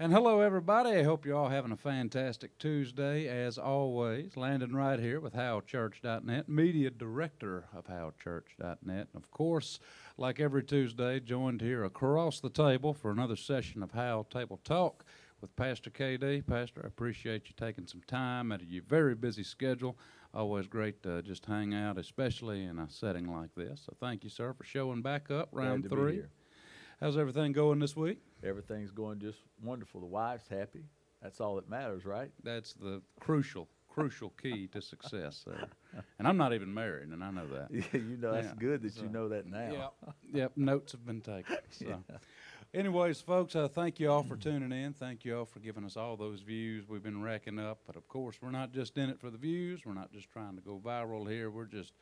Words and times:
And 0.00 0.12
hello, 0.12 0.42
everybody. 0.42 0.90
I 0.90 1.02
hope 1.02 1.26
you're 1.26 1.36
all 1.36 1.48
having 1.48 1.72
a 1.72 1.76
fantastic 1.76 2.56
Tuesday. 2.60 3.26
As 3.26 3.58
always, 3.58 4.36
Landon 4.36 4.76
right 4.76 5.00
here 5.00 5.18
with 5.18 5.34
HowChurch.net, 5.34 6.48
media 6.48 6.90
director 6.90 7.64
of 7.76 7.88
HowChurch.net. 7.88 9.08
Of 9.12 9.30
course, 9.32 9.80
like 10.16 10.38
every 10.38 10.62
Tuesday, 10.62 11.18
joined 11.18 11.60
here 11.60 11.82
across 11.82 12.38
the 12.38 12.48
table 12.48 12.94
for 12.94 13.10
another 13.10 13.34
session 13.34 13.82
of 13.82 13.90
How 13.90 14.24
Table 14.30 14.60
Talk 14.62 15.04
with 15.40 15.56
Pastor 15.56 15.90
KD. 15.90 16.46
Pastor, 16.46 16.82
I 16.84 16.86
appreciate 16.86 17.48
you 17.48 17.54
taking 17.56 17.88
some 17.88 18.02
time 18.06 18.52
out 18.52 18.62
of 18.62 18.68
your 18.68 18.84
very 18.84 19.16
busy 19.16 19.42
schedule. 19.42 19.98
Always 20.32 20.68
great 20.68 21.02
to 21.02 21.22
just 21.22 21.44
hang 21.46 21.74
out, 21.74 21.98
especially 21.98 22.62
in 22.62 22.78
a 22.78 22.88
setting 22.88 23.32
like 23.32 23.50
this. 23.56 23.82
So 23.84 23.96
thank 23.98 24.22
you, 24.22 24.30
sir, 24.30 24.52
for 24.52 24.62
showing 24.62 25.02
back 25.02 25.32
up 25.32 25.48
round 25.50 25.82
Glad 25.82 25.90
to 25.90 25.96
be 25.96 26.02
three. 26.02 26.14
here. 26.14 26.30
How's 27.00 27.16
everything 27.16 27.50
going 27.50 27.80
this 27.80 27.96
week? 27.96 28.20
Everything's 28.44 28.90
going 28.90 29.18
just 29.18 29.38
wonderful. 29.62 30.00
The 30.00 30.06
wife's 30.06 30.48
happy. 30.48 30.84
That's 31.22 31.40
all 31.40 31.56
that 31.56 31.68
matters, 31.68 32.04
right? 32.04 32.30
That's 32.44 32.74
the 32.74 33.02
crucial, 33.18 33.68
crucial 33.88 34.30
key 34.40 34.68
to 34.68 34.80
success 34.80 35.44
there. 35.46 35.68
And 36.18 36.28
I'm 36.28 36.36
not 36.36 36.52
even 36.52 36.72
married, 36.72 37.08
and 37.08 37.24
I 37.24 37.30
know 37.30 37.46
that. 37.48 37.68
Yeah, 37.72 37.82
you 37.92 38.16
know, 38.16 38.32
that's 38.32 38.46
Yeah, 38.48 38.54
good 38.58 38.82
that 38.82 38.94
so- 38.94 39.02
you 39.02 39.08
know 39.08 39.28
that 39.28 39.46
now. 39.46 39.92
Yeah, 40.02 40.12
yep. 40.42 40.52
Notes 40.56 40.92
have 40.92 41.04
been 41.04 41.20
taken. 41.20 41.56
So, 41.70 42.02
anyways, 42.74 43.20
folks, 43.20 43.56
uh, 43.56 43.66
thank 43.66 43.98
you 43.98 44.10
all 44.10 44.22
for 44.22 44.36
tuning 44.36 44.70
in. 44.72 44.92
Thank 44.92 45.24
you 45.24 45.38
all 45.38 45.44
for 45.44 45.58
giving 45.58 45.84
us 45.84 45.96
all 45.96 46.16
those 46.16 46.40
views 46.40 46.88
we've 46.88 47.02
been 47.02 47.22
racking 47.22 47.58
up. 47.58 47.80
But 47.86 47.96
of 47.96 48.06
course, 48.08 48.36
we're 48.40 48.50
not 48.50 48.72
just 48.72 48.96
in 48.98 49.08
it 49.10 49.18
for 49.18 49.30
the 49.30 49.38
views. 49.38 49.80
We're 49.84 49.94
not 49.94 50.12
just 50.12 50.30
trying 50.30 50.54
to 50.56 50.60
go 50.62 50.80
viral 50.84 51.28
here. 51.28 51.50
We're 51.50 51.64
just 51.64 51.92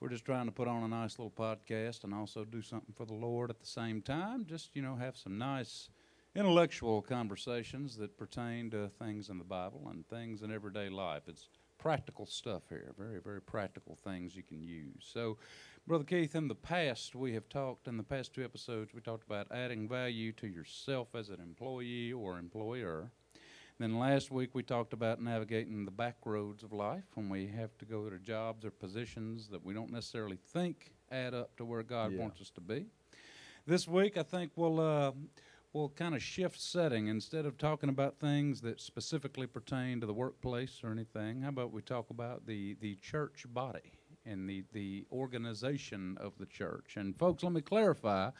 we're 0.00 0.08
just 0.08 0.24
trying 0.24 0.46
to 0.46 0.52
put 0.52 0.66
on 0.66 0.82
a 0.82 0.88
nice 0.88 1.18
little 1.18 1.30
podcast 1.30 2.04
and 2.04 2.14
also 2.14 2.44
do 2.44 2.62
something 2.62 2.94
for 2.94 3.04
the 3.04 3.14
Lord 3.14 3.50
at 3.50 3.60
the 3.60 3.66
same 3.66 4.00
time. 4.00 4.46
Just 4.46 4.74
you 4.74 4.82
know, 4.82 4.96
have 4.96 5.16
some 5.16 5.38
nice 5.38 5.90
intellectual 6.34 7.02
conversations 7.02 7.96
that 7.96 8.16
pertain 8.16 8.70
to 8.70 8.88
things 8.88 9.28
in 9.28 9.38
the 9.38 9.44
Bible 9.44 9.88
and 9.90 10.08
things 10.08 10.42
in 10.42 10.52
everyday 10.52 10.88
life. 10.88 11.22
It's 11.26 11.48
practical 11.78 12.26
stuff 12.26 12.62
here, 12.68 12.92
very, 12.98 13.20
very 13.20 13.40
practical 13.40 13.96
things 13.96 14.36
you 14.36 14.42
can 14.42 14.62
use. 14.62 15.10
So, 15.12 15.38
Brother 15.86 16.04
Keith, 16.04 16.34
in 16.34 16.46
the 16.46 16.54
past, 16.54 17.14
we 17.14 17.32
have 17.32 17.48
talked, 17.48 17.88
in 17.88 17.96
the 17.96 18.02
past 18.02 18.34
two 18.34 18.44
episodes, 18.44 18.92
we 18.94 19.00
talked 19.00 19.24
about 19.24 19.48
adding 19.50 19.88
value 19.88 20.30
to 20.32 20.46
yourself 20.46 21.14
as 21.14 21.30
an 21.30 21.40
employee 21.40 22.12
or 22.12 22.38
employer. 22.38 23.10
Then 23.80 23.98
last 23.98 24.30
week, 24.30 24.50
we 24.52 24.62
talked 24.62 24.92
about 24.92 25.22
navigating 25.22 25.86
the 25.86 25.90
back 25.90 26.16
roads 26.26 26.62
of 26.62 26.70
life 26.70 27.04
when 27.14 27.30
we 27.30 27.46
have 27.46 27.78
to 27.78 27.86
go 27.86 28.10
to 28.10 28.18
jobs 28.18 28.66
or 28.66 28.70
positions 28.70 29.48
that 29.48 29.64
we 29.64 29.72
don't 29.72 29.90
necessarily 29.90 30.36
think 30.36 30.92
add 31.10 31.32
up 31.32 31.56
to 31.56 31.64
where 31.64 31.82
God 31.82 32.12
Yeah. 32.12 32.20
wants 32.20 32.42
us 32.42 32.50
to 32.50 32.60
be. 32.60 32.84
This 33.64 33.88
week, 33.88 34.18
I 34.18 34.22
think 34.22 34.52
we'll 34.54 34.80
uh, 34.80 35.12
we'll 35.72 35.88
kind 35.88 36.14
of 36.14 36.22
shift 36.22 36.60
setting. 36.60 37.06
Instead 37.06 37.46
of 37.46 37.56
talking 37.56 37.88
about 37.88 38.18
things 38.20 38.60
that 38.60 38.82
specifically 38.82 39.46
pertain 39.46 39.98
to 40.00 40.06
the 40.06 40.12
workplace 40.12 40.84
or 40.84 40.90
anything, 40.90 41.40
how 41.40 41.48
about 41.48 41.72
we 41.72 41.80
talk 41.80 42.10
about 42.10 42.44
the 42.44 42.74
the 42.74 42.96
church 42.96 43.46
body 43.48 43.92
and 44.24 44.48
the 44.48 44.64
the 44.72 45.06
organization 45.12 46.16
of 46.20 46.32
the 46.38 46.46
church? 46.46 46.96
And 46.96 47.16
folks, 47.18 47.42
let 47.42 47.52
me 47.52 47.60
clarify 47.60 48.30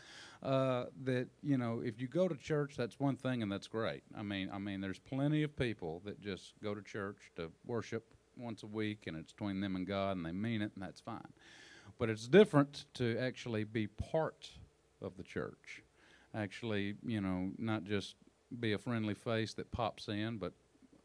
uh, 0.42 0.84
that 1.04 1.28
you 1.42 1.58
know 1.58 1.82
if 1.84 2.00
you 2.00 2.08
go 2.08 2.28
to 2.28 2.36
church, 2.36 2.74
that's 2.76 2.98
one 2.98 3.16
thing, 3.16 3.42
and 3.42 3.50
that's 3.50 3.66
great. 3.66 4.02
I 4.16 4.22
mean, 4.22 4.50
I 4.52 4.58
mean, 4.58 4.80
there's 4.80 4.98
plenty 4.98 5.42
of 5.42 5.56
people 5.56 6.02
that 6.04 6.20
just 6.20 6.54
go 6.62 6.74
to 6.74 6.82
church 6.82 7.30
to 7.36 7.50
worship 7.66 8.14
once 8.36 8.62
a 8.62 8.66
week, 8.66 9.04
and 9.06 9.16
it's 9.16 9.32
between 9.32 9.60
them 9.60 9.76
and 9.76 9.86
God, 9.86 10.16
and 10.16 10.24
they 10.24 10.32
mean 10.32 10.62
it, 10.62 10.72
and 10.74 10.82
that's 10.82 11.00
fine. 11.00 11.32
But 11.98 12.08
it's 12.08 12.26
different 12.28 12.86
to 12.94 13.18
actually 13.18 13.64
be 13.64 13.86
part 13.86 14.50
of 15.02 15.16
the 15.16 15.22
church. 15.22 15.82
Actually, 16.34 16.94
you 17.04 17.20
know, 17.20 17.50
not 17.58 17.84
just 17.84 18.16
be 18.58 18.72
a 18.72 18.78
friendly 18.78 19.14
face 19.14 19.54
that 19.54 19.70
pops 19.70 20.08
in, 20.08 20.38
but 20.38 20.52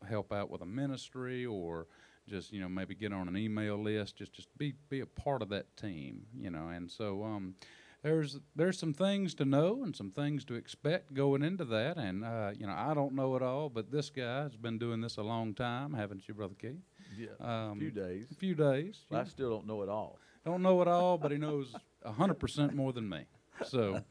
help 0.08 0.32
out 0.32 0.50
with 0.50 0.62
a 0.62 0.66
ministry 0.66 1.46
or 1.46 1.88
just 2.28 2.52
you 2.52 2.60
know 2.62 2.70
maybe 2.70 2.96
get 2.96 3.14
on 3.14 3.28
an 3.28 3.38
email 3.38 3.82
list. 3.82 4.18
Just 4.18 4.34
just 4.34 4.48
be 4.58 4.74
be 4.90 5.00
a 5.00 5.06
part 5.06 5.42
of 5.42 5.50
that 5.50 5.76
team. 5.78 6.26
You 6.38 6.50
know, 6.50 6.68
and 6.70 6.90
so 6.90 7.24
um, 7.24 7.56
there's 8.04 8.40
there's 8.56 8.78
some 8.78 8.94
things 8.94 9.34
to 9.36 9.46
know 9.46 9.84
and 9.84 9.96
some 9.96 10.12
things 10.12 10.46
to 10.46 10.54
expect 10.56 11.14
going 11.14 11.44
into 11.44 11.66
that. 11.66 11.98
And 11.98 12.24
uh, 12.24 12.52
you 12.58 12.68
know, 12.68 12.76
I 12.76 12.94
don't 12.94 13.14
know 13.16 13.36
it 13.36 13.42
all, 13.42 13.70
but 13.70 13.92
this 13.92 14.10
guy 14.10 14.44
has 14.44 14.56
been 14.56 14.78
doing 14.78 15.02
this 15.02 15.18
a 15.18 15.24
long 15.24 15.54
time, 15.54 15.94
haven't 15.94 16.28
you, 16.28 16.34
brother 16.34 16.56
Keith? 16.60 16.82
Yeah, 17.18 17.28
Um, 17.40 17.78
a 17.78 17.80
few 17.80 17.92
days. 17.92 18.26
A 18.32 18.36
few 18.36 18.56
days. 18.56 19.00
I 19.12 19.18
yeah. 19.18 19.24
still 19.26 19.50
don't 19.50 19.68
know 19.68 19.82
it 19.82 19.90
all. 19.90 20.20
Don't 20.46 20.62
know 20.62 20.82
it 20.82 20.88
all, 20.88 21.18
but 21.18 21.32
he 21.32 21.38
knows 21.38 21.74
a 22.04 22.12
hundred 22.12 22.36
percent 22.36 22.76
more 22.76 22.94
than 22.94 23.10
me. 23.10 23.26
So 23.66 24.02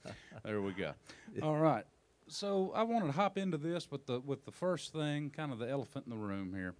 there 0.44 0.60
we 0.62 0.72
go. 0.72 0.92
All 1.42 1.58
right. 1.58 1.84
So 2.28 2.72
I 2.74 2.82
wanted 2.82 3.06
to 3.06 3.12
hop 3.12 3.36
into 3.36 3.58
this 3.58 3.90
with 3.90 4.06
the 4.06 4.18
with 4.20 4.44
the 4.46 4.50
first 4.50 4.92
thing, 4.92 5.30
kind 5.30 5.52
of 5.52 5.58
the 5.58 5.68
elephant 5.68 6.06
in 6.06 6.10
the 6.10 6.16
room 6.16 6.54
here. 6.54 6.74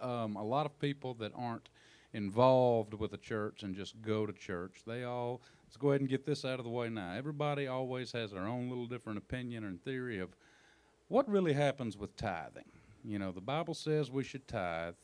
Um, 0.00 0.36
a 0.36 0.44
lot 0.44 0.66
of 0.66 0.78
people 0.78 1.14
that 1.14 1.32
aren't 1.36 1.68
involved 2.12 2.94
with 2.94 3.10
the 3.10 3.18
church 3.18 3.62
and 3.62 3.74
just 3.74 4.00
go 4.02 4.26
to 4.26 4.32
church, 4.32 4.82
they 4.86 5.04
all 5.04 5.42
let's 5.66 5.76
go 5.76 5.90
ahead 5.90 6.00
and 6.00 6.10
get 6.10 6.24
this 6.24 6.44
out 6.44 6.58
of 6.58 6.64
the 6.64 6.70
way 6.70 6.88
now. 6.88 7.14
Everybody 7.14 7.66
always 7.66 8.12
has 8.12 8.30
their 8.30 8.46
own 8.46 8.68
little 8.68 8.86
different 8.86 9.18
opinion 9.18 9.64
and 9.64 9.82
theory 9.82 10.18
of 10.18 10.30
what 11.08 11.28
really 11.28 11.52
happens 11.52 11.96
with 11.96 12.16
tithing. 12.16 12.70
You 13.04 13.20
know, 13.20 13.30
the 13.30 13.40
Bible 13.40 13.74
says 13.74 14.10
we 14.10 14.24
should 14.24 14.48
tithe. 14.48 14.94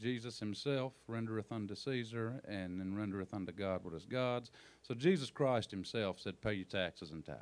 Jesus 0.00 0.38
himself 0.38 0.94
rendereth 1.10 1.52
unto 1.52 1.74
Caesar, 1.74 2.40
and 2.48 2.80
then 2.80 2.94
rendereth 2.94 3.34
unto 3.34 3.52
God 3.52 3.84
what 3.84 3.92
is 3.92 4.06
God's. 4.06 4.50
So 4.82 4.94
Jesus 4.94 5.28
Christ 5.30 5.70
himself 5.70 6.18
said, 6.18 6.40
pay 6.40 6.54
your 6.54 6.64
taxes 6.64 7.10
and 7.10 7.22
tithe. 7.22 7.36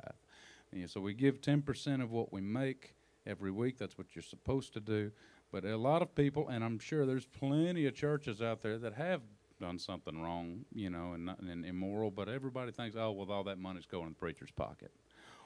Know, 0.73 0.85
so 0.87 0.99
we 0.99 1.13
give 1.13 1.39
10% 1.39 2.03
of 2.03 2.11
what 2.11 2.33
we 2.33 2.41
make 2.41 2.95
every 3.25 3.49
week. 3.49 3.77
That's 3.77 3.97
what 3.97 4.07
you're 4.13 4.21
supposed 4.21 4.73
to 4.73 4.81
do. 4.81 5.11
But 5.51 5.65
a 5.65 5.77
lot 5.77 6.01
of 6.01 6.13
people, 6.13 6.47
and 6.47 6.63
I'm 6.63 6.79
sure 6.79 7.05
there's 7.05 7.25
plenty 7.25 7.87
of 7.87 7.95
churches 7.95 8.41
out 8.41 8.61
there 8.61 8.77
that 8.77 8.93
have 8.93 9.21
done 9.59 9.79
something 9.79 10.21
wrong, 10.21 10.65
you 10.73 10.89
know, 10.89 11.13
and, 11.13 11.25
not- 11.25 11.39
and 11.39 11.65
immoral, 11.65 12.11
but 12.11 12.29
everybody 12.29 12.71
thinks, 12.71 12.95
oh, 12.95 13.11
well, 13.11 13.31
all 13.31 13.43
that 13.43 13.57
money's 13.57 13.85
going 13.85 14.03
in 14.03 14.09
the 14.09 14.15
preacher's 14.15 14.51
pocket. 14.51 14.91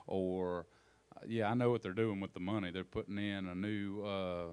Or, 0.06 0.68
uh, 1.16 1.22
yeah, 1.28 1.50
I 1.50 1.54
know 1.54 1.72
what 1.72 1.82
they're 1.82 1.94
doing 1.94 2.20
with 2.20 2.34
the 2.34 2.40
money. 2.40 2.70
They're 2.72 2.84
putting 2.84 3.18
in 3.18 3.48
a 3.48 3.56
new, 3.56 4.04
uh, 4.04 4.46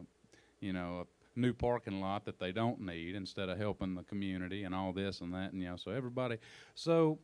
you 0.61 0.73
know, 0.73 1.07
a 1.37 1.41
new 1.41 1.53
parking 1.53 2.01
lot 2.01 2.25
that 2.27 2.39
they 2.39 2.53
don't 2.53 2.81
need 2.81 3.15
instead 3.15 3.49
of 3.49 3.59
helping 3.59 3.95
the 3.95 4.05
community 4.05 4.65
and 4.65 4.75
all 4.75 4.93
this 4.93 5.21
and 5.21 5.35
that, 5.35 5.53
and 5.53 5.61
you 5.61 5.69
know, 5.69 5.77
so 5.77 5.91
everybody. 5.91 6.39
So, 6.75 7.19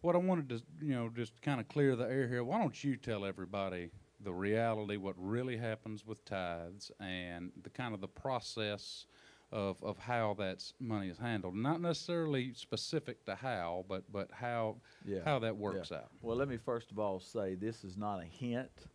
what 0.00 0.14
I 0.14 0.18
wanted 0.18 0.48
to, 0.50 0.62
you 0.80 0.94
know, 0.94 1.08
just 1.08 1.40
kind 1.42 1.60
of 1.60 1.68
clear 1.68 1.96
the 1.96 2.04
air 2.04 2.28
here. 2.28 2.44
Why 2.44 2.58
don't 2.58 2.82
you 2.84 2.96
tell 2.96 3.24
everybody 3.24 3.90
the 4.26 4.34
reality, 4.34 4.96
what 4.96 5.14
really 5.16 5.56
happens 5.56 6.04
with 6.04 6.24
tithes, 6.24 6.90
and 6.98 7.52
the 7.62 7.70
kind 7.70 7.94
of 7.94 8.00
the 8.00 8.08
process 8.08 9.06
of 9.52 9.80
of 9.84 9.98
how 9.98 10.34
that 10.34 10.64
money 10.80 11.08
is 11.08 11.18
handled? 11.18 11.54
Not 11.54 11.80
necessarily 11.80 12.52
specific 12.52 13.24
to 13.26 13.36
how, 13.36 13.84
but 13.88 14.10
but 14.10 14.30
how 14.32 14.78
Yeah. 15.06 15.20
how 15.24 15.38
that 15.38 15.56
works 15.56 15.92
out. 15.92 16.10
Well, 16.20 16.36
let 16.36 16.48
me 16.48 16.56
first 16.56 16.90
of 16.90 16.98
all 16.98 17.20
say 17.20 17.54
this 17.54 17.84
is 17.84 17.96
not 17.96 18.20
a 18.20 18.24
hint 18.24 18.88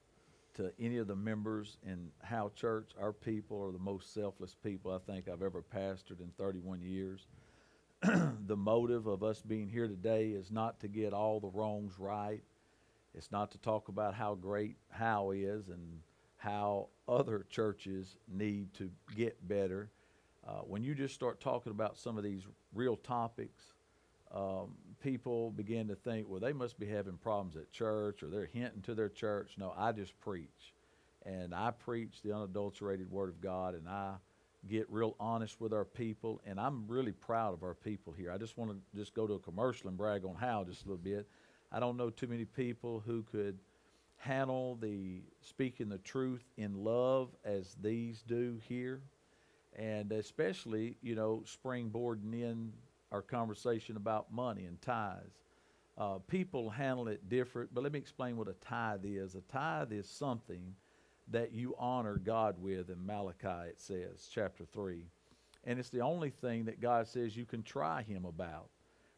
to 0.56 0.74
any 0.78 0.98
of 0.98 1.08
the 1.08 1.16
members 1.16 1.78
in 1.82 2.12
How 2.22 2.50
Church. 2.54 2.92
Our 3.00 3.14
people 3.14 3.64
are 3.64 3.72
the 3.72 3.80
most 3.80 4.14
selfless 4.14 4.54
people 4.54 4.92
I 4.92 5.00
think 5.00 5.30
I've 5.30 5.42
ever 5.42 5.64
pastored 5.64 6.20
in 6.20 6.32
31 6.38 6.82
years. 6.82 7.28
the 8.02 8.58
motive 8.58 9.08
of 9.08 9.24
us 9.24 9.42
being 9.42 9.70
here 9.70 9.88
today 9.88 10.32
is 10.32 10.52
not 10.52 10.82
to 10.82 10.90
get 10.90 11.14
all 11.14 11.40
the 11.40 11.48
wrongs 11.48 11.98
right. 11.98 12.44
It's 13.16 13.32
not 13.32 13.52
to 13.52 13.58
talk 13.58 13.90
about 13.90 14.14
how 14.14 14.36
great 14.36 14.78
How 14.90 15.32
is 15.32 15.70
and 15.70 16.00
how 16.38 16.88
other 17.08 17.46
churches 17.50 18.18
need 18.28 18.74
to 18.74 18.90
get 19.16 19.48
better. 19.48 19.92
Uh, 20.48 20.62
when 20.62 20.84
you 20.84 20.96
just 20.96 21.14
start 21.14 21.40
talking 21.40 21.72
about 21.72 21.98
some 21.98 22.18
of 22.18 22.24
these 22.24 22.42
real 22.74 22.96
topics, 22.96 23.74
um, 24.34 24.76
people 25.04 25.52
begin 25.52 25.88
to 25.90 25.96
think, 25.96 26.28
well, 26.28 26.40
they 26.40 26.54
must 26.54 26.80
be 26.80 26.88
having 26.88 27.18
problems 27.18 27.56
at 27.58 27.72
church 27.72 28.24
or 28.24 28.28
they're 28.30 28.50
hinting 28.52 28.82
to 28.84 28.96
their 28.96 29.10
church. 29.10 29.52
No, 29.58 29.74
I 29.78 29.92
just 29.92 30.20
preach. 30.20 30.74
And 31.26 31.54
I 31.54 31.72
preach 31.72 32.22
the 32.24 32.36
unadulterated 32.36 33.12
Word 33.12 33.30
of 33.30 33.40
God 33.40 33.76
and 33.76 33.88
I 33.88 34.14
get 34.68 34.90
real 34.90 35.16
honest 35.20 35.62
with 35.62 35.74
our 35.74 35.86
people. 35.86 36.42
And 36.46 36.60
I'm 36.60 36.86
really 36.88 37.12
proud 37.12 37.54
of 37.54 37.62
our 37.62 37.76
people 37.76 38.14
here. 38.14 38.32
I 38.32 38.38
just 38.38 38.58
want 38.58 38.72
to 38.72 38.78
just 38.98 39.14
go 39.14 39.28
to 39.28 39.34
a 39.34 39.40
commercial 39.40 39.90
and 39.90 39.98
brag 39.98 40.26
on 40.26 40.36
how 40.36 40.64
just 40.64 40.86
a 40.86 40.88
little 40.88 40.98
bit. 41.04 41.28
I 41.72 41.80
don't 41.80 41.98
know 41.98 42.10
too 42.10 42.28
many 42.28 42.46
people 42.46 43.02
who 43.06 43.24
could 43.24 43.58
handle 44.18 44.78
the 44.82 45.22
speaking 45.42 45.90
the 45.90 45.98
truth 46.00 46.44
in 46.58 46.84
love 46.84 47.30
as 47.44 47.76
these 47.82 48.22
do 48.28 48.60
here. 48.68 49.02
And 49.78 50.12
especially 50.12 50.98
you 51.02 51.16
know 51.16 51.44
springboarding 51.46 52.34
in 52.34 52.74
our 53.12 53.22
conversation 53.22 53.98
about 53.98 54.32
money 54.32 54.66
and 54.66 54.82
tithes. 54.82 55.44
Uh, 55.98 56.20
people 56.28 56.70
handle 56.70 57.08
it 57.08 57.30
different 57.30 57.74
but 57.74 57.84
let 57.84 57.94
me 57.94 58.00
explain 58.00 58.36
what 58.36 58.48
a 58.48 58.54
tithe 58.54 59.06
is. 59.06 59.36
A 59.36 59.42
tithe 59.42 59.92
is 59.94 60.10
something 60.10 60.76
that 61.30 61.54
you 61.54 61.74
honor 61.80 62.18
god 62.18 62.56
with 62.62 62.90
in 62.90 63.06
malachi 63.06 63.70
it 63.70 63.80
says 63.80 64.28
chapter 64.34 64.66
3 64.66 65.06
and 65.64 65.80
it's 65.80 65.90
the 65.90 66.02
only 66.02 66.30
thing 66.30 66.66
that 66.66 66.82
god 66.82 67.08
says 67.08 67.38
you 67.38 67.46
can 67.46 67.64
try 67.64 68.02
him 68.02 68.26
about. 68.26 68.70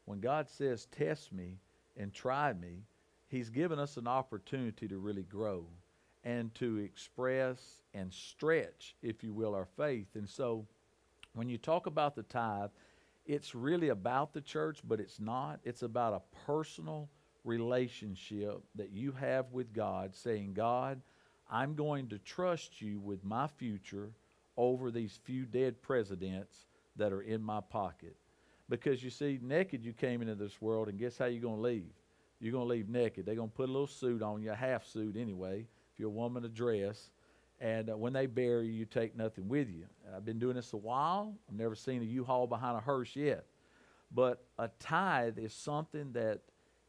When 0.06 0.20
god 0.20 0.50
says 0.50 0.86
test 0.92 1.34
me 1.34 1.58
and 1.98 2.14
try 2.14 2.54
me 2.54 2.84
he's 3.34 3.50
given 3.50 3.80
us 3.80 3.98
an 3.98 4.08
opportunity 4.08 4.88
to 4.88 5.00
really 5.00 5.24
grow 5.24 5.66
and 6.24 6.54
to 6.54 6.78
express 6.78 7.82
and 7.96 8.14
stretch, 8.14 8.96
if 9.02 9.24
you 9.24 9.34
will, 9.34 9.56
our 9.56 9.68
faith. 9.76 10.06
And 10.14 10.30
so 10.30 10.68
when 11.34 11.50
you 11.50 11.58
talk 11.58 11.88
about 11.88 12.16
the 12.16 12.22
tithe, 12.22 12.70
it's 13.26 13.56
really 13.56 13.90
about 13.90 14.34
the 14.34 14.42
church, 14.42 14.82
but 14.88 15.00
it's 15.00 15.20
not. 15.20 15.60
It's 15.64 15.82
about 15.82 16.14
a 16.14 16.46
personal 16.46 17.10
relationship 17.44 18.62
that 18.76 18.92
you 18.92 19.12
have 19.14 19.52
with 19.52 19.74
God, 19.74 20.16
saying, 20.16 20.54
God, 20.54 21.02
I'm 21.50 21.74
going 21.74 22.10
to 22.10 22.20
trust 22.20 22.82
you 22.82 23.00
with 23.00 23.24
my 23.24 23.48
future 23.48 24.12
over 24.58 24.92
these 24.92 25.20
few 25.24 25.46
dead 25.46 25.82
presidents 25.82 26.68
that 26.98 27.12
are 27.12 27.24
in 27.24 27.42
my 27.42 27.62
pocket. 27.62 28.16
Because 28.70 29.04
you 29.04 29.10
see, 29.10 29.40
naked 29.42 29.84
you 29.84 29.94
came 29.94 30.22
into 30.22 30.36
this 30.36 30.62
world, 30.62 30.88
and 30.88 30.98
guess 30.98 31.18
how 31.18 31.26
you're 31.26 31.42
going 31.42 31.58
to 31.58 31.62
leave? 31.62 31.92
You're 32.40 32.52
going 32.52 32.66
to 32.66 32.70
leave 32.70 32.90
naked. 32.90 33.26
They're 33.26 33.36
going 33.36 33.50
to 33.50 33.56
put 33.56 33.70
a 33.70 33.72
little 33.72 33.88
suit 33.88 34.22
on 34.22 34.42
you, 34.42 34.52
a 34.52 34.56
half 34.56 34.86
suit 34.86 35.16
anyway, 35.18 35.66
if 35.94 36.00
you're 36.00 36.10
a 36.10 36.12
woman, 36.12 36.46
a 36.46 36.50
dress. 36.50 37.10
And 37.60 37.90
uh, 37.90 37.98
when 37.98 38.14
they 38.14 38.26
bury 38.26 38.68
you, 38.68 38.74
you 38.74 38.86
take 38.86 39.16
nothing 39.16 39.48
with 39.48 39.70
you. 39.70 39.86
I've 40.16 40.26
been 40.26 40.40
doing 40.40 40.56
this 40.56 40.74
a 40.74 40.78
while. 40.78 41.34
I've 41.50 41.58
never 41.58 41.76
seen 41.76 42.02
a 42.02 42.06
U-Haul 42.06 42.48
behind 42.48 42.78
a 42.78 42.82
hearse 42.82 43.16
yet. 43.16 43.46
But 44.14 44.44
a 44.60 44.70
tithe 44.80 45.38
is 45.38 45.54
something 45.54 46.12
that 46.14 46.42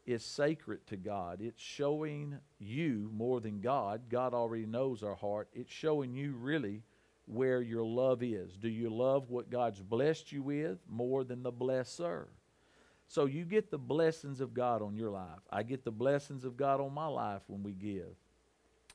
is 0.05 0.23
sacred 0.23 0.85
to 0.87 0.97
God. 0.97 1.39
It's 1.41 1.61
showing 1.61 2.37
you 2.59 3.09
more 3.13 3.39
than 3.39 3.61
God. 3.61 4.01
God 4.09 4.33
already 4.33 4.65
knows 4.65 5.01
our 5.03 5.15
heart. 5.15 5.49
It's 5.53 5.71
showing 5.71 6.13
you 6.13 6.33
really 6.33 6.83
where 7.25 7.61
your 7.61 7.83
love 7.83 8.21
is. 8.23 8.57
Do 8.57 8.69
you 8.69 8.89
love 8.89 9.29
what 9.29 9.49
God's 9.49 9.81
blessed 9.81 10.31
you 10.31 10.43
with 10.43 10.79
more 10.89 11.23
than 11.23 11.43
the 11.43 11.51
blesser? 11.51 12.25
So 13.07 13.25
you 13.25 13.45
get 13.45 13.71
the 13.71 13.77
blessings 13.77 14.41
of 14.41 14.53
God 14.53 14.81
on 14.81 14.95
your 14.95 15.11
life. 15.11 15.39
I 15.49 15.63
get 15.63 15.83
the 15.83 15.91
blessings 15.91 16.43
of 16.43 16.57
God 16.57 16.81
on 16.81 16.93
my 16.93 17.07
life 17.07 17.41
when 17.47 17.63
we 17.63 17.73
give. 17.73 18.15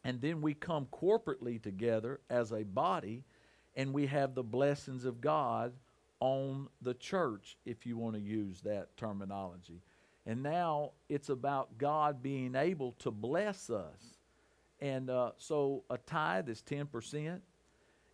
And 0.05 0.21
then 0.21 0.41
we 0.41 0.55
come 0.55 0.87
corporately 0.87 1.63
together 1.63 2.21
as 2.31 2.53
a 2.53 2.65
body 2.65 3.25
and 3.77 3.93
we 3.93 4.07
have 4.07 4.35
the 4.35 4.43
blessings 4.43 5.05
of 5.05 5.21
God 5.21 5.73
on 6.19 6.69
the 6.83 6.95
church, 6.95 7.57
if 7.65 7.87
you 7.87 7.97
want 7.97 8.15
to 8.15 8.21
use 8.21 8.61
that 8.63 8.97
terminology. 8.97 9.81
And 10.27 10.43
now 10.43 10.93
it's 11.09 11.29
about 11.29 11.79
God 11.79 12.23
being 12.23 12.55
able 12.55 12.93
to 13.01 13.11
bless 13.11 13.71
us. 13.71 14.19
And 14.81 15.09
uh, 15.09 15.33
so 15.37 15.85
a 15.89 15.99
tithe 15.99 16.49
is 16.49 16.63
10%. 16.63 17.41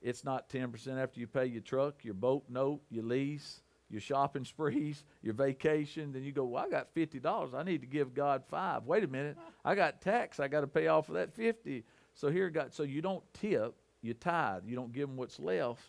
It's 0.07 0.23
not 0.23 0.49
10% 0.49 1.03
after 1.03 1.19
you 1.19 1.27
pay 1.27 1.47
your 1.47 1.63
truck, 1.63 2.05
your 2.05 2.15
boat 2.15 2.45
note, 2.49 2.81
your 2.91 3.03
lease, 3.03 3.61
your 3.91 4.01
shopping 4.01 4.45
sprees, 4.45 5.03
your 5.21 5.35
vacation. 5.35 6.13
Then 6.13 6.23
you 6.23 6.31
go, 6.31 6.45
well, 6.45 6.65
I 6.65 6.69
got 6.69 6.95
$50. 6.95 7.55
I 7.55 7.65
need 7.65 7.81
to 7.81 7.89
give 7.89 8.15
God 8.15 8.45
five. 8.49 8.87
Wait 8.87 9.03
a 9.03 9.09
minute. 9.09 9.37
I 9.65 9.75
got 9.75 10.01
tax. 10.01 10.39
I 10.39 10.47
got 10.47 10.61
to 10.61 10.69
pay 10.69 10.87
off 10.87 11.09
of 11.09 11.17
that 11.17 11.35
50. 11.35 11.83
So 12.15 12.31
here, 12.31 12.51
God, 12.51 12.73
so 12.73 12.85
you 12.85 13.03
don't 13.03 13.25
tip, 13.35 13.75
you 14.01 14.15
tithe. 14.15 14.63
You 14.65 14.77
don't 14.77 14.93
give 14.93 15.09
them 15.09 15.17
what's 15.17 15.41
left. 15.41 15.83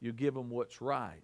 You 0.00 0.12
give 0.12 0.34
them 0.34 0.50
what's 0.50 0.82
right. 0.82 1.22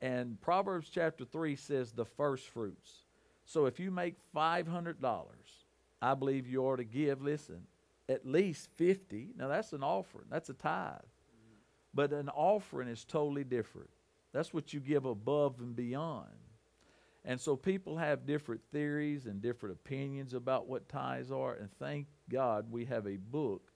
And 0.00 0.40
Proverbs 0.40 0.88
chapter 0.88 1.24
3 1.24 1.56
says 1.56 1.90
the 1.90 2.04
first 2.04 2.46
fruits. 2.46 3.02
So 3.46 3.66
if 3.66 3.80
you 3.80 3.90
make 3.90 4.14
$500, 4.32 4.94
I 6.00 6.14
believe 6.14 6.46
you 6.46 6.62
ought 6.62 6.76
to 6.76 6.84
give, 6.84 7.20
listen, 7.20 7.62
at 8.08 8.24
least 8.24 8.68
50. 8.76 9.30
Now 9.36 9.48
that's 9.48 9.72
an 9.72 9.82
offering. 9.82 10.26
That's 10.30 10.50
a 10.50 10.54
tithe. 10.54 11.00
But 11.94 12.12
an 12.12 12.28
offering 12.28 12.88
is 12.88 13.04
totally 13.04 13.44
different. 13.44 13.90
That's 14.32 14.52
what 14.52 14.72
you 14.72 14.80
give 14.80 15.04
above 15.04 15.60
and 15.60 15.74
beyond. 15.74 16.28
And 17.24 17.40
so 17.40 17.56
people 17.56 17.96
have 17.96 18.26
different 18.26 18.60
theories 18.72 19.26
and 19.26 19.42
different 19.42 19.74
opinions 19.74 20.34
about 20.34 20.68
what 20.68 20.88
tithes 20.88 21.30
are. 21.30 21.54
And 21.54 21.68
thank 21.78 22.06
God 22.30 22.70
we 22.70 22.84
have 22.86 23.06
a 23.06 23.16
book 23.16 23.70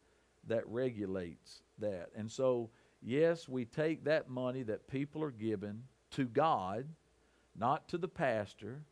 that 0.47 0.67
regulates 0.69 1.63
that. 1.79 2.11
And 2.17 2.31
so, 2.31 2.71
yes, 3.03 3.49
we 3.49 3.65
take 3.65 4.05
that 4.05 4.31
money 4.31 4.63
that 4.65 4.89
people 4.89 5.23
are 5.23 5.31
given 5.31 5.83
to 6.13 6.25
God, 6.25 6.87
not 7.57 7.89
to 7.89 7.99
the 7.99 8.09
pastor, 8.09 8.83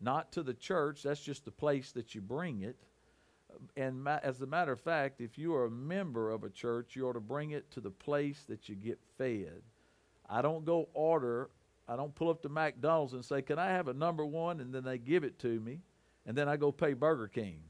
not 0.00 0.32
to 0.32 0.42
the 0.42 0.54
church. 0.54 1.02
That's 1.02 1.22
just 1.22 1.44
the 1.44 1.50
place 1.50 1.92
that 1.92 2.14
you 2.14 2.20
bring 2.20 2.62
it. 2.62 2.76
And 3.76 4.02
ma- 4.02 4.20
as 4.22 4.40
a 4.40 4.46
matter 4.46 4.72
of 4.72 4.80
fact, 4.80 5.20
if 5.20 5.38
you 5.38 5.54
are 5.54 5.66
a 5.66 5.70
member 5.70 6.30
of 6.30 6.44
a 6.44 6.50
church, 6.50 6.96
you 6.96 7.08
ought 7.08 7.14
to 7.14 7.20
bring 7.20 7.50
it 7.50 7.70
to 7.72 7.80
the 7.80 7.90
place 7.90 8.44
that 8.48 8.68
you 8.68 8.74
get 8.74 8.98
fed. 9.18 9.62
I 10.28 10.42
don't 10.42 10.64
go 10.64 10.88
order, 10.94 11.50
I 11.88 11.96
don't 11.96 12.14
pull 12.14 12.30
up 12.30 12.42
to 12.42 12.48
McDonald's 12.48 13.12
and 13.12 13.24
say, 13.24 13.42
Can 13.42 13.58
I 13.58 13.68
have 13.68 13.88
a 13.88 13.94
number 13.94 14.24
one? 14.24 14.60
And 14.60 14.74
then 14.74 14.84
they 14.84 14.98
give 14.98 15.24
it 15.24 15.38
to 15.40 15.60
me. 15.60 15.80
And 16.26 16.36
then 16.36 16.48
I 16.48 16.56
go 16.56 16.72
pay 16.72 16.94
Burger 16.94 17.28
King. 17.28 17.60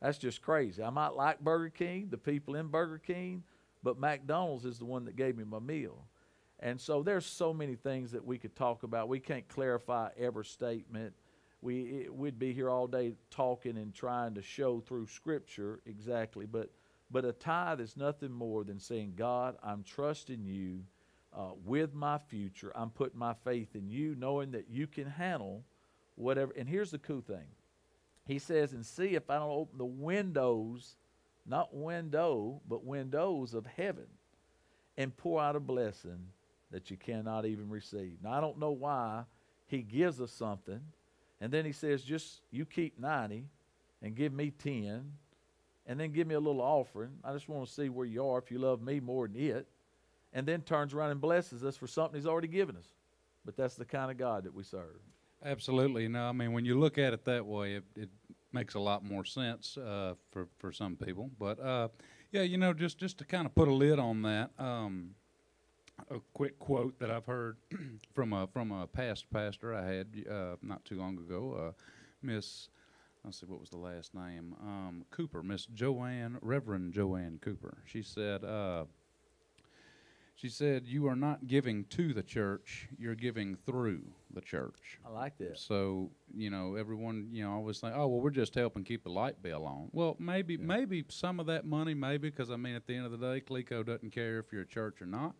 That's 0.00 0.18
just 0.18 0.40
crazy. 0.42 0.82
I 0.82 0.90
might 0.90 1.14
like 1.14 1.40
Burger 1.40 1.70
King, 1.70 2.08
the 2.10 2.16
people 2.16 2.54
in 2.54 2.68
Burger 2.68 2.98
King, 2.98 3.42
but 3.82 3.98
McDonald's 3.98 4.64
is 4.64 4.78
the 4.78 4.84
one 4.84 5.04
that 5.04 5.16
gave 5.16 5.36
me 5.36 5.44
my 5.44 5.58
meal. 5.58 6.06
And 6.60 6.80
so 6.80 7.02
there's 7.02 7.26
so 7.26 7.52
many 7.52 7.76
things 7.76 8.12
that 8.12 8.24
we 8.24 8.38
could 8.38 8.56
talk 8.56 8.82
about. 8.82 9.08
We 9.08 9.20
can't 9.20 9.46
clarify 9.48 10.10
every 10.18 10.44
statement. 10.44 11.14
We 11.60 12.04
it, 12.04 12.14
we'd 12.14 12.38
be 12.38 12.52
here 12.52 12.70
all 12.70 12.86
day 12.86 13.14
talking 13.30 13.76
and 13.76 13.94
trying 13.94 14.34
to 14.34 14.42
show 14.42 14.80
through 14.80 15.06
Scripture 15.06 15.80
exactly. 15.86 16.46
But 16.46 16.70
but 17.10 17.24
a 17.24 17.32
tithe 17.32 17.80
is 17.80 17.96
nothing 17.96 18.30
more 18.30 18.64
than 18.64 18.78
saying, 18.78 19.14
God, 19.16 19.56
I'm 19.62 19.82
trusting 19.82 20.44
you 20.44 20.84
uh, 21.36 21.52
with 21.64 21.94
my 21.94 22.18
future. 22.18 22.72
I'm 22.74 22.90
putting 22.90 23.18
my 23.18 23.34
faith 23.44 23.74
in 23.74 23.88
you, 23.88 24.14
knowing 24.14 24.50
that 24.52 24.68
you 24.68 24.86
can 24.86 25.06
handle 25.06 25.64
whatever. 26.16 26.52
And 26.56 26.68
here's 26.68 26.90
the 26.90 26.98
cool 26.98 27.22
thing. 27.22 27.46
He 28.26 28.38
says, 28.38 28.74
and 28.74 28.84
see 28.84 29.14
if 29.14 29.30
I 29.30 29.38
don't 29.38 29.50
open 29.50 29.78
the 29.78 29.86
windows, 29.86 30.96
not 31.46 31.74
window, 31.74 32.60
but 32.68 32.84
windows 32.84 33.54
of 33.54 33.64
heaven, 33.64 34.06
and 34.98 35.16
pour 35.16 35.40
out 35.40 35.56
a 35.56 35.60
blessing 35.60 36.26
that 36.70 36.90
you 36.90 36.98
cannot 36.98 37.46
even 37.46 37.70
receive. 37.70 38.18
Now, 38.22 38.32
I 38.32 38.42
don't 38.42 38.58
know 38.58 38.72
why 38.72 39.24
he 39.66 39.80
gives 39.80 40.20
us 40.20 40.30
something, 40.30 40.80
and 41.40 41.52
then 41.52 41.64
he 41.64 41.72
says, 41.72 42.02
just 42.02 42.42
you 42.50 42.64
keep 42.64 42.98
90 42.98 43.44
and 44.02 44.14
give 44.14 44.32
me 44.32 44.50
10, 44.50 45.12
and 45.86 45.98
then 45.98 46.12
give 46.12 46.26
me 46.26 46.34
a 46.34 46.40
little 46.40 46.60
offering. 46.60 47.10
I 47.24 47.32
just 47.32 47.48
want 47.48 47.66
to 47.66 47.72
see 47.72 47.88
where 47.88 48.06
you 48.06 48.24
are 48.26 48.38
if 48.38 48.50
you 48.50 48.58
love 48.58 48.82
me 48.82 49.00
more 49.00 49.26
than 49.26 49.36
it. 49.36 49.68
And 50.32 50.46
then 50.46 50.60
turns 50.60 50.92
around 50.92 51.10
and 51.10 51.20
blesses 51.20 51.64
us 51.64 51.76
for 51.76 51.86
something 51.86 52.20
he's 52.20 52.26
already 52.26 52.48
given 52.48 52.76
us. 52.76 52.86
But 53.44 53.56
that's 53.56 53.76
the 53.76 53.86
kind 53.86 54.10
of 54.10 54.18
God 54.18 54.44
that 54.44 54.54
we 54.54 54.62
serve. 54.62 55.00
Absolutely. 55.42 56.06
No, 56.08 56.28
I 56.28 56.32
mean, 56.32 56.52
when 56.52 56.64
you 56.64 56.78
look 56.78 56.98
at 56.98 57.14
it 57.14 57.24
that 57.24 57.46
way, 57.46 57.76
it, 57.76 57.84
it 57.96 58.10
makes 58.52 58.74
a 58.74 58.80
lot 58.80 59.04
more 59.04 59.24
sense 59.24 59.76
uh, 59.78 60.14
for 60.30 60.48
for 60.58 60.72
some 60.72 60.96
people. 60.96 61.30
But 61.38 61.60
uh, 61.60 61.88
yeah, 62.32 62.42
you 62.42 62.58
know, 62.58 62.72
just 62.72 62.98
just 62.98 63.18
to 63.18 63.24
kind 63.24 63.46
of 63.46 63.54
put 63.54 63.68
a 63.68 63.72
lid 63.72 63.98
on 63.98 64.22
that, 64.22 64.50
um, 64.58 65.14
a 66.10 66.18
quick 66.32 66.58
quote 66.58 66.98
that 66.98 67.10
I've 67.10 67.26
heard 67.26 67.56
from 68.14 68.32
a 68.32 68.46
from 68.46 68.72
a 68.72 68.86
past 68.86 69.30
pastor 69.30 69.74
I 69.74 69.84
had 69.86 70.06
uh, 70.30 70.56
not 70.62 70.84
too 70.84 70.96
long 70.96 71.18
ago, 71.18 71.68
uh, 71.68 71.72
Miss. 72.22 72.68
Let's 73.24 73.40
see, 73.40 73.46
what 73.46 73.60
was 73.60 73.70
the 73.70 73.78
last 73.78 74.14
name? 74.14 74.54
Um, 74.62 75.04
Cooper, 75.10 75.42
Miss 75.42 75.66
Joanne, 75.66 76.38
Reverend 76.40 76.92
Joanne 76.94 77.38
Cooper. 77.42 77.78
She 77.84 78.00
said, 78.00 78.44
uh, 78.44 78.84
she 80.36 80.48
said, 80.48 80.86
You 80.86 81.08
are 81.08 81.16
not 81.16 81.48
giving 81.48 81.84
to 81.86 82.14
the 82.14 82.22
church, 82.22 82.88
you're 82.96 83.16
giving 83.16 83.56
through 83.56 84.02
the 84.32 84.40
church. 84.40 85.00
I 85.04 85.10
like 85.10 85.36
that. 85.38 85.58
So, 85.58 86.12
you 86.32 86.48
know, 86.48 86.76
everyone, 86.76 87.28
you 87.32 87.42
know, 87.42 87.50
always 87.52 87.80
think, 87.80 87.92
oh, 87.96 88.06
well, 88.06 88.20
we're 88.20 88.30
just 88.30 88.54
helping 88.54 88.84
keep 88.84 89.02
the 89.02 89.10
light 89.10 89.42
bill 89.42 89.66
on. 89.66 89.88
Well, 89.92 90.16
maybe, 90.20 90.54
Yeah. 90.54 90.64
maybe 90.64 91.04
some 91.08 91.40
of 91.40 91.46
that 91.46 91.66
money, 91.66 91.92
maybe, 91.92 92.30
because 92.30 92.50
I 92.52 92.56
mean, 92.56 92.76
at 92.76 92.86
the 92.86 92.94
end 92.94 93.04
of 93.04 93.10
the 93.10 93.18
day, 93.18 93.40
Cleco 93.40 93.84
doesn't 93.84 94.10
care 94.12 94.38
if 94.38 94.52
you're 94.52 94.62
a 94.62 94.66
church 94.66 95.02
or 95.02 95.06
not. 95.06 95.34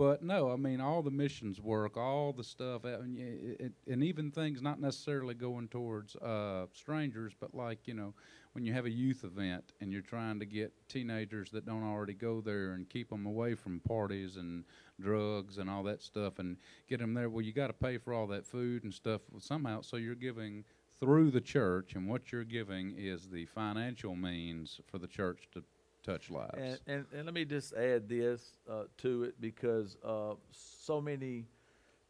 But 0.00 0.22
no, 0.22 0.50
I 0.50 0.56
mean, 0.56 0.80
all 0.80 1.02
the 1.02 1.10
missions 1.10 1.60
work, 1.60 1.98
all 1.98 2.32
the 2.32 2.42
stuff, 2.42 2.84
and, 2.84 3.18
y- 3.18 3.56
it, 3.60 3.72
and 3.86 4.02
even 4.02 4.30
things 4.30 4.62
not 4.62 4.80
necessarily 4.80 5.34
going 5.34 5.68
towards 5.68 6.16
uh, 6.16 6.68
strangers, 6.72 7.34
but 7.38 7.54
like, 7.54 7.86
you 7.86 7.92
know, 7.92 8.14
when 8.54 8.64
you 8.64 8.72
have 8.72 8.86
a 8.86 8.90
youth 8.90 9.24
event 9.24 9.72
and 9.78 9.92
you're 9.92 10.00
trying 10.00 10.40
to 10.40 10.46
get 10.46 10.72
teenagers 10.88 11.50
that 11.50 11.66
don't 11.66 11.84
already 11.84 12.14
go 12.14 12.40
there 12.40 12.72
and 12.72 12.88
keep 12.88 13.10
them 13.10 13.26
away 13.26 13.54
from 13.54 13.78
parties 13.80 14.36
and 14.38 14.64
drugs 14.98 15.58
and 15.58 15.68
all 15.68 15.82
that 15.82 16.00
stuff 16.00 16.38
and 16.38 16.56
get 16.88 17.00
them 17.00 17.12
there, 17.12 17.28
well, 17.28 17.44
you 17.44 17.52
got 17.52 17.66
to 17.66 17.74
pay 17.74 17.98
for 17.98 18.14
all 18.14 18.26
that 18.26 18.46
food 18.46 18.84
and 18.84 18.94
stuff 18.94 19.20
somehow. 19.38 19.82
So 19.82 19.98
you're 19.98 20.14
giving 20.14 20.64
through 20.98 21.30
the 21.30 21.42
church, 21.42 21.94
and 21.94 22.08
what 22.08 22.32
you're 22.32 22.44
giving 22.44 22.94
is 22.96 23.28
the 23.28 23.44
financial 23.44 24.16
means 24.16 24.80
for 24.86 24.96
the 24.98 25.06
church 25.06 25.50
to 25.52 25.62
touch 26.02 26.30
lives. 26.30 26.54
And, 26.56 26.78
and, 26.86 27.06
and 27.14 27.24
let 27.24 27.34
me 27.34 27.44
just 27.44 27.74
add 27.74 28.08
this 28.08 28.42
uh, 28.70 28.84
to 28.98 29.24
it 29.24 29.40
because 29.40 29.96
uh, 30.04 30.34
so 30.50 31.00
many 31.00 31.46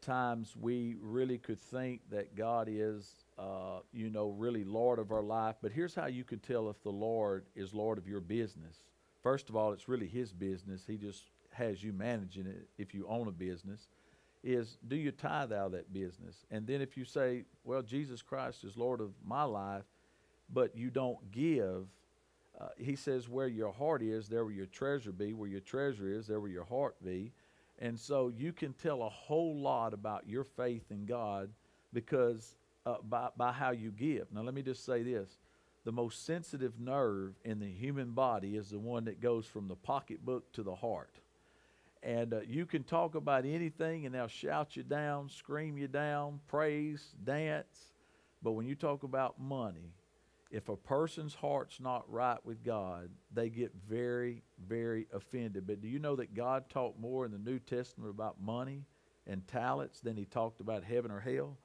times 0.01 0.55
we 0.59 0.95
really 0.99 1.37
could 1.37 1.59
think 1.59 2.01
that 2.09 2.35
God 2.35 2.67
is, 2.69 3.15
uh, 3.37 3.79
you 3.93 4.09
know, 4.09 4.29
really 4.29 4.63
Lord 4.63 4.99
of 4.99 5.11
our 5.11 5.21
life. 5.21 5.55
But 5.61 5.71
here's 5.71 5.93
how 5.93 6.07
you 6.07 6.23
could 6.23 6.43
tell 6.43 6.69
if 6.69 6.81
the 6.83 6.89
Lord 6.89 7.45
is 7.55 7.73
Lord 7.73 7.97
of 7.97 8.07
your 8.07 8.19
business. 8.19 8.83
First 9.21 9.49
of 9.49 9.55
all, 9.55 9.71
it's 9.71 9.87
really 9.87 10.07
His 10.07 10.33
business. 10.33 10.83
He 10.87 10.97
just 10.97 11.25
has 11.53 11.83
you 11.83 11.93
managing 11.93 12.47
it 12.47 12.67
if 12.77 12.93
you 12.93 13.05
own 13.07 13.27
a 13.27 13.31
business. 13.31 13.87
Is 14.43 14.77
do 14.87 14.95
you 14.95 15.11
tithe 15.11 15.53
out 15.53 15.67
of 15.67 15.71
that 15.73 15.93
business? 15.93 16.45
And 16.49 16.65
then 16.65 16.81
if 16.81 16.97
you 16.97 17.05
say, 17.05 17.45
well, 17.63 17.83
Jesus 17.83 18.23
Christ 18.23 18.63
is 18.63 18.75
Lord 18.75 18.99
of 18.99 19.11
my 19.23 19.43
life, 19.43 19.83
but 20.51 20.75
you 20.75 20.89
don't 20.89 21.31
give 21.31 21.85
uh, 22.59 22.67
he 22.77 22.95
says, 22.95 23.29
where 23.29 23.47
your 23.47 23.71
heart 23.71 24.01
is, 24.01 24.27
there 24.27 24.43
will 24.43 24.51
your 24.51 24.65
treasure 24.65 25.11
be. 25.11 25.33
Where 25.33 25.49
your 25.49 25.61
treasure 25.61 26.11
is, 26.11 26.27
there 26.27 26.39
will 26.39 26.49
your 26.49 26.65
heart 26.65 26.95
be. 27.03 27.31
And 27.79 27.99
so 27.99 28.31
you 28.35 28.51
can 28.53 28.73
tell 28.73 29.03
a 29.03 29.09
whole 29.09 29.57
lot 29.57 29.93
about 29.93 30.27
your 30.27 30.43
faith 30.43 30.85
in 30.91 31.05
God 31.05 31.49
because 31.93 32.55
uh, 32.85 32.95
by, 33.09 33.29
by 33.37 33.51
how 33.51 33.71
you 33.71 33.91
give. 33.91 34.27
Now, 34.31 34.41
let 34.41 34.53
me 34.53 34.61
just 34.61 34.85
say 34.85 35.01
this 35.03 35.37
the 35.83 35.91
most 35.91 36.25
sensitive 36.25 36.79
nerve 36.79 37.33
in 37.43 37.59
the 37.59 37.69
human 37.69 38.11
body 38.11 38.55
is 38.55 38.69
the 38.69 38.79
one 38.79 39.05
that 39.05 39.19
goes 39.19 39.45
from 39.45 39.67
the 39.67 39.75
pocketbook 39.75 40.51
to 40.53 40.63
the 40.63 40.75
heart. 40.75 41.19
And 42.03 42.33
uh, 42.33 42.41
you 42.47 42.65
can 42.65 42.83
talk 42.83 43.15
about 43.15 43.45
anything 43.45 44.05
and 44.05 44.13
they'll 44.13 44.27
shout 44.27 44.75
you 44.75 44.83
down, 44.83 45.29
scream 45.29 45.77
you 45.77 45.87
down, 45.87 46.39
praise, 46.47 47.15
dance. 47.23 47.93
But 48.43 48.51
when 48.51 48.67
you 48.67 48.75
talk 48.75 49.03
about 49.03 49.39
money, 49.39 49.93
if 50.51 50.67
a 50.67 50.75
person's 50.75 51.33
heart's 51.33 51.79
not 51.79 52.03
right 52.11 52.37
with 52.45 52.63
God, 52.63 53.09
they 53.33 53.49
get 53.49 53.71
very, 53.87 54.43
very 54.67 55.07
offended. 55.13 55.65
But 55.65 55.81
do 55.81 55.87
you 55.87 55.97
know 55.97 56.17
that 56.17 56.35
God 56.35 56.69
talked 56.69 56.99
more 56.99 57.25
in 57.25 57.31
the 57.31 57.37
New 57.37 57.57
Testament 57.57 58.09
about 58.09 58.41
money 58.41 58.83
and 59.25 59.47
talents 59.47 60.01
than 60.01 60.17
he 60.17 60.25
talked 60.25 60.59
about 60.59 60.83
heaven 60.83 61.09
or 61.09 61.21
hell? 61.21 61.57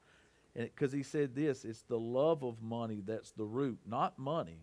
Because 0.55 0.93
he 0.93 1.03
said 1.03 1.35
this 1.35 1.65
it's 1.65 1.83
the 1.83 1.99
love 1.99 2.45
of 2.45 2.63
money 2.63 3.03
that's 3.05 3.33
the 3.33 3.45
root, 3.45 3.81
not 3.87 4.19
money. 4.19 4.63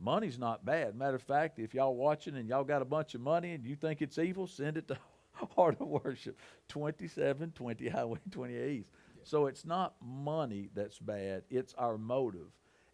Money's 0.00 0.38
not 0.38 0.64
bad. 0.64 0.96
Matter 0.96 1.16
of 1.16 1.22
fact, 1.22 1.58
if 1.58 1.74
y'all 1.74 1.94
watching 1.94 2.36
and 2.36 2.48
y'all 2.48 2.64
got 2.64 2.80
a 2.80 2.86
bunch 2.86 3.14
of 3.14 3.20
money 3.20 3.52
and 3.52 3.66
you 3.66 3.76
think 3.76 4.00
it's 4.00 4.16
evil, 4.16 4.46
send 4.46 4.78
it 4.78 4.88
to 4.88 4.96
Heart 5.56 5.76
of 5.80 5.88
Worship, 5.88 6.38
2720 6.68 7.88
Highway 7.88 8.18
28 8.30 8.70
East. 8.70 8.88
So 9.24 9.46
it's 9.46 9.66
not 9.66 9.96
money 10.00 10.70
that's 10.74 10.98
bad, 10.98 11.42
it's 11.50 11.74
our 11.74 11.98
motive. 11.98 12.48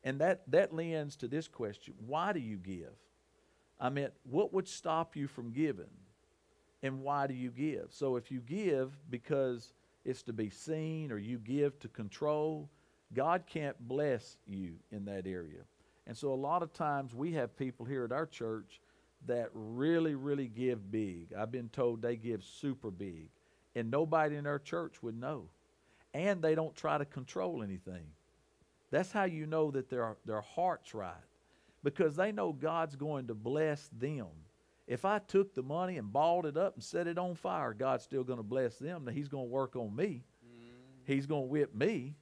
And 0.07 0.21
that, 0.21 0.49
that 0.53 0.73
lends 0.73 1.17
to 1.17 1.29
this 1.29 1.49
question 1.49 1.95
why 2.07 2.33
do 2.33 2.39
you 2.39 2.57
give? 2.57 2.95
I 3.79 3.91
mean, 3.91 4.09
what 4.23 4.55
would 4.55 4.69
stop 4.69 5.17
you 5.17 5.27
from 5.27 5.53
giving? 5.53 5.91
And 6.83 7.03
why 7.03 7.27
do 7.27 7.35
you 7.35 7.51
give? 7.51 7.89
So 7.91 8.15
if 8.15 8.31
you 8.31 8.41
give 8.41 8.97
because 9.11 9.75
it's 10.05 10.23
to 10.23 10.33
be 10.33 10.49
seen 10.49 11.11
or 11.11 11.19
you 11.19 11.39
give 11.39 11.79
to 11.81 11.89
control, 11.89 12.71
God 13.13 13.43
can't 13.47 13.77
bless 13.89 14.39
you 14.47 14.75
in 14.93 15.05
that 15.07 15.27
area. 15.27 15.63
And 16.07 16.17
so 16.17 16.33
a 16.33 16.35
lot 16.35 16.63
of 16.63 16.73
times 16.73 17.13
we 17.13 17.33
have 17.33 17.57
people 17.57 17.85
here 17.85 18.05
at 18.05 18.13
our 18.13 18.27
church 18.27 18.81
that 19.27 19.51
really, 19.53 20.15
really 20.15 20.47
give 20.47 20.91
big. 20.93 21.33
I've 21.37 21.51
been 21.51 21.69
told 21.71 22.01
they 22.01 22.15
give 22.15 22.45
super 22.45 22.93
big. 22.93 23.31
And 23.75 23.91
nobody 23.91 24.37
in 24.37 24.47
our 24.47 24.61
church 24.61 25.03
would 25.03 25.19
know. 25.19 25.49
And 26.15 26.41
they 26.41 26.55
don't 26.55 26.77
try 26.77 26.97
to 26.97 27.05
control 27.05 27.63
anything. 27.65 28.07
That's 28.97 29.13
how 29.13 29.25
you 29.25 29.45
know 29.47 29.71
that 29.73 29.91
their, 29.91 30.17
their 30.25 30.41
heart's 30.41 30.95
right. 30.95 31.13
Because 31.85 32.17
they 32.17 32.33
know 32.33 32.53
God's 32.53 32.97
going 32.97 33.27
to 33.27 33.35
bless 33.35 33.89
them. 33.89 34.29
If 34.87 35.05
I 35.05 35.19
took 35.19 35.55
the 35.55 35.63
money 35.63 35.99
and 35.99 36.11
balled 36.11 36.47
it 36.47 36.57
up 36.57 36.77
and 36.77 36.83
set 36.83 37.07
it 37.07 37.19
on 37.19 37.35
fire, 37.35 37.75
God's 37.75 38.05
still 38.05 38.25
going 38.25 38.39
to 38.39 38.43
bless 38.43 38.79
them. 38.79 39.05
Now, 39.05 39.13
He's 39.13 39.29
going 39.29 39.45
to 39.45 39.51
work 39.51 39.77
on 39.77 39.95
me. 39.95 40.25
He's 41.05 41.27
going 41.27 41.43
to 41.43 41.49
whip 41.49 41.75
me 41.75 42.17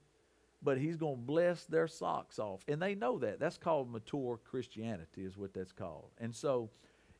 but 0.64 0.78
he's 0.78 0.96
going 0.96 1.16
to 1.16 1.20
bless 1.20 1.64
their 1.66 1.86
socks 1.86 2.38
off. 2.38 2.62
And 2.66 2.80
they 2.80 2.94
know 2.94 3.18
that. 3.18 3.38
That's 3.38 3.58
called 3.58 3.92
mature 3.92 4.40
Christianity, 4.50 5.22
is 5.22 5.36
what 5.36 5.52
that's 5.52 5.72
called. 5.72 6.08
And 6.18 6.34
so, 6.34 6.70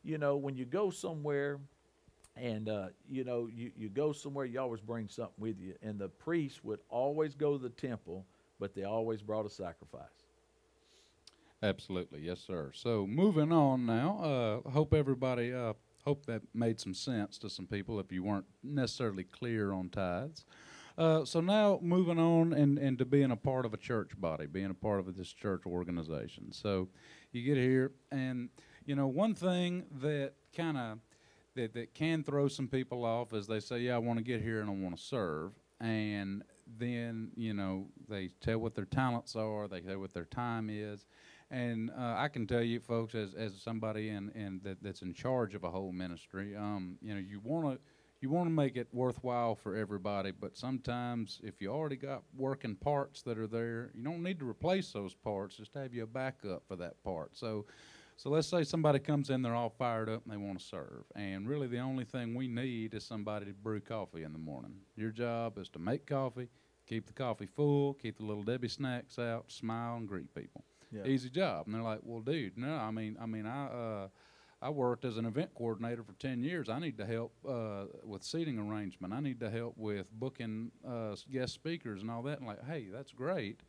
you 0.03 0.17
know, 0.17 0.37
when 0.37 0.57
you 0.57 0.65
go 0.65 0.89
somewhere 0.89 1.61
and, 2.37 2.71
uh, 2.71 2.87
you 3.07 3.23
know, 3.23 3.51
you, 3.55 3.71
you 3.77 3.91
go 3.91 4.13
somewhere, 4.13 4.47
you 4.47 4.59
always 4.59 4.81
bring 4.81 5.09
something 5.09 5.35
with 5.37 5.61
you. 5.61 5.75
And 5.83 5.99
the 5.99 6.09
priest 6.09 6.65
would 6.65 6.81
always 6.89 7.35
go 7.35 7.59
to 7.59 7.63
the 7.63 7.69
temple, 7.69 8.25
but 8.59 8.75
they 8.75 8.85
always 8.85 9.23
brought 9.23 9.47
a 9.47 9.51
sacrifice. 9.51 10.25
Absolutely, 11.63 12.21
yes, 12.21 12.41
sir. 12.41 12.71
So 12.75 13.07
moving 13.07 13.51
on 13.51 13.87
now. 13.87 14.63
Uh, 14.67 14.71
hope 14.71 14.93
everybody 14.93 15.53
uh, 15.53 15.73
hope 16.05 16.27
that 16.27 16.43
made 16.53 16.79
some 16.79 16.95
sense 16.95 17.39
to 17.39 17.49
some 17.49 17.67
people 17.67 17.99
if 17.99 18.13
you 18.13 18.23
weren't 18.23 18.45
necessarily 18.63 19.25
clear 19.25 19.73
on 19.73 19.89
tithes. 19.89 20.45
Uh, 20.97 21.25
so 21.25 21.41
now 21.41 21.81
moving 21.83 22.19
on 22.19 22.53
and, 22.53 22.79
and 22.79 22.99
to 22.99 23.05
being 23.05 23.33
a 23.33 23.37
part 23.37 23.67
of 23.67 23.75
a 23.75 23.77
church 23.77 24.13
body, 24.21 24.47
being 24.47 24.71
a 24.71 24.75
part 24.75 25.01
of 25.01 25.17
this 25.17 25.33
church 25.33 25.63
organization. 25.67 26.53
So 26.53 26.89
you 27.33 27.43
get 27.43 27.57
here, 27.57 27.93
and 28.13 28.49
you 28.85 28.95
know 28.95 29.09
one 29.09 29.35
thing 29.35 29.85
that 30.01 30.35
kind 30.57 30.77
of 30.77 30.99
that 31.57 31.75
that 31.75 31.95
can 31.95 32.23
throw 32.23 32.47
some 32.47 32.69
people 32.69 33.05
off 33.05 33.33
is 33.33 33.47
they 33.47 33.61
say, 33.61 33.81
"Yeah, 33.81 33.97
I 33.97 33.99
want 33.99 34.19
to 34.19 34.25
get 34.25 34.41
here 34.41 34.61
and 34.61 34.71
I 34.71 34.73
want 34.75 34.97
to 34.97 35.03
serve," 35.03 35.53
and 35.81 36.45
then 36.79 37.31
you 37.37 37.55
know 37.55 37.87
they 38.09 38.31
tell 38.41 38.59
what 38.59 38.75
their 38.75 38.85
talents 38.85 39.37
are, 39.37 39.69
they 39.69 39.81
tell 39.81 39.99
what 39.99 40.15
their 40.15 40.25
time 40.25 40.69
is, 40.71 41.07
and 41.51 41.91
uh, 41.91 42.15
I 42.17 42.29
can 42.29 42.47
tell 42.47 42.63
you, 42.63 42.81
folks, 42.81 43.15
as 43.15 43.35
as 43.35 43.61
somebody 43.61 44.09
in, 44.09 44.31
in 44.31 44.61
that, 44.65 44.83
that's 44.83 45.03
in 45.03 45.15
charge 45.15 45.55
of 45.55 45.65
a 45.65 45.71
whole 45.71 45.93
ministry, 45.93 46.57
um, 46.57 46.99
you 47.01 47.15
know, 47.15 47.21
you 47.21 47.41
want 47.43 47.67
to 47.67 47.81
you 48.25 48.31
want 48.31 48.47
to 48.47 48.51
make 48.51 48.77
it 48.77 48.89
worthwhile 48.91 49.55
for 49.55 49.77
everybody, 49.77 50.31
but 50.31 50.57
sometimes 50.57 51.41
if 51.43 51.61
you 51.61 51.69
already 51.69 51.97
got 51.97 52.23
working 52.35 52.75
parts 52.75 53.21
that 53.21 53.37
are 53.37 53.47
there, 53.47 53.91
you 53.95 54.03
don't 54.03 54.23
need 54.23 54.39
to 54.39 54.49
replace 54.49 54.93
those 54.93 55.13
parts. 55.13 55.57
Just 55.57 55.75
have 55.75 55.93
you 55.93 56.05
a 56.05 56.07
backup 56.07 56.63
for 56.67 56.75
that 56.77 56.95
part. 57.05 57.37
So, 57.37 57.67
so 58.17 58.31
let's 58.31 58.49
say 58.49 58.63
somebody 58.63 58.99
comes 58.99 59.31
in, 59.31 59.43
they're 59.43 59.55
all 59.55 59.71
fired 59.71 60.09
up, 60.09 60.23
and 60.25 60.33
they 60.33 60.37
want 60.37 60.59
to 60.59 60.65
serve. 60.65 61.05
And 61.17 61.49
really, 61.49 61.67
the 61.67 61.79
only 61.79 62.05
thing 62.05 62.35
we 62.35 62.49
need 62.49 62.95
is 62.95 63.05
somebody 63.05 63.47
to 63.47 63.53
brew 63.53 63.81
coffee 63.81 64.23
in 64.23 64.33
the 64.33 64.39
morning. 64.39 64.75
Your 64.97 65.11
job 65.11 65.59
is 65.59 65.69
to 65.71 65.79
make 65.79 66.07
coffee, 66.07 66.49
keep 66.87 67.07
the 67.07 67.13
coffee 67.13 67.47
full, 67.47 67.95
keep 67.95 68.19
the 68.19 68.25
little 68.25 68.45
Debbie 68.45 68.69
snacks 68.69 69.19
out, 69.19 69.51
smile, 69.51 69.97
and 69.97 70.09
greet 70.09 70.33
people. 70.35 70.65
Yeah. 70.93 71.07
Easy 71.07 71.29
job. 71.29 71.67
And 71.67 71.75
they're 71.75 71.83
like, 71.83 72.01
"Well, 72.03 72.21
dude, 72.21 72.57
no. 72.57 72.75
I 72.77 72.91
mean, 72.91 73.17
I 73.21 73.27
mean, 73.27 73.47
I." 73.47 73.67
Uh, 73.67 74.09
I 74.63 74.71
worked 74.71 75.05
as 75.05 75.19
an 75.19 75.27
event 75.27 75.51
coordinator 75.55 76.03
for 76.03 76.15
10 76.15 76.43
years. 76.43 76.71
I 76.71 76.79
need 76.79 76.97
to 76.97 77.05
help 77.05 77.35
uh, 77.47 77.85
with 78.03 78.23
seating 78.23 78.59
arrangement. 78.59 79.13
I 79.13 79.21
need 79.21 79.39
to 79.41 79.51
help 79.51 79.77
with 79.77 80.11
booking 80.11 80.71
uh, 80.89 81.17
guest 81.31 81.53
speakers 81.53 82.01
and 82.01 82.11
all 82.11 82.23
that. 82.23 82.39
And 82.39 82.47
like, 82.47 82.65
hey, 82.65 82.87
that's 82.91 83.13
great. 83.13 83.61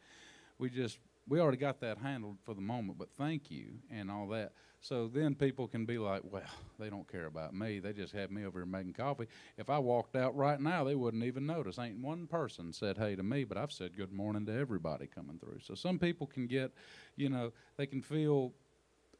We 0.57 0.69
just 0.69 0.99
we 1.27 1.39
already 1.39 1.57
got 1.57 1.79
that 1.81 1.97
handled 1.97 2.37
for 2.43 2.53
the 2.53 2.61
moment, 2.61 2.99
but 2.99 3.09
thank 3.17 3.49
you 3.49 3.73
and 3.89 4.11
all 4.11 4.27
that. 4.27 4.53
So 4.79 5.07
then 5.07 5.33
people 5.33 5.67
can 5.67 5.85
be 5.85 5.97
like, 5.97 6.21
well, 6.23 6.43
they 6.77 6.89
don't 6.89 7.11
care 7.11 7.25
about 7.25 7.55
me. 7.55 7.79
They 7.79 7.93
just 7.93 8.13
have 8.13 8.29
me 8.29 8.45
over 8.45 8.59
here 8.59 8.67
making 8.67 8.93
coffee. 8.93 9.27
If 9.57 9.69
I 9.69 9.79
walked 9.79 10.15
out 10.15 10.35
right 10.35 10.59
now, 10.59 10.83
they 10.83 10.93
wouldn't 10.93 11.23
even 11.23 11.47
notice. 11.47 11.79
Ain't 11.79 11.97
one 11.97 12.27
person 12.27 12.71
said 12.71 12.97
hey 12.97 13.15
to 13.15 13.23
me, 13.23 13.43
but 13.43 13.57
I've 13.57 13.71
said 13.71 13.97
good 13.97 14.11
morning 14.11 14.45
to 14.45 14.53
everybody 14.53 15.07
coming 15.07 15.39
through. 15.39 15.59
So 15.63 15.73
some 15.73 15.97
people 15.97 16.27
can 16.27 16.45
get, 16.45 16.71
you 17.15 17.29
know, 17.29 17.51
they 17.77 17.87
can 17.87 18.03
feel 18.03 18.53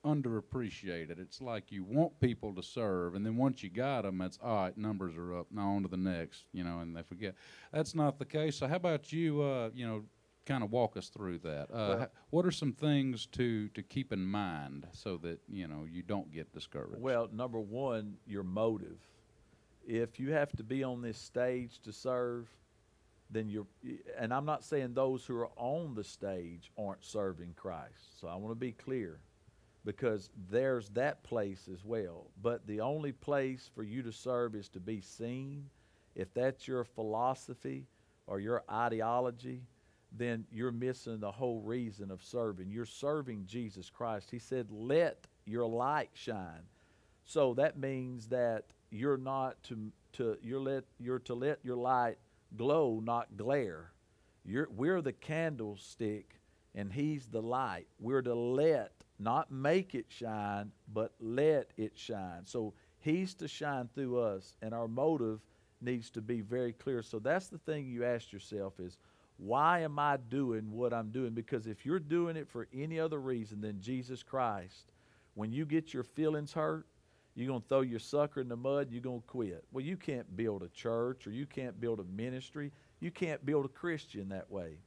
underappreciated. 0.06 1.20
It's 1.20 1.42
like 1.42 1.72
you 1.72 1.84
want 1.84 2.20
people 2.20 2.54
to 2.54 2.62
serve, 2.62 3.16
and 3.16 3.26
then 3.26 3.36
once 3.36 3.64
you 3.64 3.72
got 3.72 4.04
them, 4.04 4.22
it's 4.22 4.38
all 4.44 4.56
right. 4.56 4.78
Numbers 4.78 5.18
are 5.18 5.36
up. 5.40 5.48
Now 5.50 5.70
on 5.70 5.82
to 5.82 5.88
the 5.88 5.98
next, 5.98 6.44
you 6.54 6.64
know, 6.64 6.80
and 6.80 6.96
they 6.96 7.02
forget. 7.02 7.34
That's 7.74 7.96
not 7.96 8.20
the 8.20 8.26
case. 8.26 8.58
So 8.58 8.68
how 8.68 8.76
about 8.76 9.12
you? 9.12 9.42
Uh, 9.42 9.72
you 9.74 9.88
know, 9.88 10.04
kind 10.46 10.64
of 10.64 10.72
walk 10.72 10.96
us 10.98 11.10
through 11.10 11.40
that. 11.40 11.70
Uh, 11.72 11.96
Well- 11.98 12.12
what 12.30 12.46
are 12.46 12.52
some 12.52 12.74
things 12.74 13.26
to 13.28 13.70
to 13.70 13.84
keep 13.84 14.12
in 14.14 14.26
mind 14.26 14.88
so 14.92 15.18
that 15.18 15.40
you 15.48 15.68
know 15.68 15.86
you 15.86 16.02
don't 16.04 16.32
get 16.32 16.52
discouraged? 16.54 17.02
Well, 17.02 17.28
number 17.32 17.60
one, 17.60 18.18
your 18.26 18.44
motive. 18.44 19.00
If 19.88 20.20
you 20.20 20.32
have 20.32 20.52
to 20.54 20.64
be 20.64 20.84
on 20.84 21.02
this 21.02 21.18
stage 21.18 21.80
to 21.82 21.92
serve, 21.94 22.50
then 23.30 23.50
you're, 23.50 23.68
and 24.18 24.34
I'm 24.34 24.46
not 24.46 24.64
saying 24.64 24.94
those 24.94 25.26
who 25.26 25.36
are 25.38 25.50
on 25.58 25.94
the 25.94 26.04
stage 26.04 26.72
aren't 26.78 27.04
serving 27.04 27.54
Christ. 27.56 28.20
So 28.20 28.28
I 28.28 28.36
want 28.36 28.52
to 28.52 28.56
be 28.60 28.72
clear 28.72 29.20
because 29.84 30.32
there's 30.50 30.90
that 30.90 31.22
place 31.24 31.68
as 31.72 31.84
well. 31.86 32.32
But 32.42 32.66
the 32.66 32.82
only 32.82 33.12
place 33.12 33.70
for 33.76 33.84
you 33.84 34.02
to 34.04 34.12
serve 34.12 34.56
is 34.56 34.70
to 34.70 34.80
be 34.80 35.02
seen. 35.02 35.70
If 36.16 36.34
that's 36.34 36.68
your 36.68 36.84
philosophy 36.84 37.86
or 38.26 38.40
your 38.40 38.64
ideology, 38.72 39.62
then 40.18 40.46
you're 40.52 40.72
missing 40.72 41.20
the 41.20 41.32
whole 41.32 41.62
reason 41.62 42.12
of 42.12 42.24
serving. 42.24 42.72
You're 42.72 42.86
serving 42.86 43.46
Jesus 43.48 43.90
Christ. 43.90 44.30
He 44.32 44.40
said, 44.40 44.68
Let 44.72 45.28
your 45.46 45.68
light 45.68 46.10
shine. 46.14 46.64
So 47.26 47.54
that 47.56 47.78
means 47.78 48.28
that 48.28 48.66
you're 48.92 49.18
not 49.18 49.62
to, 49.64 49.92
to 50.14 50.38
you're 50.42 50.60
let 50.60 50.84
you're 51.00 51.20
to 51.20 51.34
let 51.34 51.60
your 51.64 51.76
light 51.76 52.18
glow, 52.56 53.02
not 53.04 53.36
glare. 53.36 53.92
You're, 54.46 54.70
we're 54.76 55.02
the 55.02 55.14
candlestick 55.14 56.40
and 56.76 56.92
he's 56.92 57.28
the 57.28 57.42
light. 57.42 57.88
We're 58.00 58.22
to 58.22 58.36
let, 58.36 58.92
not 59.18 59.52
make 59.52 59.96
it 59.96 60.06
shine, 60.10 60.72
but 60.94 61.14
let 61.20 61.72
it 61.78 61.94
shine. 61.96 62.42
So 62.46 62.74
he's 63.00 63.34
to 63.36 63.48
shine 63.48 63.90
through 63.96 64.20
us, 64.20 64.56
and 64.62 64.74
our 64.74 64.88
motive 64.88 65.40
needs 65.82 66.10
to 66.12 66.22
be 66.22 66.42
very 66.42 66.74
clear. 66.74 67.02
So 67.02 67.20
that's 67.20 67.48
the 67.48 67.58
thing 67.60 67.88
you 67.88 68.04
ask 68.04 68.34
yourself 68.34 68.74
is, 68.80 68.98
why 69.38 69.82
am 69.82 70.00
I 70.00 70.18
doing 70.18 70.72
what 70.72 70.94
I'm 70.94 71.12
doing? 71.12 71.32
Because 71.32 71.68
if 71.68 71.86
you're 71.86 72.00
doing 72.00 72.38
it 72.38 72.50
for 72.50 72.68
any 72.74 73.00
other 73.00 73.20
reason 73.20 73.62
than 73.62 73.82
Jesus 73.82 74.24
Christ, 74.24 74.92
when 75.34 75.52
you 75.52 75.66
get 75.66 75.94
your 75.94 76.04
feelings 76.04 76.54
hurt, 76.54 76.86
you're 77.36 77.48
going 77.48 77.62
to 77.62 77.68
throw 77.68 77.82
your 77.82 78.00
sucker 78.00 78.40
in 78.40 78.48
the 78.48 78.56
mud, 78.56 78.88
you're 78.90 79.02
going 79.02 79.20
to 79.20 79.28
quit. 79.28 79.66
Well, 79.74 79.84
you 79.84 79.98
can't 79.98 80.38
build 80.38 80.64
a 80.64 80.70
church 80.70 81.28
or 81.28 81.32
you 81.32 81.46
can't 81.46 81.80
build 81.82 82.00
a 82.00 82.06
ministry. 82.06 82.72
You 83.02 83.12
can't 83.12 83.46
build 83.46 83.66
a 83.66 83.70
Christian 83.70 84.30
that 84.30 84.50
way. 84.50 84.78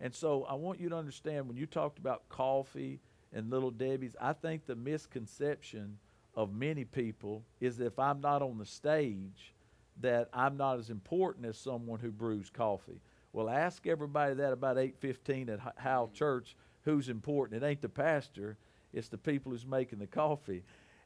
And 0.00 0.14
so 0.14 0.44
I 0.44 0.54
want 0.54 0.78
you 0.78 0.88
to 0.90 0.96
understand 0.96 1.48
when 1.48 1.56
you 1.56 1.66
talked 1.66 1.98
about 1.98 2.28
coffee 2.28 3.00
and 3.32 3.50
little 3.50 3.72
Debbie's. 3.72 4.14
I 4.20 4.34
think 4.34 4.66
the 4.66 4.76
misconception 4.76 5.98
of 6.36 6.54
many 6.54 6.84
people 6.84 7.42
is 7.60 7.78
that 7.78 7.86
if 7.86 7.98
I'm 7.98 8.20
not 8.20 8.40
on 8.40 8.58
the 8.58 8.66
stage, 8.66 9.54
that 10.00 10.28
I'm 10.32 10.56
not 10.56 10.78
as 10.78 10.90
important 10.90 11.46
as 11.46 11.56
someone 11.56 11.98
who 11.98 12.12
brews 12.12 12.50
coffee. 12.50 13.00
Well, 13.36 13.50
ask 13.50 13.86
everybody 13.86 14.32
that 14.36 14.54
about 14.54 14.78
8:15 14.78 15.50
at 15.50 15.60
Ho- 15.60 15.72
Howell 15.76 16.08
Church 16.14 16.56
who's 16.86 17.10
important. 17.10 17.62
It 17.62 17.66
ain't 17.66 17.82
the 17.82 17.88
pastor, 17.90 18.56
it's 18.94 19.08
the 19.08 19.18
people 19.18 19.52
who's 19.52 19.66
making 19.66 19.98
the 19.98 20.06
coffee. 20.06 20.62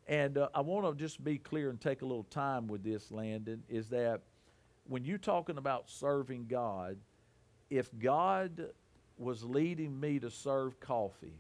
And 0.07 0.39
uh, 0.39 0.49
I 0.55 0.61
want 0.61 0.87
to 0.87 0.95
just 0.95 1.25
be 1.25 1.39
clear 1.39 1.71
and 1.71 1.81
take 1.81 2.03
a 2.03 2.07
little 2.07 2.23
time 2.31 2.69
with 2.69 2.85
this, 2.85 3.11
Landon, 3.11 3.65
is 3.69 3.89
that 3.89 4.21
when 4.87 5.05
you're 5.05 5.19
talking 5.19 5.59
about 5.59 5.91
serving 5.91 6.47
God, 6.47 6.99
if 7.69 7.91
God 7.99 8.71
was 9.19 9.43
leading 9.43 9.99
me 9.99 10.21
to 10.21 10.31
serve 10.31 10.79
coffee 10.79 11.35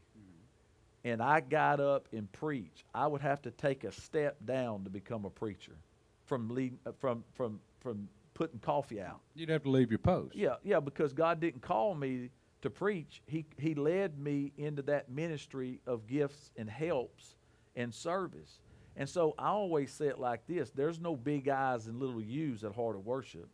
and 1.04 1.22
I 1.22 1.38
got 1.38 1.78
up 1.78 2.08
and 2.12 2.30
preached, 2.32 2.82
I 2.92 3.06
would 3.06 3.20
have 3.20 3.40
to 3.42 3.52
take 3.52 3.84
a 3.84 3.92
step 3.92 4.38
down 4.44 4.82
to 4.82 4.90
become 4.90 5.24
a 5.24 5.30
preacher 5.30 5.76
from 6.26 6.48
lead, 6.48 6.76
uh, 6.84 6.90
from 6.98 7.22
from 7.34 7.60
from 7.78 8.08
putting 8.40 8.58
coffee 8.58 9.02
out. 9.02 9.20
You'd 9.34 9.50
have 9.50 9.64
to 9.64 9.70
leave 9.70 9.90
your 9.90 9.98
post. 9.98 10.34
Yeah, 10.34 10.54
yeah, 10.64 10.80
because 10.80 11.12
God 11.12 11.40
didn't 11.40 11.60
call 11.60 11.94
me 11.94 12.30
to 12.62 12.70
preach. 12.70 13.20
He 13.26 13.44
He 13.58 13.74
led 13.74 14.18
me 14.18 14.54
into 14.56 14.80
that 14.82 15.10
ministry 15.10 15.82
of 15.86 16.06
gifts 16.06 16.50
and 16.56 16.70
helps 16.70 17.36
and 17.76 17.92
service. 17.92 18.60
And 18.96 19.06
so 19.06 19.34
I 19.38 19.48
always 19.48 19.92
say 19.92 20.06
it 20.06 20.18
like 20.18 20.46
this: 20.46 20.70
There's 20.70 21.02
no 21.02 21.16
big 21.16 21.50
eyes 21.50 21.86
and 21.86 22.00
little 22.00 22.22
U's 22.22 22.64
at 22.64 22.72
Heart 22.72 22.96
of 22.96 23.04
Worship. 23.04 23.46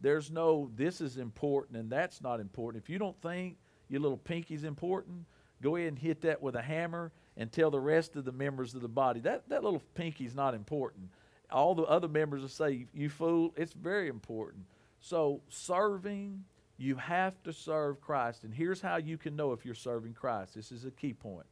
There's 0.00 0.32
no 0.32 0.68
this 0.74 1.00
is 1.00 1.16
important 1.16 1.78
and 1.78 1.88
that's 1.88 2.20
not 2.20 2.40
important. 2.40 2.82
If 2.82 2.90
you 2.90 2.98
don't 2.98 3.20
think 3.22 3.56
your 3.88 4.00
little 4.00 4.18
pinky's 4.18 4.64
important, 4.64 5.26
go 5.62 5.76
ahead 5.76 5.90
and 5.90 5.98
hit 5.98 6.22
that 6.22 6.42
with 6.42 6.56
a 6.56 6.62
hammer 6.62 7.12
and 7.36 7.52
tell 7.52 7.70
the 7.70 7.78
rest 7.78 8.16
of 8.16 8.24
the 8.24 8.32
members 8.32 8.74
of 8.74 8.82
the 8.82 8.88
body 8.88 9.20
that 9.20 9.48
that 9.48 9.62
little 9.62 9.82
pinky's 9.94 10.34
not 10.34 10.54
important. 10.54 11.08
All 11.54 11.74
the 11.74 11.84
other 11.84 12.08
members 12.08 12.42
will 12.42 12.48
say, 12.48 12.86
"You 12.92 13.08
fool!" 13.08 13.54
It's 13.56 13.72
very 13.72 14.08
important. 14.08 14.66
So 15.00 15.40
serving, 15.48 16.44
you 16.76 16.96
have 16.96 17.40
to 17.44 17.52
serve 17.52 18.00
Christ, 18.00 18.44
and 18.44 18.52
here's 18.52 18.80
how 18.80 18.96
you 18.96 19.16
can 19.16 19.36
know 19.36 19.52
if 19.52 19.64
you're 19.64 19.74
serving 19.74 20.14
Christ. 20.14 20.54
This 20.54 20.72
is 20.72 20.84
a 20.84 20.90
key 20.90 21.14
point. 21.14 21.46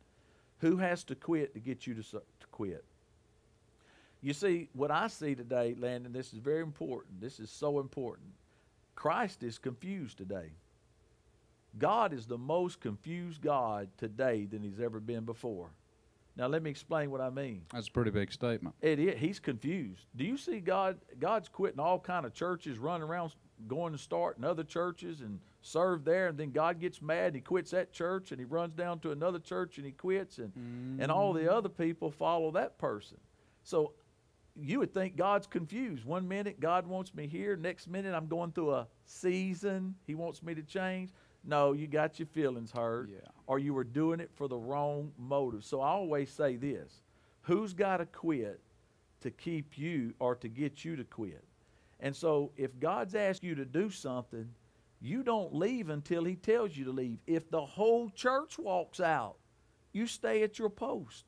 Who 0.59 0.77
has 0.79 1.05
to 1.05 1.15
quit 1.15 1.55
to 1.55 1.61
get 1.61 1.87
you 1.87 1.95
to, 1.95 2.03
to 2.03 2.47
quit? 2.51 2.85
You 4.21 4.33
see, 4.33 4.69
what 4.73 4.91
I 4.91 5.09
see 5.09 5.35
today, 5.35 5.75
Landon, 5.79 6.13
this 6.13 6.33
is 6.33 6.39
very 6.39 6.63
important. 6.63 7.21
This 7.21 7.41
is 7.41 7.51
so 7.51 7.81
important. 7.81 8.29
Christ 8.95 9.43
is 9.43 9.59
confused 9.59 10.19
today. 10.19 10.51
God 11.79 12.13
is 12.13 12.27
the 12.27 12.39
most 12.39 12.81
confused 12.81 13.41
God 13.41 13.89
today 13.99 14.47
than 14.47 14.63
he's 14.63 14.81
ever 14.81 15.01
been 15.01 15.25
before. 15.25 15.71
Now, 16.37 16.47
let 16.47 16.63
me 16.63 16.71
explain 16.71 17.11
what 17.11 17.21
I 17.21 17.31
mean. 17.31 17.63
That's 17.73 17.89
a 17.89 17.91
pretty 17.91 18.11
big 18.11 18.33
statement. 18.33 18.75
It 18.81 18.99
is. 18.99 19.21
He's 19.21 19.39
confused. 19.39 20.07
Do 20.17 20.25
you 20.25 20.37
see 20.37 20.61
God? 20.61 20.99
God's 21.19 21.49
quitting 21.49 21.81
all 21.81 21.99
kind 21.99 22.25
of 22.25 22.33
churches, 22.33 22.79
running 22.79 23.07
around, 23.07 23.35
going 23.69 23.93
to 23.93 23.99
start 23.99 24.39
in 24.39 24.45
other 24.45 24.65
churches 24.65 25.21
and 25.21 25.39
serve 25.61 26.05
there, 26.05 26.29
and 26.29 26.39
then 26.39 26.51
God 26.51 26.81
gets 26.81 27.03
mad. 27.03 27.27
And 27.27 27.37
he 27.37 27.41
quits 27.43 27.71
that 27.73 27.93
church, 27.93 28.33
and 28.33 28.41
he 28.41 28.47
runs 28.47 28.75
down 28.75 29.01
to 29.01 29.11
another 29.11 29.39
church, 29.39 29.77
and 29.77 29.85
he 29.85 29.93
quits, 29.93 30.39
and 30.39 30.53
and 31.01 31.13
all 31.13 31.33
the 31.33 31.43
mm. 31.43 31.53
other 31.53 31.69
people 31.69 32.11
follow 32.11 32.51
that 32.53 32.79
person. 32.79 33.19
So 33.63 33.93
you 34.61 34.79
would 34.79 34.93
think 34.93 35.17
God's 35.17 35.47
confused. 35.47 36.05
One 36.05 36.29
minute 36.29 36.61
God 36.61 36.87
wants 36.87 37.15
me 37.15 37.27
here, 37.27 37.57
next 37.57 37.89
minute 37.89 38.15
I'm 38.15 38.27
going 38.27 38.53
through 38.53 38.73
a 38.75 38.87
season. 39.05 39.95
He 40.07 40.15
wants 40.15 40.43
me 40.43 40.55
to 40.55 40.63
change. 40.63 41.11
No, 41.45 41.73
you 41.73 41.87
got 41.89 42.19
your 42.19 42.27
feelings 42.27 42.71
hurt, 42.71 43.09
Yeah. 43.09 43.19
or 43.47 43.59
you 43.59 43.75
were 43.75 43.85
doing 43.85 44.21
it 44.21 44.31
for 44.35 44.47
the 44.49 44.57
wrong 44.57 45.13
motive. 45.19 45.65
So 45.65 45.81
I 45.81 45.89
always 45.91 46.31
say 46.31 46.57
this: 46.57 47.03
Who's 47.43 47.73
got 47.75 47.97
to 47.99 48.07
quit 48.07 48.61
to 49.21 49.31
keep 49.31 49.77
you 49.77 50.15
or 50.19 50.35
to 50.37 50.49
get 50.49 50.85
you 50.85 50.97
to 50.97 51.05
quit? 51.05 51.45
And 52.01 52.15
so 52.15 52.53
if 52.57 52.79
God's 52.79 53.15
asked 53.15 53.43
you 53.43 53.55
to 53.57 53.65
do 53.65 53.91
something, 53.91 54.49
you 55.01 55.23
don't 55.25 55.55
leave 55.55 55.89
until 55.89 56.25
He 56.25 56.37
tells 56.37 56.77
you 56.77 56.85
to 56.85 56.93
leave. 56.93 57.19
If 57.27 57.51
the 57.51 57.65
whole 57.65 58.09
church 58.11 58.59
walks 58.59 59.01
out, 59.01 59.37
you 59.93 60.07
stay 60.07 60.43
at 60.43 60.59
your 60.59 60.71
post. 60.71 61.25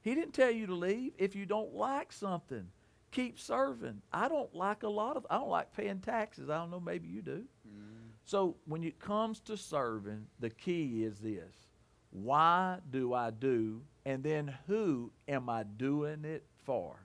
He 0.00 0.14
didn't 0.14 0.32
tell 0.34 0.50
you 0.50 0.66
to 0.66 0.74
leave. 0.74 1.12
If 1.18 1.34
you 1.34 1.46
don't 1.46 1.74
like 1.74 2.12
something, 2.12 2.66
keep 3.10 3.38
serving. 3.38 4.02
I 4.12 4.28
don't 4.28 4.54
like 4.54 4.82
a 4.82 4.88
lot 4.88 5.16
of. 5.16 5.26
I 5.30 5.36
don't 5.38 5.48
like 5.50 5.72
paying 5.74 6.00
taxes. 6.00 6.48
I 6.50 6.58
don't 6.58 6.70
know. 6.70 6.80
Maybe 6.80 7.08
you 7.08 7.22
do. 7.22 7.44
Mm-hmm. 7.68 7.93
So 8.24 8.56
when 8.64 8.82
it 8.82 8.98
comes 8.98 9.40
to 9.40 9.56
serving, 9.56 10.26
the 10.40 10.50
key 10.50 11.04
is 11.04 11.18
this: 11.18 11.68
Why 12.10 12.78
do 12.90 13.12
I 13.12 13.30
do, 13.30 13.82
and 14.06 14.22
then 14.22 14.54
who 14.66 15.12
am 15.28 15.48
I 15.48 15.64
doing 15.64 16.24
it 16.24 16.44
for? 16.64 16.96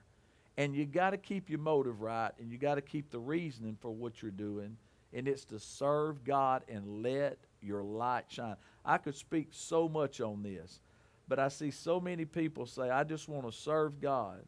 And 0.56 0.74
you 0.74 0.86
got 0.86 1.10
to 1.10 1.18
keep 1.18 1.48
your 1.48 1.58
motive 1.58 2.00
right, 2.00 2.32
and 2.38 2.50
you 2.50 2.58
got 2.58 2.74
to 2.76 2.82
keep 2.82 3.10
the 3.10 3.18
reasoning 3.18 3.76
for 3.80 3.90
what 3.90 4.22
you're 4.22 4.30
doing, 4.30 4.76
and 5.12 5.28
it's 5.28 5.44
to 5.46 5.58
serve 5.58 6.24
God 6.24 6.62
and 6.68 7.02
let 7.02 7.38
your 7.60 7.82
light 7.82 8.24
shine. 8.28 8.56
I 8.84 8.98
could 8.98 9.14
speak 9.14 9.48
so 9.50 9.88
much 9.88 10.20
on 10.20 10.42
this, 10.42 10.80
but 11.28 11.38
I 11.38 11.48
see 11.48 11.70
so 11.70 12.00
many 12.00 12.24
people 12.24 12.64
say, 12.64 12.88
"I 12.88 13.04
just 13.04 13.28
want 13.28 13.44
to 13.44 13.52
serve 13.52 14.00
God," 14.00 14.44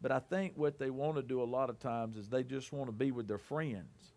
but 0.00 0.12
I 0.12 0.20
think 0.20 0.56
what 0.56 0.78
they 0.78 0.90
want 0.90 1.16
to 1.16 1.22
do 1.22 1.42
a 1.42 1.44
lot 1.44 1.70
of 1.70 1.80
times 1.80 2.16
is 2.16 2.28
they 2.28 2.44
just 2.44 2.72
want 2.72 2.86
to 2.86 2.92
be 2.92 3.10
with 3.10 3.26
their 3.26 3.38
friends. 3.38 4.13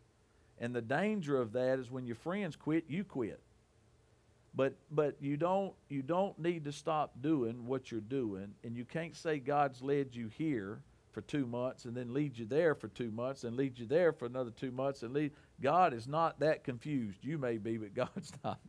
And 0.59 0.75
the 0.75 0.81
danger 0.81 1.39
of 1.39 1.53
that 1.53 1.79
is 1.79 1.91
when 1.91 2.05
your 2.05 2.15
friends 2.15 2.55
quit, 2.55 2.85
you 2.87 3.03
quit. 3.03 3.39
But 4.55 4.73
but 4.89 5.15
you 5.21 5.37
don't 5.37 5.73
you 5.87 6.01
don't 6.01 6.37
need 6.39 6.65
to 6.65 6.71
stop 6.71 7.11
doing 7.21 7.67
what 7.67 7.91
you're 7.91 8.01
doing, 8.01 8.55
and 8.63 8.75
you 8.75 8.85
can't 8.85 9.15
say 9.15 9.37
God's 9.37 9.83
led 9.83 10.15
you 10.15 10.29
here 10.29 10.79
for 11.11 11.21
two 11.21 11.45
months 11.45 11.85
and 11.85 11.95
then 11.95 12.13
lead 12.13 12.37
you 12.37 12.45
there 12.45 12.75
for 12.75 12.87
two 12.89 13.09
months 13.11 13.43
and 13.43 13.55
lead 13.55 13.77
you 13.79 13.85
there 13.85 14.13
for 14.13 14.25
another 14.25 14.51
two 14.51 14.71
months 14.71 15.03
and 15.03 15.13
lead. 15.13 15.31
God 15.61 15.93
is 15.93 16.07
not 16.07 16.39
that 16.39 16.63
confused. 16.63 17.17
You 17.23 17.37
may 17.37 17.57
be, 17.57 17.77
but 17.77 17.93
God's 17.95 18.31
not. 18.43 18.59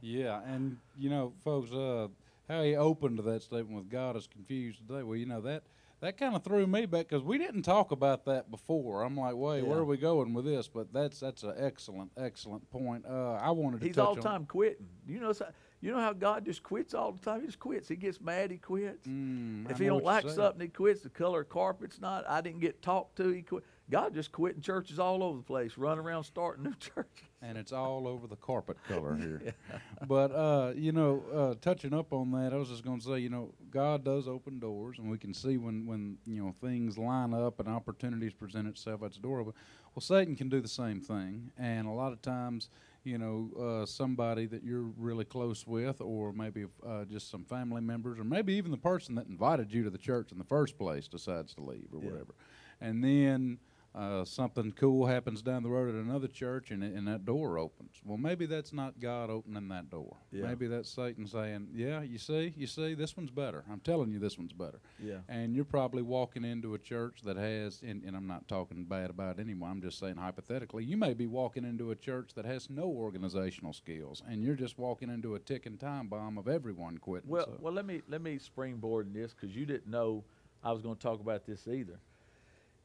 Yeah, 0.00 0.40
and 0.46 0.78
you 0.98 1.10
know, 1.10 1.32
folks, 1.44 1.70
uh, 1.72 2.08
how 2.48 2.62
he 2.62 2.76
opened 2.76 3.18
to 3.18 3.22
that 3.24 3.42
statement 3.42 3.76
with 3.76 3.90
God 3.90 4.16
is 4.16 4.26
confused 4.26 4.78
today. 4.86 5.02
Well, 5.02 5.16
you 5.16 5.26
know 5.26 5.42
that 5.42 5.62
that 6.00 6.16
kind 6.16 6.34
of 6.34 6.42
threw 6.42 6.66
me 6.66 6.86
back 6.86 7.08
because 7.08 7.22
we 7.22 7.38
didn't 7.38 7.62
talk 7.62 7.90
about 7.92 8.24
that 8.24 8.50
before. 8.50 9.02
I'm 9.02 9.16
like, 9.16 9.34
wait, 9.34 9.62
where 9.66 9.78
are 9.78 9.84
we 9.84 9.96
going 9.98 10.32
with 10.34 10.44
this? 10.44 10.68
But 10.68 10.92
that's 10.92 11.20
that's 11.20 11.42
an 11.42 11.54
excellent, 11.58 12.10
excellent 12.16 12.68
point. 12.70 13.04
Uh, 13.08 13.34
I 13.34 13.50
wanted 13.50 13.80
to 13.80 13.86
He's 13.86 13.98
all 13.98 14.10
on. 14.10 14.16
the 14.16 14.22
time 14.22 14.46
quitting. 14.46 14.86
You 15.06 15.20
know, 15.20 15.32
so- 15.32 15.50
you 15.82 15.90
know 15.92 15.98
how 16.00 16.12
God 16.12 16.44
just 16.44 16.62
quits 16.62 16.92
all 16.92 17.10
the 17.12 17.20
time. 17.20 17.40
He 17.40 17.46
just 17.46 17.58
quits. 17.58 17.88
He 17.88 17.96
gets 17.96 18.20
mad. 18.20 18.50
He 18.50 18.58
quits. 18.58 19.06
Mm, 19.06 19.70
If 19.70 19.78
he 19.78 19.86
don't 19.86 20.04
like 20.04 20.28
something, 20.28 20.60
he 20.60 20.68
quits. 20.68 21.00
The 21.00 21.08
color 21.08 21.40
of 21.40 21.48
carpet's 21.48 21.98
not. 22.02 22.28
I 22.28 22.42
didn't 22.42 22.60
get 22.60 22.82
talked 22.82 23.16
to. 23.16 23.30
He 23.30 23.40
quit. 23.40 23.64
God 23.90 24.14
just 24.14 24.32
quitting 24.32 24.62
churches 24.62 24.98
all 24.98 25.22
over 25.22 25.38
the 25.38 25.42
place, 25.44 25.76
running 25.76 26.04
around 26.04 26.24
starting 26.24 26.64
new 26.64 26.74
churches. 26.80 27.26
and 27.42 27.58
it's 27.58 27.72
all 27.72 28.06
over 28.06 28.26
the 28.26 28.36
carpet 28.36 28.76
color 28.86 29.16
here. 29.16 29.42
But 30.06 30.32
uh, 30.32 30.72
you 30.76 30.92
know, 30.92 31.22
uh, 31.32 31.54
touching 31.60 31.92
up 31.92 32.12
on 32.12 32.30
that, 32.32 32.54
I 32.54 32.56
was 32.56 32.70
just 32.70 32.82
going 32.84 33.00
to 33.00 33.04
say, 33.06 33.18
you 33.18 33.28
know, 33.28 33.52
God 33.70 34.02
does 34.02 34.26
open 34.28 34.58
doors, 34.58 34.98
and 34.98 35.10
we 35.10 35.18
can 35.18 35.34
see 35.34 35.58
when 35.58 35.84
when 35.86 36.16
you 36.24 36.42
know 36.42 36.54
things 36.60 36.96
line 36.96 37.34
up 37.34 37.60
and 37.60 37.68
opportunities 37.68 38.32
present 38.32 38.66
itself 38.66 39.02
at 39.02 39.12
the 39.12 39.18
door. 39.20 39.42
Well, 39.42 39.52
Satan 40.00 40.36
can 40.36 40.48
do 40.48 40.60
the 40.62 40.68
same 40.68 41.00
thing, 41.02 41.50
and 41.58 41.86
a 41.86 41.90
lot 41.90 42.12
of 42.12 42.22
times, 42.22 42.70
you 43.04 43.18
know, 43.18 43.50
uh, 43.82 43.84
somebody 43.86 44.46
that 44.46 44.62
you're 44.62 44.88
really 44.96 45.24
close 45.26 45.66
with, 45.66 46.00
or 46.00 46.32
maybe 46.32 46.64
uh, 46.86 47.04
just 47.04 47.28
some 47.30 47.44
family 47.44 47.82
members, 47.82 48.18
or 48.18 48.24
maybe 48.24 48.54
even 48.54 48.70
the 48.70 48.78
person 48.78 49.16
that 49.16 49.26
invited 49.26 49.70
you 49.72 49.82
to 49.84 49.90
the 49.90 49.98
church 49.98 50.32
in 50.32 50.38
the 50.38 50.44
first 50.44 50.78
place 50.78 51.08
decides 51.08 51.52
to 51.54 51.60
leave 51.62 51.88
or 51.92 52.00
Yeah. 52.00 52.10
whatever, 52.10 52.34
and 52.80 53.04
then 53.04 53.58
uh, 53.92 54.24
something 54.24 54.70
cool 54.72 55.06
happens 55.06 55.42
down 55.42 55.64
the 55.64 55.68
road 55.68 55.88
at 55.88 55.96
another 55.96 56.28
church 56.28 56.70
and, 56.70 56.82
and 56.82 57.08
that 57.08 57.24
door 57.24 57.58
opens. 57.58 58.00
Well, 58.04 58.18
maybe 58.18 58.46
that's 58.46 58.72
not 58.72 59.00
God 59.00 59.30
opening 59.30 59.66
that 59.68 59.90
door. 59.90 60.16
Yeah. 60.30 60.46
Maybe 60.46 60.68
that's 60.68 60.88
Satan 60.88 61.26
saying, 61.26 61.68
Yeah, 61.74 62.02
you 62.02 62.18
see, 62.18 62.54
you 62.56 62.68
see, 62.68 62.94
this 62.94 63.16
one's 63.16 63.32
better. 63.32 63.64
I'm 63.70 63.80
telling 63.80 64.12
you, 64.12 64.20
this 64.20 64.38
one's 64.38 64.52
better. 64.52 64.78
Yeah. 65.02 65.18
And 65.28 65.56
you're 65.56 65.64
probably 65.64 66.02
walking 66.02 66.44
into 66.44 66.74
a 66.74 66.78
church 66.78 67.22
that 67.24 67.36
has, 67.36 67.82
and, 67.82 68.04
and 68.04 68.16
I'm 68.16 68.28
not 68.28 68.46
talking 68.46 68.84
bad 68.84 69.10
about 69.10 69.40
anyone, 69.40 69.70
I'm 69.72 69.82
just 69.82 69.98
saying 69.98 70.16
hypothetically, 70.16 70.84
you 70.84 70.96
may 70.96 71.12
be 71.12 71.26
walking 71.26 71.64
into 71.64 71.90
a 71.90 71.96
church 71.96 72.30
that 72.34 72.44
has 72.44 72.70
no 72.70 72.84
organizational 72.84 73.72
skills, 73.72 74.22
and 74.28 74.44
you're 74.44 74.54
just 74.54 74.78
walking 74.78 75.10
into 75.10 75.34
a 75.34 75.40
ticking 75.40 75.78
time 75.78 76.06
bomb 76.06 76.38
of 76.38 76.46
everyone 76.46 76.98
quitting. 76.98 77.28
Well, 77.28 77.46
so. 77.46 77.56
well, 77.60 77.72
let 77.72 77.86
me 77.86 78.02
let 78.08 78.22
me 78.22 78.38
springboard 78.38 79.08
in 79.08 79.20
this 79.20 79.34
because 79.34 79.56
you 79.56 79.66
didn't 79.66 79.88
know 79.88 80.22
I 80.62 80.70
was 80.70 80.80
going 80.80 80.94
to 80.94 81.02
talk 81.02 81.20
about 81.20 81.44
this 81.44 81.66
either. 81.66 81.98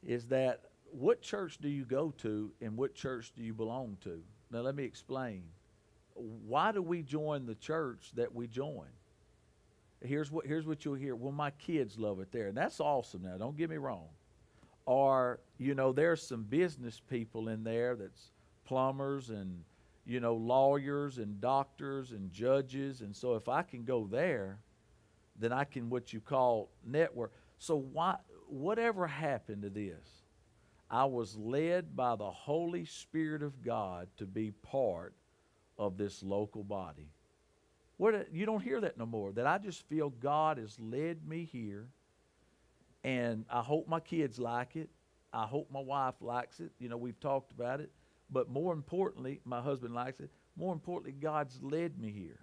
Is 0.04 0.26
that 0.26 0.62
what 0.92 1.20
church 1.20 1.58
do 1.58 1.68
you 1.68 1.84
go 1.84 2.12
to 2.18 2.52
and 2.60 2.76
what 2.76 2.94
church 2.94 3.32
do 3.34 3.42
you 3.42 3.54
belong 3.54 3.96
to? 4.02 4.22
Now 4.50 4.60
let 4.60 4.74
me 4.74 4.84
explain. 4.84 5.44
Why 6.14 6.72
do 6.72 6.80
we 6.80 7.02
join 7.02 7.46
the 7.46 7.54
church 7.54 8.12
that 8.14 8.34
we 8.34 8.46
join? 8.46 8.88
Here's 10.00 10.30
what 10.30 10.46
here's 10.46 10.66
what 10.66 10.84
you'll 10.84 10.94
hear. 10.94 11.14
Well, 11.14 11.32
my 11.32 11.50
kids 11.50 11.98
love 11.98 12.20
it 12.20 12.30
there, 12.32 12.48
and 12.48 12.56
that's 12.56 12.80
awesome. 12.80 13.22
Now, 13.22 13.36
don't 13.38 13.56
get 13.56 13.70
me 13.70 13.76
wrong. 13.76 14.08
Or 14.84 15.40
you 15.58 15.74
know, 15.74 15.92
there's 15.92 16.22
some 16.22 16.44
business 16.44 17.00
people 17.10 17.48
in 17.48 17.64
there 17.64 17.96
that's 17.96 18.30
plumbers 18.64 19.30
and 19.30 19.62
you 20.04 20.20
know 20.20 20.34
lawyers 20.34 21.18
and 21.18 21.40
doctors 21.40 22.12
and 22.12 22.32
judges, 22.32 23.00
and 23.00 23.14
so 23.14 23.34
if 23.34 23.48
I 23.48 23.62
can 23.62 23.84
go 23.84 24.06
there, 24.06 24.58
then 25.38 25.52
I 25.52 25.64
can 25.64 25.90
what 25.90 26.12
you 26.12 26.20
call 26.20 26.70
network. 26.84 27.32
So 27.58 27.76
why 27.76 28.16
whatever 28.48 29.06
happened 29.06 29.62
to 29.62 29.70
this, 29.70 30.25
I 30.90 31.04
was 31.04 31.36
led 31.36 31.96
by 31.96 32.16
the 32.16 32.30
Holy 32.30 32.84
Spirit 32.84 33.42
of 33.42 33.62
God 33.64 34.08
to 34.18 34.26
be 34.26 34.50
part 34.50 35.14
of 35.78 35.96
this 35.96 36.22
local 36.22 36.62
body. 36.62 37.08
What 37.96 38.32
you 38.32 38.46
don't 38.46 38.62
hear 38.62 38.80
that 38.80 38.98
no 38.98 39.06
more. 39.06 39.32
That 39.32 39.46
I 39.46 39.58
just 39.58 39.88
feel 39.88 40.10
God 40.10 40.58
has 40.58 40.78
led 40.78 41.26
me 41.26 41.44
here, 41.44 41.88
and 43.02 43.44
I 43.50 43.62
hope 43.62 43.88
my 43.88 44.00
kids 44.00 44.38
like 44.38 44.76
it. 44.76 44.90
I 45.32 45.44
hope 45.44 45.70
my 45.70 45.80
wife 45.80 46.14
likes 46.20 46.60
it. 46.60 46.70
You 46.78 46.88
know, 46.88 46.96
we've 46.96 47.18
talked 47.18 47.52
about 47.52 47.80
it, 47.80 47.90
but 48.30 48.48
more 48.48 48.72
importantly, 48.72 49.40
my 49.44 49.60
husband 49.60 49.94
likes 49.94 50.20
it. 50.20 50.30
More 50.56 50.72
importantly, 50.72 51.12
God's 51.20 51.58
led 51.62 51.98
me 51.98 52.10
here. 52.10 52.40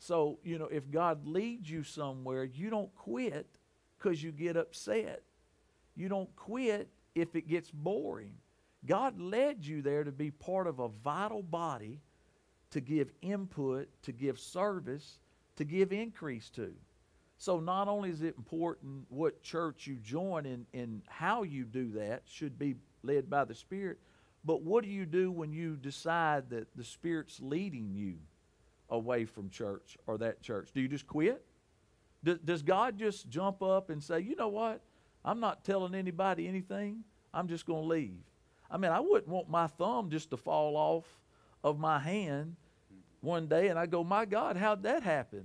So, 0.00 0.38
you 0.44 0.58
know, 0.58 0.68
if 0.70 0.90
God 0.90 1.26
leads 1.26 1.68
you 1.68 1.82
somewhere, 1.82 2.44
you 2.44 2.70
don't 2.70 2.94
quit 2.94 3.46
because 3.96 4.22
you 4.22 4.30
get 4.32 4.56
upset. 4.56 5.22
You 5.96 6.08
don't 6.08 6.34
quit 6.36 6.88
if 7.20 7.34
it 7.34 7.48
gets 7.48 7.70
boring. 7.70 8.34
God 8.86 9.20
led 9.20 9.64
you 9.64 9.82
there 9.82 10.04
to 10.04 10.12
be 10.12 10.30
part 10.30 10.66
of 10.66 10.78
a 10.78 10.88
vital 10.88 11.42
body, 11.42 12.00
to 12.70 12.80
give 12.80 13.10
input, 13.22 13.88
to 14.02 14.12
give 14.12 14.38
service, 14.38 15.18
to 15.56 15.64
give 15.64 15.92
increase 15.92 16.50
to. 16.50 16.72
So 17.38 17.60
not 17.60 17.88
only 17.88 18.10
is 18.10 18.22
it 18.22 18.36
important 18.36 19.06
what 19.08 19.42
church 19.42 19.86
you 19.86 19.96
join 19.96 20.46
and, 20.46 20.66
and 20.74 21.02
how 21.06 21.44
you 21.44 21.64
do 21.64 21.92
that 21.92 22.22
should 22.26 22.58
be 22.58 22.74
led 23.02 23.30
by 23.30 23.44
the 23.44 23.54
Spirit, 23.54 23.98
but 24.44 24.62
what 24.62 24.84
do 24.84 24.90
you 24.90 25.06
do 25.06 25.30
when 25.30 25.52
you 25.52 25.76
decide 25.76 26.50
that 26.50 26.68
the 26.76 26.84
Spirit's 26.84 27.40
leading 27.40 27.92
you 27.94 28.14
away 28.90 29.24
from 29.24 29.50
church 29.50 29.96
or 30.06 30.18
that 30.18 30.42
church? 30.42 30.70
Do 30.74 30.80
you 30.80 30.88
just 30.88 31.06
quit? 31.06 31.44
Does, 32.24 32.38
does 32.38 32.62
God 32.62 32.98
just 32.98 33.28
jump 33.28 33.62
up 33.62 33.90
and 33.90 34.02
say, 34.02 34.20
you 34.20 34.34
know 34.34 34.48
what? 34.48 34.80
I'm 35.28 35.40
not 35.40 35.62
telling 35.62 35.94
anybody 35.94 36.48
anything. 36.48 37.04
I'm 37.34 37.48
just 37.48 37.66
going 37.66 37.82
to 37.82 37.88
leave. 37.88 38.22
I 38.70 38.78
mean, 38.78 38.90
I 38.90 39.00
wouldn't 39.00 39.28
want 39.28 39.50
my 39.50 39.66
thumb 39.66 40.08
just 40.08 40.30
to 40.30 40.38
fall 40.38 40.74
off 40.74 41.04
of 41.62 41.78
my 41.78 41.98
hand 41.98 42.56
one 43.20 43.46
day 43.46 43.68
and 43.68 43.78
I 43.78 43.84
go, 43.84 44.02
my 44.02 44.24
God, 44.24 44.56
how'd 44.56 44.82
that 44.84 45.02
happen? 45.02 45.44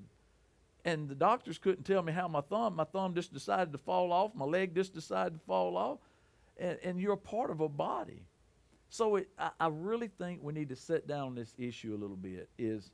And 0.85 1.09
the 1.09 1.15
doctors 1.15 1.57
couldn't 1.57 1.83
tell 1.83 2.01
me 2.01 2.13
how 2.13 2.29
my 2.29 2.39
thumb, 2.39 2.77
my 2.77 2.85
thumb 2.85 3.13
just 3.13 3.33
decided 3.33 3.73
to 3.73 3.77
fall 3.77 4.13
off, 4.13 4.33
my 4.33 4.45
leg 4.45 4.73
just 4.73 4.93
decided 4.93 5.33
to 5.33 5.45
fall 5.45 5.75
off. 5.75 5.99
And, 6.57 6.77
and 6.81 7.01
you're 7.01 7.17
part 7.17 7.51
of 7.51 7.59
a 7.59 7.67
body. 7.67 8.23
So 8.87 9.17
it, 9.17 9.27
I, 9.37 9.49
I 9.59 9.67
really 9.67 10.07
think 10.07 10.41
we 10.41 10.53
need 10.53 10.69
to 10.69 10.77
sit 10.77 11.07
down 11.07 11.35
this 11.35 11.53
issue 11.57 11.93
a 11.93 11.99
little 11.99 12.15
bit 12.15 12.47
is, 12.57 12.91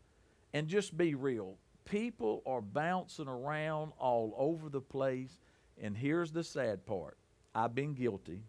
and 0.54 0.68
just 0.68 0.98
be 0.98 1.14
real. 1.14 1.58
People 1.86 2.42
are 2.48 2.62
bouncing 2.62 3.28
around 3.28 3.92
all 4.00 4.34
over 4.38 4.70
the 4.70 4.82
place. 4.82 5.38
And 5.82 5.96
here's 5.96 6.32
the 6.32 6.44
sad 6.44 6.86
part 6.86 7.18
I've 7.56 7.76
been 7.76 7.94
guilty. 7.94 8.42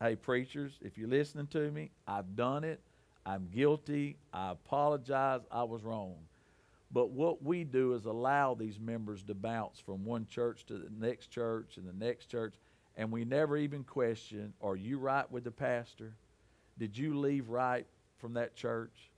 Hey, 0.00 0.14
preachers, 0.14 0.78
if 0.82 0.98
you're 0.98 1.08
listening 1.08 1.46
to 1.48 1.70
me, 1.70 1.90
I've 2.06 2.36
done 2.36 2.64
it. 2.64 2.80
I'm 3.24 3.48
guilty. 3.52 4.18
I 4.32 4.52
apologize. 4.52 5.40
I 5.50 5.64
was 5.64 5.82
wrong. 5.82 6.16
But 6.92 7.10
what 7.10 7.42
we 7.42 7.64
do 7.64 7.94
is 7.94 8.04
allow 8.04 8.54
these 8.54 8.78
members 8.78 9.22
to 9.24 9.34
bounce 9.34 9.80
from 9.80 10.04
one 10.04 10.26
church 10.26 10.64
to 10.66 10.74
the 10.74 10.90
next 10.98 11.28
church 11.28 11.76
and 11.76 11.86
the 11.88 12.04
next 12.04 12.26
church, 12.26 12.54
and 12.96 13.10
we 13.10 13.24
never 13.24 13.56
even 13.56 13.84
question 13.84 14.52
are 14.62 14.76
you 14.76 14.98
right 14.98 15.30
with 15.30 15.44
the 15.44 15.50
pastor? 15.50 16.14
Did 16.78 16.96
you 16.96 17.18
leave 17.18 17.48
right 17.48 17.86
from 18.18 18.34
that 18.34 18.54
church? 18.54 19.10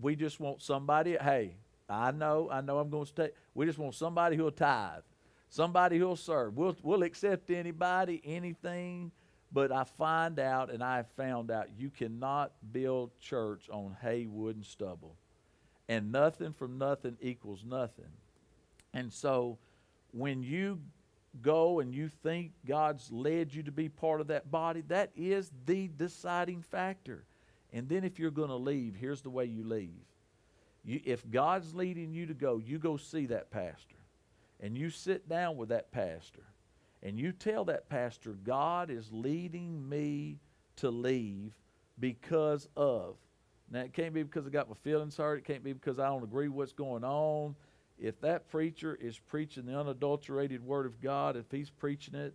We 0.00 0.14
just 0.14 0.38
want 0.38 0.62
somebody, 0.62 1.16
hey, 1.16 1.56
I 1.88 2.10
know, 2.10 2.48
I 2.50 2.60
know 2.60 2.78
I'm 2.78 2.90
going 2.90 3.04
to 3.04 3.10
stay. 3.10 3.30
We 3.54 3.66
just 3.66 3.78
want 3.78 3.94
somebody 3.94 4.36
who'll 4.36 4.50
tithe, 4.50 5.02
somebody 5.48 5.98
who'll 5.98 6.16
serve. 6.16 6.56
We'll, 6.56 6.76
we'll 6.82 7.02
accept 7.02 7.50
anybody, 7.50 8.20
anything, 8.24 9.12
but 9.52 9.72
I 9.72 9.84
find 9.84 10.38
out 10.38 10.70
and 10.70 10.82
I 10.82 11.04
found 11.16 11.50
out 11.50 11.68
you 11.78 11.90
cannot 11.90 12.52
build 12.72 13.18
church 13.20 13.68
on 13.70 13.96
hay, 14.02 14.26
wood, 14.26 14.56
and 14.56 14.64
stubble 14.64 15.16
and 15.88 16.12
nothing 16.12 16.52
from 16.52 16.78
nothing 16.78 17.16
equals 17.20 17.64
nothing. 17.64 18.12
And 18.92 19.12
so 19.12 19.58
when 20.12 20.42
you 20.42 20.80
go 21.40 21.80
and 21.80 21.94
you 21.94 22.08
think 22.08 22.52
God's 22.66 23.10
led 23.10 23.54
you 23.54 23.62
to 23.62 23.72
be 23.72 23.88
part 23.88 24.20
of 24.20 24.28
that 24.28 24.50
body, 24.50 24.82
that 24.88 25.10
is 25.16 25.50
the 25.66 25.88
deciding 25.96 26.62
factor. 26.62 27.24
And 27.72 27.88
then 27.88 28.04
if 28.04 28.18
you're 28.18 28.30
going 28.30 28.48
to 28.48 28.56
leave, 28.56 28.94
here's 28.94 29.22
the 29.22 29.30
way 29.30 29.46
you 29.46 29.64
leave. 29.64 30.04
You, 30.84 31.00
if 31.04 31.28
God's 31.30 31.74
leading 31.74 32.12
you 32.12 32.26
to 32.26 32.34
go, 32.34 32.58
you 32.58 32.78
go 32.78 32.96
see 32.96 33.26
that 33.26 33.50
pastor. 33.50 33.96
And 34.60 34.76
you 34.76 34.90
sit 34.90 35.28
down 35.28 35.56
with 35.56 35.68
that 35.68 35.92
pastor. 35.92 36.44
And 37.02 37.18
you 37.18 37.32
tell 37.32 37.64
that 37.66 37.88
pastor, 37.88 38.32
God 38.32 38.90
is 38.90 39.08
leading 39.12 39.88
me 39.88 40.38
to 40.76 40.90
leave 40.90 41.52
because 42.00 42.68
of. 42.76 43.16
Now, 43.70 43.80
it 43.80 43.92
can't 43.92 44.14
be 44.14 44.22
because 44.22 44.46
I 44.46 44.50
got 44.50 44.68
my 44.68 44.74
feelings 44.82 45.16
hurt. 45.16 45.38
It 45.38 45.44
can't 45.44 45.62
be 45.62 45.72
because 45.72 45.98
I 45.98 46.06
don't 46.06 46.24
agree 46.24 46.48
what's 46.48 46.72
going 46.72 47.04
on. 47.04 47.54
If 47.98 48.20
that 48.20 48.48
preacher 48.48 48.96
is 49.00 49.18
preaching 49.18 49.66
the 49.66 49.78
unadulterated 49.78 50.64
Word 50.64 50.86
of 50.86 51.00
God, 51.00 51.36
if 51.36 51.50
he's 51.50 51.70
preaching 51.70 52.14
it, 52.14 52.34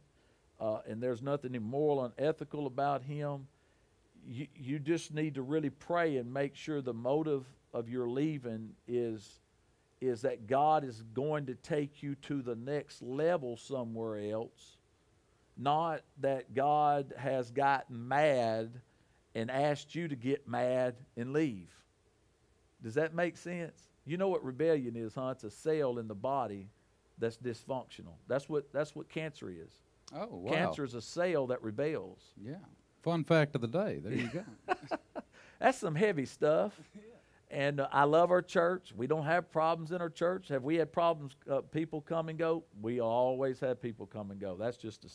uh, 0.59 0.79
and 0.87 1.01
there's 1.01 1.21
nothing 1.21 1.55
immoral 1.55 2.05
and 2.05 2.13
ethical 2.17 2.67
about 2.67 3.01
him, 3.01 3.47
you, 4.27 4.47
you 4.55 4.79
just 4.79 5.13
need 5.13 5.35
to 5.35 5.41
really 5.41 5.69
pray 5.69 6.17
and 6.17 6.33
make 6.33 6.55
sure 6.55 6.81
the 6.81 6.93
motive 6.93 7.45
of 7.73 7.89
your 7.89 8.09
leaving 8.09 8.69
is 8.87 9.39
is 10.03 10.21
that 10.21 10.47
God 10.47 10.83
is 10.83 11.01
going 11.13 11.45
to 11.47 11.55
take 11.55 12.03
you 12.03 12.15
to 12.23 12.41
the 12.41 12.55
next 12.55 13.01
level 13.01 13.57
somewhere 13.57 14.31
else, 14.31 14.77
not 15.57 16.01
that 16.21 16.53
God 16.53 17.13
has 17.17 17.51
gotten 17.51 18.07
mad 18.07 18.81
and 19.35 19.49
asked 19.49 19.95
you 19.95 20.07
to 20.07 20.15
get 20.15 20.47
mad 20.47 20.95
and 21.15 21.33
leave. 21.33 21.69
Does 22.83 22.95
that 22.95 23.15
make 23.15 23.37
sense? 23.37 23.81
You 24.05 24.17
know 24.17 24.27
what 24.27 24.43
rebellion 24.43 24.95
is, 24.95 25.15
huh? 25.15 25.29
It's 25.29 25.45
a 25.45 25.51
cell 25.51 25.97
in 25.97 26.07
the 26.07 26.15
body 26.15 26.67
that's 27.17 27.37
dysfunctional. 27.37 28.15
That's 28.27 28.49
what 28.49 28.71
that's 28.73 28.95
what 28.95 29.07
cancer 29.09 29.49
is. 29.49 29.79
Oh, 30.13 30.27
wow. 30.31 30.51
Cancer 30.51 30.83
is 30.83 30.93
a 30.93 31.01
cell 31.01 31.47
that 31.47 31.63
rebels. 31.63 32.19
Yeah. 32.39 32.55
Fun 33.01 33.23
fact 33.23 33.55
of 33.55 33.61
the 33.61 33.67
day. 33.67 33.99
There 34.03 34.13
you 34.13 34.27
go. 34.27 34.43
That's 35.59 35.77
some 35.77 35.95
heavy 35.95 36.25
stuff. 36.25 36.73
And 37.53 37.81
uh, 37.81 37.87
I 37.91 38.05
love 38.05 38.31
our 38.31 38.41
church. 38.41 38.93
We 38.97 39.05
don't 39.05 39.25
have 39.25 39.51
problems 39.51 39.91
in 39.91 40.01
our 40.01 40.09
church. 40.09 40.47
Have 40.47 40.63
we 40.63 40.75
had 40.75 40.91
problems? 40.91 41.35
Uh, 41.49 41.61
people 41.61 42.01
come 42.01 42.29
and 42.29 42.37
go. 42.37 42.63
We 42.81 42.99
always 42.99 43.59
have 43.59 43.79
people 43.79 44.07
come 44.07 44.31
and 44.31 44.41
go. 44.41 44.55
That's 44.59 44.75
just 44.75 45.05
a, 45.05 45.09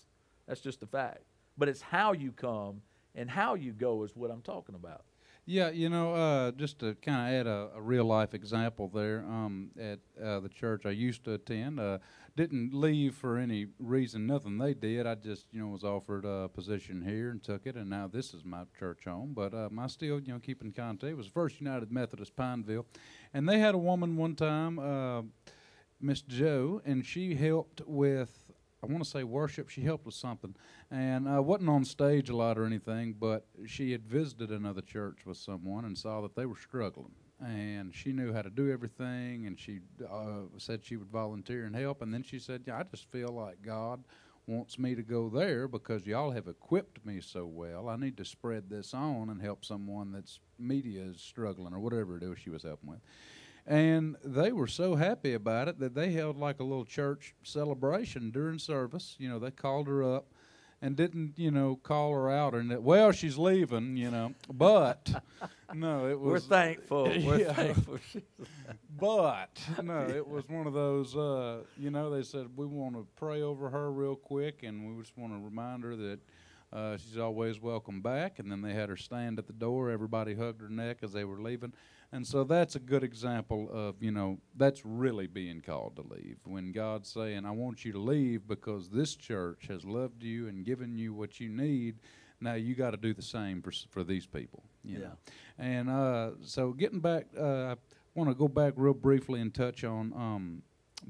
that's 0.46 0.61
just 0.61 0.85
a 0.85 0.87
fact. 0.87 1.24
But 1.59 1.68
it's 1.68 1.83
how 1.83 2.12
you 2.12 2.31
come 2.31 2.81
and 3.16 3.29
how 3.29 3.55
you 3.55 3.72
go 3.72 4.05
is 4.05 4.14
what 4.14 4.31
I'm 4.31 4.42
talking 4.42 4.77
about. 4.77 5.03
Yeah, 5.46 5.70
you 5.70 5.88
know, 5.88 6.14
uh, 6.14 6.53
just 6.53 6.79
to 6.81 6.94
kind 6.96 7.27
of 7.27 7.40
add 7.40 7.46
a, 7.48 7.70
a 7.74 7.81
real 7.81 8.05
life 8.05 8.35
example 8.35 8.87
there, 8.87 9.24
um, 9.27 9.70
at 9.81 9.98
uh, 10.22 10.38
the 10.38 10.48
church 10.48 10.87
I 10.87 10.90
used 10.90 11.24
to 11.24 11.33
attend, 11.33 11.81
uh, 11.81 11.98
didn't 12.38 12.72
leave 12.72 13.16
for 13.16 13.37
any 13.37 13.66
reason, 13.81 14.24
nothing 14.24 14.59
they 14.59 14.72
did. 14.72 15.09
I 15.09 15.16
just, 15.16 15.46
you 15.51 15.61
know, 15.61 15.66
was 15.66 15.83
offered 15.83 16.24
a 16.24 16.48
position 16.48 17.03
here 17.03 17.31
and 17.31 17.42
took 17.42 17.66
it, 17.66 17.74
and 17.74 17.90
now 17.90 18.07
this 18.07 18.33
is 18.33 18.44
my 18.44 18.62
church 18.79 19.07
home. 19.07 19.33
But 19.35 19.53
um, 19.55 19.77
I 19.77 19.88
still, 19.88 20.20
you 20.20 20.33
know, 20.33 20.38
keep 20.38 20.62
in 20.62 20.70
contact. 20.70 21.11
It 21.11 21.16
was 21.16 21.27
First 21.27 21.61
United 21.61 21.90
Methodist 21.90 22.37
Pineville, 22.37 22.87
and 23.35 23.48
they 23.48 23.59
had 23.59 23.74
a 23.74 23.79
woman 23.79 24.16
one 24.16 24.37
time, 24.37 24.79
uh, 24.79 25.22
Miss 26.01 26.22
Joe, 26.22 26.81
and 26.85 27.05
she 27.05 27.35
helped 27.35 27.83
with 27.85 28.31
I 28.81 28.87
want 28.87 29.03
to 29.03 29.11
say 29.11 29.24
worship. 29.24 29.68
She 29.68 29.81
helped 29.81 30.07
with 30.07 30.14
something, 30.14 30.55
and 30.92 31.29
I 31.29 31.40
wasn't 31.40 31.70
on 31.70 31.85
stage 31.85 32.29
a 32.31 32.37
lot 32.37 32.57
or 32.57 32.64
anything, 32.64 33.16
but 33.18 33.48
she 33.66 33.90
had 33.90 34.07
visited 34.07 34.53
another 34.53 34.83
church 34.83 35.27
with 35.27 35.38
someone 35.38 35.85
and 35.85 35.98
saw 35.98 36.20
that 36.20 36.37
they 36.37 36.46
were 36.46 36.55
struggling, 36.55 37.16
and 37.40 37.94
she 37.94 38.12
knew 38.12 38.33
how 38.33 38.42
to 38.42 38.51
do 38.51 38.70
everything, 38.70 39.46
and 39.46 39.59
she 39.59 39.81
uh, 40.11 40.42
said 40.59 40.85
she 40.85 40.96
would 40.96 41.11
volunteer 41.11 41.64
and 41.66 41.77
help, 41.77 42.03
and 42.03 42.12
then 42.12 42.22
she 42.22 42.38
said, 42.38 42.62
"Yeah, 42.66 42.79
I 42.79 42.83
just 42.85 43.11
feel 43.11 43.29
like 43.31 43.62
God." 43.62 44.05
Wants 44.46 44.79
me 44.79 44.94
to 44.94 45.03
go 45.03 45.29
there 45.29 45.68
because 45.68 46.07
y'all 46.07 46.31
have 46.31 46.48
equipped 46.48 47.05
me 47.05 47.20
so 47.20 47.44
well. 47.44 47.87
I 47.87 47.96
need 47.96 48.16
to 48.16 48.24
spread 48.24 48.70
this 48.70 48.94
on 48.94 49.29
and 49.29 49.42
help 49.42 49.62
someone 49.62 50.11
that's 50.11 50.40
media 50.59 51.03
is 51.03 51.20
struggling 51.20 51.74
or 51.74 51.81
whatever 51.81 52.16
it 52.16 52.22
is 52.22 52.38
she 52.38 52.48
was 52.48 52.62
helping 52.62 52.88
with. 52.88 53.01
And 53.66 54.16
they 54.24 54.53
were 54.53 54.66
so 54.66 54.94
happy 54.94 55.35
about 55.35 55.68
it 55.68 55.79
that 55.81 55.94
they 55.94 56.12
held 56.12 56.38
like 56.38 56.61
a 56.61 56.64
little 56.64 56.87
church 56.87 57.35
celebration 57.42 58.31
during 58.31 58.59
service. 58.59 59.16
You 59.18 59.29
know, 59.29 59.38
they 59.38 59.51
called 59.51 59.87
her 59.87 60.03
up 60.03 60.33
and 60.80 60.96
didn't, 60.96 61.34
you 61.36 61.50
know, 61.50 61.76
call 61.82 62.12
her 62.12 62.30
out 62.30 62.54
and 62.54 62.70
that, 62.70 62.82
well, 62.82 63.10
she's 63.12 63.36
leaving, 63.36 63.96
you 63.96 64.10
know. 64.10 64.32
But 64.52 65.22
no, 65.74 66.08
it 66.08 66.18
was 66.18 66.48
We're 66.48 66.56
thankful. 66.56 67.04
We're 67.24 67.38
Yeah. 67.40 67.52
thankful. 67.52 67.98
but 68.98 69.60
no, 69.82 70.08
it 70.08 70.26
was 70.26 70.48
one 70.48 70.66
of 70.66 70.72
those. 70.72 71.16
Uh, 71.16 71.62
you 71.76 71.90
know, 71.90 72.10
they 72.10 72.22
said 72.22 72.46
we 72.56 72.66
want 72.66 72.94
to 72.94 73.06
pray 73.16 73.42
over 73.42 73.70
her 73.70 73.90
real 73.92 74.16
quick, 74.16 74.62
and 74.62 74.86
we 74.96 75.02
just 75.02 75.16
want 75.16 75.32
to 75.32 75.38
remind 75.38 75.84
her 75.84 75.96
that 75.96 76.20
Uh, 76.70 76.98
she's 76.98 77.16
always 77.16 77.58
welcome 77.62 78.02
back. 78.02 78.38
And 78.38 78.52
then 78.52 78.60
they 78.60 78.74
had 78.74 78.90
her 78.90 78.96
stand 78.96 79.38
at 79.38 79.46
the 79.46 79.54
door. 79.54 79.90
Everybody 79.90 80.34
hugged 80.34 80.60
her 80.60 80.68
neck 80.68 80.98
as 81.02 81.12
they 81.14 81.24
were 81.24 81.40
leaving. 81.40 81.72
And 82.11 82.27
so 82.27 82.42
that's 82.42 82.75
a 82.75 82.79
good 82.81 83.05
example 83.05 83.68
of, 83.71 84.03
you 84.03 84.11
know, 84.11 84.38
that's 84.57 84.85
really 84.85 85.27
being 85.27 85.61
called 85.61 85.97
to 85.97 86.03
leave. 86.03 86.38
When 86.44 86.73
God's 86.73 87.11
saying, 87.11 87.44
I 87.44 87.51
want 87.51 87.85
you 87.85 87.92
to 87.92 87.99
leave 87.99 88.49
because 88.49 88.88
this 88.88 89.14
church 89.14 89.66
has 89.68 89.85
loved 89.85 90.23
you 90.23 90.49
and 90.49 90.64
given 90.64 90.97
you 90.97 91.12
what 91.12 91.38
you 91.38 91.51
need. 91.51 91.97
Now 92.40 92.55
you 92.55 92.75
got 92.75 92.92
to 92.92 92.97
do 92.97 93.12
the 93.12 93.23
same 93.23 93.61
for, 93.61 93.73
for 93.90 94.05
these 94.05 94.27
people. 94.27 94.62
You 94.85 95.01
Yeah. 95.01 95.05
Know? 95.05 95.16
And 95.59 95.90
uh, 95.90 96.31
so 96.40 96.73
getting 96.73 97.01
back, 97.01 97.27
uh, 97.38 97.75
I 97.75 97.77
want 98.14 98.31
to 98.31 98.35
go 98.35 98.49
back 98.49 98.73
real 98.77 98.94
briefly 98.94 99.40
and 99.40 99.53
touch 99.53 99.85
on 99.85 100.12
um, 100.14 100.62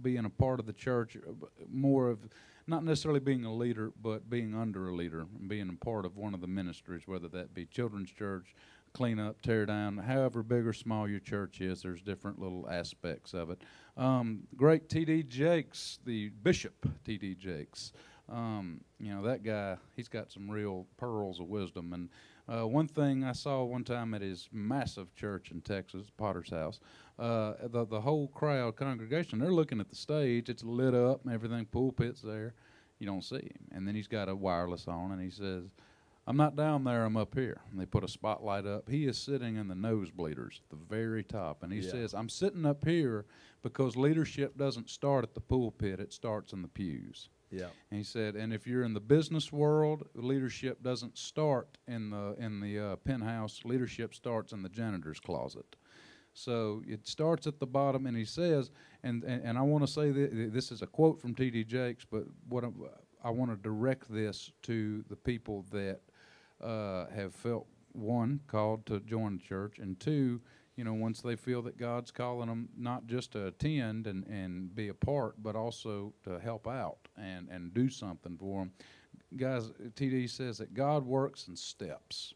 being 0.03 0.25
a 0.25 0.31
part 0.31 0.59
of 0.59 0.67
the 0.67 0.73
church, 0.73 1.17
uh, 1.17 1.33
more 1.71 2.11
of 2.11 2.19
not 2.67 2.85
necessarily 2.85 3.21
being 3.21 3.45
a 3.45 3.55
leader, 3.55 3.93
but 4.03 4.29
being 4.29 4.55
under 4.55 4.89
a 4.89 4.95
leader 4.95 5.27
and 5.39 5.49
being 5.49 5.69
a 5.71 5.85
part 5.85 6.05
of 6.05 6.17
one 6.17 6.35
of 6.35 6.41
the 6.41 6.47
ministries, 6.47 7.03
whether 7.07 7.29
that 7.29 7.55
be 7.55 7.65
children's 7.65 8.11
church, 8.11 8.55
clean 8.99 9.21
up, 9.21 9.41
tear 9.43 9.65
down, 9.65 9.97
however 9.97 10.43
big 10.43 10.67
or 10.67 10.73
small 10.73 11.09
your 11.09 11.21
church 11.21 11.61
is, 11.61 11.83
there's 11.83 12.03
different 12.03 12.41
little 12.41 12.69
aspects 12.69 13.33
of 13.33 13.49
it. 13.49 13.63
Um, 13.97 14.41
great 14.57 14.89
T.D. 14.89 15.23
Jakes, 15.23 16.01
the 16.05 16.31
Bishop 16.43 16.85
T.D. 17.05 17.37
Jakes. 17.37 17.93
Um, 18.29 18.81
you 18.99 19.15
know, 19.15 19.23
that 19.23 19.45
guy, 19.45 19.77
he's 19.95 20.09
got 20.09 20.33
some 20.33 20.51
real 20.51 20.85
pearls 20.97 21.39
of 21.39 21.47
wisdom. 21.47 21.93
And 21.93 22.09
uh, 22.53 22.67
one 22.67 22.89
thing 22.89 23.23
I 23.23 23.31
saw 23.31 23.63
one 23.63 23.85
time 23.85 24.15
at 24.15 24.21
his 24.21 24.49
massive 24.53 25.15
church 25.15 25.53
in 25.53 25.61
Texas, 25.61 26.09
Potter's 26.17 26.51
House, 26.51 26.81
uh, 27.21 27.53
the, 27.71 27.87
the 27.87 28.01
whole 28.01 28.27
crowd, 28.27 28.75
congregation, 28.75 29.39
they're 29.39 29.53
looking 29.53 29.79
at 29.79 29.91
the 29.91 29.97
stage. 29.97 30.49
It's 30.49 30.65
lit 30.65 30.97
up 30.97 31.25
and 31.25 31.33
everything, 31.33 31.67
pulpit's 31.67 32.21
there. 32.21 32.55
You 32.99 33.07
don't 33.07 33.23
see 33.23 33.37
him. 33.37 33.69
And 33.71 33.87
then 33.87 33.95
he's 33.95 34.09
got 34.09 34.29
a 34.29 34.35
wireless 34.35 34.89
on 34.89 35.13
and 35.13 35.23
he 35.23 35.31
says, 35.31 35.71
I'm 36.29 36.37
not 36.37 36.57
down 36.57 36.85
there, 36.85 37.07
I'm 37.07 37.17
up 37.17 37.35
here. 37.35 37.63
And 37.71 37.81
they 37.81 37.87
put 37.87 38.05
a 38.05 38.09
spotlight 38.09 38.67
up. 38.67 38.91
He 38.91 39.07
is 39.07 39.17
sitting 39.17 39.57
in 39.57 39.69
the 39.69 39.75
nosebleeders, 39.75 40.61
the 40.69 40.77
very 40.77 41.25
top. 41.25 41.63
And 41.63 41.73
he 41.73 41.81
Yeah. 41.81 41.91
says, 41.91 42.13
I'm 42.13 42.29
sitting 42.29 42.67
up 42.67 42.85
here 42.85 43.25
because 43.63 43.97
leadership 43.97 44.59
doesn't 44.59 44.91
start 44.91 45.25
at 45.25 45.33
the 45.33 45.41
pulpit, 45.41 46.01
it 46.01 46.13
starts 46.13 46.53
in 46.53 46.61
the 46.61 46.69
pews. 46.69 47.31
Yeah. 47.51 47.71
And 47.91 47.97
he 47.97 48.05
said, 48.05 48.37
and 48.37 48.53
if 48.53 48.67
you're 48.67 48.85
in 48.85 48.93
the 48.93 49.01
business 49.01 49.51
world, 49.51 50.07
leadership 50.15 50.83
doesn't 50.83 51.17
start 51.17 51.79
in 51.87 52.11
the 52.11 52.35
in 52.39 52.61
the 52.61 52.79
uh, 52.79 52.97
penthouse. 52.97 53.65
Leadership 53.65 54.15
starts 54.15 54.53
in 54.53 54.63
the 54.63 54.69
janitor's 54.69 55.19
closet. 55.19 55.77
So 56.35 56.83
it 56.87 57.09
starts 57.09 57.47
at 57.47 57.59
the 57.59 57.67
bottom, 57.67 58.05
and 58.05 58.15
he 58.15 58.27
says, 58.27 58.71
and 59.03 59.25
and, 59.25 59.43
and 59.43 59.57
I 59.57 59.63
want 59.63 59.83
to 59.87 59.91
say 59.91 60.11
that 60.11 60.51
this 60.53 60.71
is 60.71 60.83
a 60.83 60.87
quote 60.87 61.19
from 61.23 61.35
T.D. 61.35 61.65
Jakes, 61.65 62.05
but 62.05 62.25
what 62.47 62.65
I'm, 62.65 62.75
I 63.25 63.31
want 63.31 63.51
to 63.51 63.57
direct 63.57 64.13
this 64.13 64.53
to 64.65 65.03
the 65.09 65.17
people 65.17 65.65
that 65.73 66.01
uh, 66.63 67.07
have 67.15 67.35
felt 67.35 67.67
one 67.93 68.41
called 68.47 68.87
to 68.87 69.01
join 69.01 69.37
the 69.37 69.43
church, 69.43 69.79
and 69.79 69.99
two, 69.99 70.41
you 70.77 70.85
know, 70.85 70.95
once 70.95 71.21
they 71.21 71.37
feel 71.37 71.63
that 71.63 71.77
God's 71.77 72.11
calling 72.11 72.49
them 72.49 72.69
not 72.77 73.07
just 73.07 73.33
to 73.33 73.49
attend 73.49 74.07
and, 74.07 74.25
and 74.27 74.75
be 74.75 74.89
a 74.89 74.95
part, 74.95 75.43
but 75.43 75.57
also 75.57 76.13
to 76.25 76.39
help 76.39 76.69
out 76.69 76.99
and, 77.17 77.49
and 77.49 77.75
do 77.75 77.89
something 77.89 78.37
for 78.39 78.61
them. 78.61 78.73
Guys, 79.37 79.71
TD 79.97 80.31
says 80.31 80.59
that 80.59 80.75
God 80.75 81.05
works 81.05 81.49
in 81.49 81.57
steps. 81.57 82.33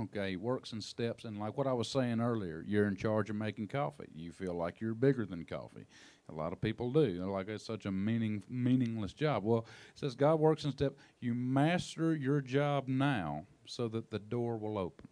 Okay, 0.00 0.30
he 0.30 0.36
works 0.36 0.72
in 0.72 0.80
steps, 0.80 1.24
and 1.24 1.38
like 1.38 1.56
what 1.56 1.68
I 1.68 1.72
was 1.72 1.88
saying 1.88 2.20
earlier, 2.20 2.64
you're 2.66 2.88
in 2.88 2.96
charge 2.96 3.30
of 3.30 3.36
making 3.36 3.68
coffee. 3.68 4.08
You 4.14 4.32
feel 4.32 4.54
like 4.54 4.80
you're 4.80 4.94
bigger 4.94 5.24
than 5.24 5.44
coffee. 5.44 5.86
A 6.30 6.32
lot 6.34 6.52
of 6.52 6.60
people 6.60 6.90
do. 6.90 7.18
They're 7.18 7.26
like 7.26 7.48
it's 7.48 7.64
such 7.66 7.84
a 7.86 7.92
meaning 7.92 8.42
meaningless 8.48 9.12
job. 9.12 9.44
Well, 9.44 9.66
it 9.92 9.98
says 9.98 10.14
God 10.14 10.40
works 10.40 10.64
in 10.64 10.72
steps. 10.72 10.96
You 11.20 11.34
master 11.34 12.14
your 12.14 12.40
job 12.40 12.88
now, 12.88 13.44
so 13.66 13.88
that 13.88 14.10
the 14.10 14.18
door 14.18 14.56
will 14.56 14.78
open. 14.78 15.08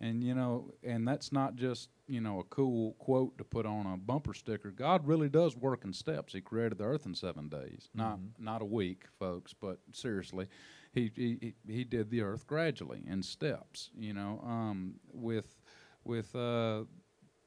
And 0.00 0.24
you 0.24 0.34
know, 0.34 0.70
and 0.82 1.06
that's 1.06 1.32
not 1.32 1.54
just 1.56 1.90
you 2.08 2.20
know 2.20 2.40
a 2.40 2.44
cool 2.44 2.94
quote 2.94 3.36
to 3.38 3.44
put 3.44 3.66
on 3.66 3.86
a 3.86 3.96
bumper 3.96 4.34
sticker. 4.34 4.70
God 4.70 5.06
really 5.06 5.28
does 5.28 5.54
work 5.56 5.84
in 5.84 5.92
steps. 5.92 6.32
He 6.32 6.40
created 6.40 6.78
the 6.78 6.84
earth 6.84 7.06
in 7.06 7.14
seven 7.14 7.48
days, 7.48 7.88
not 7.94 8.18
not 8.38 8.62
a 8.62 8.66
week, 8.66 9.04
folks. 9.18 9.54
But 9.54 9.78
seriously, 9.92 10.48
he 10.92 11.10
he 11.14 11.38
he- 11.66 11.72
he 11.72 11.84
did 11.84 12.10
the 12.10 12.22
earth 12.22 12.46
gradually 12.46 13.02
in 13.06 13.22
steps. 13.22 13.90
You 13.96 14.14
know, 14.14 14.40
um, 14.44 14.94
with 15.12 15.56
with 16.04 16.34
uh, 16.34 16.84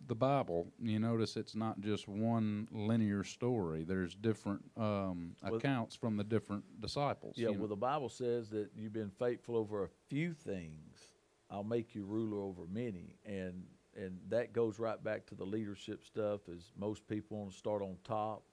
the 0.05 0.15
Bible, 0.15 0.67
you 0.79 0.99
notice 0.99 1.35
it's 1.37 1.55
not 1.55 1.79
just 1.81 2.07
one 2.07 2.67
linear 2.71 3.23
story. 3.23 3.83
There's 3.83 4.15
different 4.15 4.63
um, 4.77 5.35
Well- 5.43 5.55
accounts 5.55 5.95
from 5.95 6.17
the 6.17 6.23
different 6.23 6.63
disciples. 6.81 7.35
Yeah, 7.37 7.49
you 7.49 7.53
know. 7.55 7.59
well, 7.61 7.69
the 7.69 7.75
Bible 7.75 8.09
says 8.09 8.49
that 8.51 8.69
you've 8.75 8.93
been 8.93 9.09
faithful 9.11 9.55
over 9.55 9.83
a 9.83 9.89
few 10.07 10.33
things. 10.33 11.13
I'll 11.49 11.63
make 11.63 11.95
you 11.95 12.03
ruler 12.05 12.41
over 12.41 12.65
many, 12.69 13.15
and 13.25 13.63
and 13.95 14.19
that 14.29 14.53
goes 14.53 14.77
right 14.77 15.01
back 15.03 15.25
to 15.27 15.35
the 15.35 15.45
leadership 15.45 16.03
stuff. 16.03 16.41
Is 16.49 16.71
most 16.77 17.07
people 17.07 17.37
want 17.37 17.51
to 17.51 17.57
start 17.57 17.81
on 17.81 17.97
top, 18.03 18.43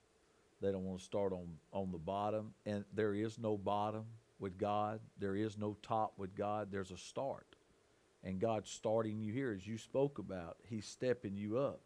they 0.62 0.72
don't 0.72 0.84
want 0.84 1.00
to 1.00 1.04
start 1.04 1.32
on 1.32 1.46
on 1.72 1.90
the 1.90 1.98
bottom, 1.98 2.54
and 2.66 2.84
there 2.94 3.14
is 3.14 3.38
no 3.38 3.58
bottom 3.58 4.04
with 4.38 4.56
God. 4.58 5.00
There 5.18 5.36
is 5.36 5.58
no 5.58 5.76
top 5.82 6.14
with 6.18 6.34
God. 6.34 6.70
There's 6.70 6.92
a 6.92 6.96
start, 6.96 7.53
and 8.24 8.40
God's 8.40 8.70
starting 8.70 9.20
you 9.20 9.32
here, 9.32 9.52
as 9.56 9.66
you 9.66 9.76
spoke 9.78 10.18
about. 10.18 10.56
He's 10.68 10.86
stepping 10.86 11.36
you 11.36 11.58
up. 11.58 11.80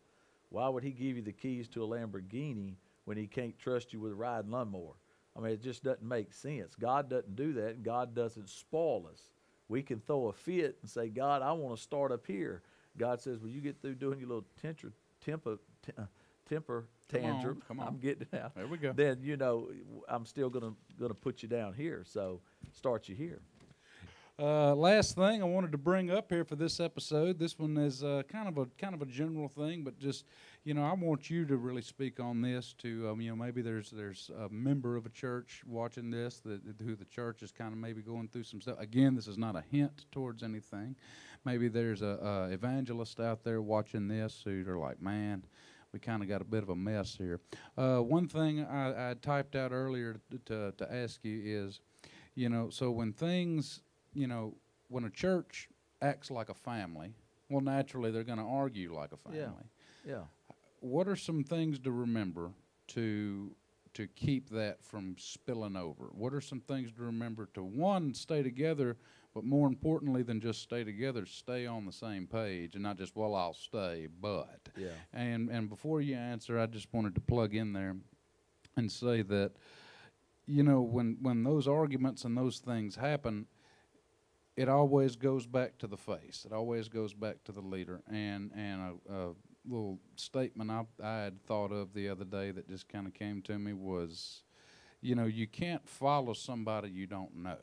Why 0.51 0.69
would 0.69 0.83
He 0.85 0.93
give 0.93 1.17
you 1.17 1.23
the 1.23 1.33
keys 1.33 1.69
to 1.71 1.85
a 1.85 1.87
Lamborghini 1.87 2.77
when 3.05 3.17
He 3.17 3.27
can't 3.27 3.59
trust 3.59 3.93
you 3.93 4.01
with 4.01 4.13
a 4.13 4.15
riding 4.15 4.51
lawnmower? 4.51 4.95
I 5.37 5.41
mean, 5.41 5.53
it 5.53 5.63
just 5.63 5.85
doesn't 5.85 6.03
make 6.03 6.33
sense. 6.33 6.75
God 6.75 7.11
doesn't 7.11 7.37
do 7.37 7.53
that, 7.55 7.75
and 7.77 7.85
God 7.85 8.15
doesn't 8.15 8.49
spoil 8.49 9.07
us. 9.13 9.21
We 9.69 9.83
can 9.83 10.01
throw 10.01 10.29
a 10.29 10.33
fit 10.33 10.79
and 10.81 10.91
say, 10.91 11.09
God, 11.09 11.43
I 11.43 11.53
want 11.53 11.77
to 11.77 11.83
start 11.83 12.11
up 12.11 12.27
here. 12.27 12.63
God 12.97 13.21
says, 13.21 13.39
Well, 13.39 13.51
you 13.51 13.61
get 13.61 13.81
through 13.83 13.97
doing 13.97 14.19
your 14.19 14.29
little 14.29 14.47
temper, 14.61 14.93
temper, 15.25 15.59
uh, 15.97 16.05
temper 16.49 16.87
Come 17.11 17.25
on, 17.25 17.31
tantrum. 17.33 17.63
come 17.69 17.81
on. 17.81 17.87
I'm 17.89 17.99
getting 17.99 18.27
out. 18.39 18.55
There 18.55 18.67
we 18.67 18.79
go. 18.79 18.93
Then 18.93 19.19
you 19.23 19.37
know, 19.37 19.71
I'm 20.09 20.27
still 20.27 20.51
gonna 20.51 20.73
gonna 20.99 21.15
put 21.15 21.43
you 21.43 21.49
down 21.49 21.75
here. 21.75 22.03
So 22.07 22.41
start 22.73 23.09
you 23.09 23.15
here. 23.15 23.41
Uh, 24.41 24.73
last 24.73 25.17
thing 25.17 25.43
I 25.43 25.47
wanted 25.47 25.73
to 25.73 25.79
bring 25.79 26.13
up 26.13 26.31
here 26.31 26.45
for 26.45 26.55
this 26.55 26.79
episode. 26.79 27.41
This 27.41 27.59
one 27.59 27.77
is 27.77 28.05
uh, 28.05 28.23
kind 28.29 28.47
of 28.47 28.57
a 28.57 28.67
kind 28.79 28.95
of 28.95 29.03
a 29.03 29.07
general 29.07 29.49
thing, 29.49 29.83
but 29.83 29.99
just 29.99 30.27
you 30.63 30.75
know, 30.75 30.85
I 30.85 30.93
want 30.93 31.29
you 31.29 31.45
to 31.47 31.57
really 31.57 31.83
speak 31.83 32.21
on 32.21 32.41
this. 32.41 32.73
To 32.75 33.09
um, 33.09 33.21
you 33.21 33.31
know, 33.31 33.37
maybe 33.37 33.63
there's 33.63 33.91
there's 33.91 34.31
a 34.39 34.49
member 34.49 34.95
of 34.95 35.07
a 35.07 35.09
church 35.09 35.63
watching 35.67 36.09
this 36.13 36.39
that 36.45 36.61
who 36.85 36.95
the 36.95 37.05
church 37.07 37.43
is 37.43 37.51
kind 37.51 37.73
of 37.73 37.81
maybe 37.81 38.01
going 38.01 38.29
through 38.29 38.45
some 38.45 38.61
stuff. 38.61 38.79
Again, 38.79 39.17
this 39.17 39.27
is 39.27 39.39
not 39.39 39.57
a 39.57 39.65
hint 39.73 40.05
towards 40.13 40.45
anything. 40.45 40.95
Maybe 41.45 41.67
there's 41.67 42.03
a, 42.03 42.47
a 42.51 42.53
evangelist 42.53 43.19
out 43.19 43.43
there 43.43 43.61
watching 43.61 44.07
this 44.07 44.43
who 44.45 44.65
are 44.69 44.79
like, 44.79 45.03
man. 45.03 45.43
We 45.91 45.99
kind 45.99 46.23
of 46.23 46.29
got 46.29 46.43
a 46.43 46.45
bit 46.45 46.63
of 46.63 46.69
a 46.69 46.77
mess 46.77 47.17
here. 47.17 47.41
Uh, 47.79 48.01
one 48.01 48.29
thing 48.29 48.63
I, 48.63 49.13
I 49.13 49.15
typed 49.15 49.57
out 49.57 49.73
earlier 49.73 50.17
to, 50.31 50.39
to, 50.45 50.73
to 50.77 50.95
ask 50.95 51.25
you 51.25 51.41
is, 51.43 51.81
you 52.35 52.51
know, 52.51 52.69
so 52.69 52.91
when 52.91 53.15
things 53.15 53.81
you 54.15 54.27
know, 54.27 54.55
when 54.89 55.05
a 55.05 55.11
church 55.11 55.69
acts 56.03 56.31
like 56.31 56.49
a 56.49 56.55
family, 56.55 57.13
well, 57.49 57.61
naturally 57.61 58.11
they're 58.11 58.25
going 58.25 58.39
to 58.39 58.45
argue 58.45 58.95
like 58.95 59.13
a 59.13 59.17
family. 59.17 59.65
Yeah. 60.05 60.13
Yeah. 60.13 60.23
What 60.81 61.09
are 61.09 61.17
some 61.17 61.43
things 61.45 61.79
to 61.81 61.91
remember 61.91 62.51
to 62.89 63.55
to 63.95 64.07
keep 64.07 64.51
that 64.51 64.83
from 64.85 65.17
spilling 65.19 65.75
over? 65.77 66.05
What 66.13 66.33
are 66.33 66.41
some 66.41 66.61
things 66.61 66.93
to 66.93 67.03
remember 67.03 67.49
to 67.55 67.63
one 67.65 68.15
stay 68.15 68.43
together, 68.45 68.97
but 69.35 69.43
more 69.45 69.67
importantly 69.67 70.23
than 70.23 70.41
just 70.41 70.63
stay 70.63 70.85
together, 70.85 71.27
stay 71.27 71.67
on 71.67 71.85
the 71.85 71.91
same 71.93 72.27
page 72.29 72.75
and 72.75 72.83
not 72.85 72.97
just 72.97 73.17
well 73.17 73.35
I'll 73.35 73.55
stay, 73.55 74.07
but 74.21 74.69
Yeah. 74.77 74.91
and 75.13 75.49
and 75.51 75.69
before 75.69 76.01
you 76.01 76.15
answer, 76.15 76.59
I 76.61 76.67
just 76.67 76.93
wanted 76.93 77.15
to 77.17 77.21
plug 77.21 77.55
in 77.55 77.73
there 77.73 77.97
and 78.77 78.93
say 78.93 79.23
that 79.23 79.53
you 80.47 80.63
know 80.63 80.81
when 80.81 81.17
when 81.21 81.43
those 81.43 81.67
arguments 81.67 82.25
and 82.25 82.37
those 82.37 82.59
things 82.61 82.95
happen, 82.95 83.47
it 84.59 84.69
always 84.69 85.15
goes 85.15 85.47
back 85.47 85.79
to 85.79 85.87
the 85.87 85.97
face. 85.97 86.45
It 86.45 86.53
always 86.53 86.89
goes 86.89 87.15
back 87.15 87.45
to 87.45 87.53
the 87.53 87.61
leader. 87.61 88.01
And 88.11 88.51
and 88.57 88.81
a, 89.09 89.13
a 89.13 89.35
little 89.65 90.01
statement 90.17 90.69
I 90.71 90.85
I 91.01 91.19
had 91.23 91.41
thought 91.45 91.71
of 91.71 91.95
the 91.95 92.09
other 92.09 92.25
day 92.25 92.51
that 92.51 92.69
just 92.69 92.89
kind 92.89 93.07
of 93.07 93.15
came 93.15 93.41
to 93.43 93.57
me 93.57 93.73
was, 93.73 94.43
you 95.01 95.15
know, 95.15 95.27
you 95.27 95.47
can't 95.47 95.89
follow 95.89 96.33
somebody 96.33 96.91
you 96.91 97.07
don't 97.07 97.37
know. 97.37 97.59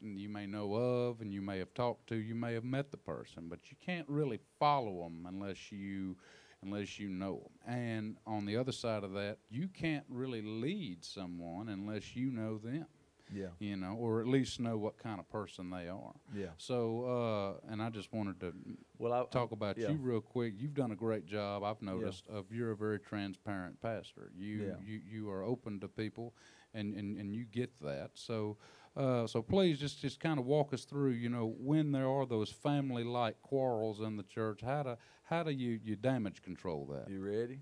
And 0.00 0.20
You 0.20 0.28
may 0.28 0.46
know 0.46 0.74
of, 0.74 1.20
and 1.20 1.32
you 1.32 1.42
may 1.42 1.58
have 1.58 1.74
talked 1.74 2.06
to, 2.08 2.14
you 2.16 2.36
may 2.36 2.54
have 2.54 2.64
met 2.64 2.92
the 2.92 2.96
person, 2.96 3.48
but 3.48 3.70
you 3.70 3.76
can't 3.84 4.08
really 4.08 4.38
follow 4.60 5.02
them 5.02 5.26
unless 5.26 5.72
you 5.72 6.16
unless 6.62 6.98
you 6.98 7.08
know 7.08 7.42
them. 7.42 7.74
And 7.74 8.16
on 8.24 8.46
the 8.46 8.56
other 8.56 8.72
side 8.72 9.02
of 9.02 9.14
that, 9.14 9.38
you 9.50 9.66
can't 9.66 10.06
really 10.08 10.42
lead 10.42 11.04
someone 11.04 11.68
unless 11.68 12.14
you 12.14 12.30
know 12.30 12.56
them. 12.58 12.86
Yeah. 13.32 13.46
you 13.58 13.76
know, 13.76 13.94
or 13.98 14.20
at 14.20 14.26
least 14.26 14.60
know 14.60 14.76
what 14.76 14.98
kind 14.98 15.18
of 15.18 15.28
person 15.30 15.70
they 15.70 15.88
are. 15.88 16.14
Yeah. 16.34 16.48
So, 16.58 17.58
uh, 17.66 17.72
and 17.72 17.82
I 17.82 17.90
just 17.90 18.12
wanted 18.12 18.38
to 18.40 18.52
Well, 18.98 19.12
I 19.12 19.24
talk 19.30 19.52
about 19.52 19.78
yeah. 19.78 19.90
you 19.90 19.96
real 19.96 20.20
quick. 20.20 20.54
You've 20.56 20.74
done 20.74 20.90
a 20.92 20.96
great 20.96 21.26
job. 21.26 21.64
I've 21.64 21.80
noticed 21.82 22.26
of 22.28 22.52
you're 22.52 22.72
a 22.72 22.76
very 22.76 22.98
transparent 23.00 23.80
pastor. 23.80 24.30
You 24.36 24.56
Yeah. 24.66 24.74
you 24.84 25.00
you 25.10 25.30
are 25.30 25.42
open 25.42 25.80
to 25.80 25.88
people, 25.88 26.34
and 26.74 26.94
and, 26.94 27.16
and 27.18 27.34
you 27.34 27.44
get 27.44 27.70
that. 27.80 28.10
So. 28.14 28.56
Uh, 28.96 29.26
so 29.26 29.42
please 29.42 29.76
just, 29.80 30.00
just 30.00 30.20
kind 30.20 30.38
of 30.38 30.46
walk 30.46 30.72
us 30.72 30.84
through, 30.84 31.10
you 31.10 31.28
know, 31.28 31.52
when 31.58 31.90
there 31.90 32.06
are 32.08 32.24
those 32.26 32.48
family-like 32.48 33.42
quarrels 33.42 33.98
in 34.00 34.16
the 34.16 34.22
church, 34.22 34.60
how 34.60 34.84
to 34.84 34.96
how 35.24 35.42
do 35.42 35.50
you, 35.50 35.80
you 35.82 35.96
damage 35.96 36.42
control 36.42 36.86
that? 36.92 37.10
You 37.10 37.20
ready? 37.20 37.58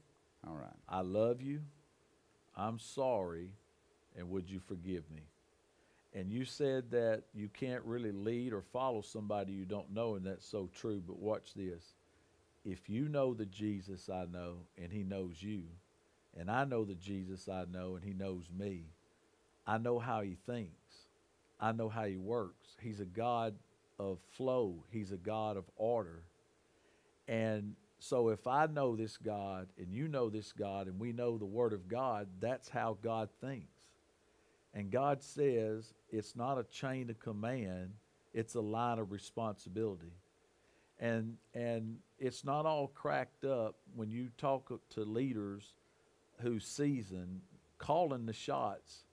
All 0.46 0.56
right. 0.56 0.76
I 0.86 1.00
love 1.00 1.40
you. 1.40 1.62
I'm 2.54 2.78
sorry, 2.78 3.52
and 4.14 4.28
would 4.28 4.50
you 4.50 4.60
forgive 4.60 5.10
me? 5.10 5.22
And 6.14 6.30
you 6.30 6.44
said 6.44 6.90
that 6.90 7.22
you 7.32 7.48
can't 7.48 7.82
really 7.84 8.12
lead 8.12 8.52
or 8.52 8.60
follow 8.60 9.00
somebody 9.00 9.52
you 9.52 9.64
don't 9.64 9.92
know, 9.92 10.16
and 10.16 10.26
that's 10.26 10.46
so 10.46 10.68
true. 10.74 11.02
But 11.06 11.18
watch 11.18 11.54
this. 11.54 11.94
If 12.64 12.88
you 12.88 13.08
know 13.08 13.34
the 13.34 13.46
Jesus 13.46 14.08
I 14.10 14.26
know, 14.26 14.58
and 14.80 14.92
he 14.92 15.02
knows 15.02 15.42
you, 15.42 15.62
and 16.38 16.50
I 16.50 16.64
know 16.64 16.84
the 16.84 16.94
Jesus 16.94 17.48
I 17.48 17.64
know, 17.70 17.96
and 17.96 18.04
he 18.04 18.12
knows 18.12 18.44
me, 18.56 18.84
I 19.66 19.78
know 19.78 19.98
how 19.98 20.20
he 20.20 20.36
thinks. 20.46 21.08
I 21.58 21.72
know 21.72 21.88
how 21.88 22.04
he 22.04 22.16
works. 22.16 22.76
He's 22.80 23.00
a 23.00 23.04
God 23.04 23.54
of 23.98 24.18
flow, 24.32 24.84
he's 24.90 25.12
a 25.12 25.16
God 25.16 25.56
of 25.56 25.64
order. 25.76 26.22
And 27.28 27.76
so 27.98 28.30
if 28.30 28.46
I 28.46 28.66
know 28.66 28.96
this 28.96 29.16
God 29.16 29.68
and 29.78 29.92
you 29.92 30.08
know 30.08 30.28
this 30.28 30.52
God 30.52 30.88
and 30.88 30.98
we 30.98 31.12
know 31.12 31.38
the 31.38 31.44
Word 31.44 31.72
of 31.72 31.88
God, 31.88 32.26
that's 32.40 32.68
how 32.68 32.98
God 33.00 33.28
thinks. 33.40 33.81
And 34.74 34.90
God 34.90 35.22
says 35.22 35.92
it's 36.10 36.34
not 36.34 36.58
a 36.58 36.64
chain 36.64 37.10
of 37.10 37.20
command, 37.20 37.92
it's 38.32 38.54
a 38.54 38.60
line 38.60 38.98
of 38.98 39.12
responsibility. 39.12 40.12
And 40.98 41.36
and 41.54 41.98
it's 42.18 42.44
not 42.44 42.64
all 42.64 42.88
cracked 42.88 43.44
up 43.44 43.76
when 43.94 44.10
you 44.10 44.28
talk 44.38 44.72
to 44.90 45.04
leaders 45.04 45.74
who 46.40 46.58
season, 46.60 47.42
calling 47.78 48.26
the 48.26 48.32
shots 48.32 49.04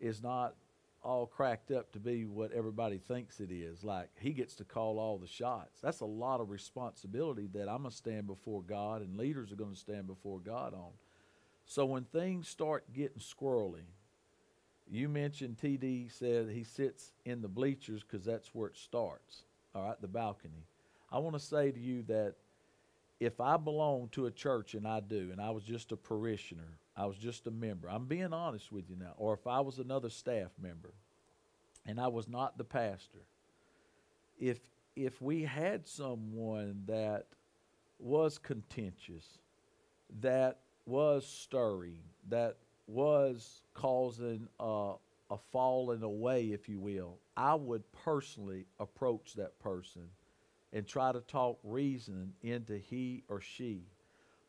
is 0.00 0.22
not 0.22 0.54
all 1.02 1.26
cracked 1.26 1.70
up 1.70 1.92
to 1.92 2.00
be 2.00 2.24
what 2.24 2.50
everybody 2.52 2.96
thinks 2.98 3.38
it 3.38 3.50
is. 3.50 3.84
Like 3.84 4.08
he 4.18 4.32
gets 4.32 4.54
to 4.56 4.64
call 4.64 4.98
all 4.98 5.18
the 5.18 5.26
shots. 5.26 5.78
That's 5.82 6.00
a 6.00 6.06
lot 6.06 6.40
of 6.40 6.50
responsibility 6.50 7.48
that 7.52 7.68
I'm 7.68 7.82
going 7.82 7.90
to 7.90 7.96
stand 7.96 8.26
before 8.26 8.62
God 8.62 9.02
and 9.02 9.16
leaders 9.16 9.52
are 9.52 9.56
going 9.56 9.74
to 9.74 9.78
stand 9.78 10.06
before 10.06 10.40
God 10.40 10.72
on. 10.72 10.92
So 11.66 11.84
when 11.84 12.04
things 12.04 12.48
start 12.48 12.92
getting 12.92 13.20
squirrely, 13.20 13.84
you 14.90 15.08
mentioned 15.08 15.56
TD 15.56 16.12
said 16.12 16.48
he 16.50 16.64
sits 16.64 17.12
in 17.24 17.40
the 17.40 17.48
bleachers 17.48 18.02
because 18.02 18.24
that's 18.24 18.54
where 18.54 18.68
it 18.68 18.76
starts, 18.76 19.42
all 19.74 19.86
right, 19.86 20.00
the 20.00 20.08
balcony. 20.08 20.66
I 21.10 21.18
want 21.18 21.34
to 21.34 21.40
say 21.40 21.70
to 21.70 21.80
you 21.80 22.02
that 22.02 22.34
if 23.20 23.40
I 23.40 23.56
belong 23.56 24.08
to 24.12 24.26
a 24.26 24.30
church, 24.30 24.74
and 24.74 24.86
I 24.86 25.00
do, 25.00 25.30
and 25.32 25.40
I 25.40 25.50
was 25.50 25.62
just 25.62 25.92
a 25.92 25.96
parishioner, 25.96 26.78
I 26.96 27.06
was 27.06 27.16
just 27.16 27.46
a 27.46 27.50
member, 27.50 27.88
I'm 27.88 28.06
being 28.06 28.32
honest 28.32 28.70
with 28.70 28.90
you 28.90 28.96
now, 28.96 29.14
or 29.16 29.34
if 29.34 29.46
I 29.46 29.60
was 29.60 29.78
another 29.78 30.10
staff 30.10 30.50
member 30.60 30.92
and 31.86 32.00
I 32.00 32.08
was 32.08 32.28
not 32.28 32.58
the 32.58 32.64
pastor, 32.64 33.20
if 34.38 34.58
if 34.96 35.20
we 35.20 35.42
had 35.42 35.86
someone 35.86 36.82
that 36.86 37.26
was 37.98 38.38
contentious, 38.38 39.38
that 40.20 40.60
was 40.86 41.26
stirring, 41.26 42.02
that 42.28 42.58
was 42.86 43.62
causing 43.72 44.48
a, 44.60 44.94
a 45.30 45.38
falling 45.52 46.02
away, 46.02 46.46
if 46.52 46.68
you 46.68 46.78
will, 46.78 47.18
I 47.36 47.54
would 47.54 47.82
personally 47.92 48.66
approach 48.78 49.34
that 49.34 49.58
person 49.58 50.02
and 50.72 50.86
try 50.86 51.12
to 51.12 51.20
talk 51.20 51.58
reason 51.62 52.32
into 52.42 52.76
he 52.76 53.22
or 53.28 53.40
she. 53.40 53.84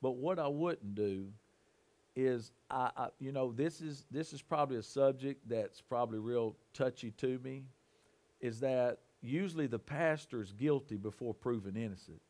But 0.01 0.17
what 0.17 0.39
I 0.39 0.47
wouldn't 0.47 0.95
do 0.95 1.27
is 2.15 2.51
I, 2.69 2.91
I 2.95 3.07
you 3.19 3.31
know 3.31 3.51
this 3.51 3.81
is 3.81 4.05
this 4.09 4.33
is 4.33 4.41
probably 4.41 4.77
a 4.77 4.83
subject 4.83 5.47
that's 5.47 5.81
probably 5.81 6.19
real 6.19 6.55
touchy 6.73 7.11
to 7.11 7.39
me 7.39 7.63
is 8.39 8.59
that 8.61 8.99
usually 9.21 9.67
the 9.67 9.79
pastor 9.79 10.41
is 10.41 10.53
guilty 10.53 10.95
before 10.95 11.33
proven 11.33 11.75
innocent 11.75 12.21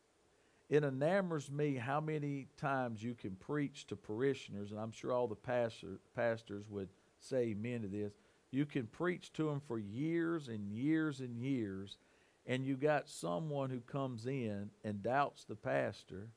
it 0.68 0.82
enamors 0.82 1.50
me 1.50 1.74
how 1.74 2.00
many 2.00 2.48
times 2.56 3.02
you 3.02 3.14
can 3.14 3.36
preach 3.36 3.86
to 3.86 3.96
parishioners 3.96 4.70
and 4.70 4.80
i'm 4.80 4.92
sure 4.92 5.12
all 5.12 5.26
the 5.26 5.34
pastor, 5.34 5.98
pastors 6.14 6.64
would 6.68 6.88
say 7.20 7.48
amen 7.48 7.82
to 7.82 7.88
this 7.88 8.12
you 8.50 8.64
can 8.64 8.86
preach 8.86 9.32
to 9.32 9.46
them 9.46 9.60
for 9.66 9.78
years 9.78 10.48
and 10.48 10.70
years 10.70 11.20
and 11.20 11.36
years 11.36 11.98
and 12.46 12.64
you 12.64 12.76
got 12.76 13.08
someone 13.08 13.70
who 13.70 13.80
comes 13.80 14.26
in 14.26 14.70
and 14.84 15.02
doubts 15.02 15.44
the 15.44 15.56
pastor 15.56 16.28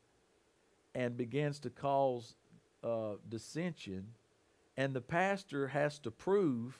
and 0.95 1.15
begins 1.15 1.59
to 1.59 1.69
cause 1.69 2.35
uh, 2.83 3.13
dissension, 3.27 4.07
and 4.77 4.93
the 4.93 5.01
pastor 5.01 5.67
has 5.67 5.99
to 5.99 6.11
prove 6.11 6.79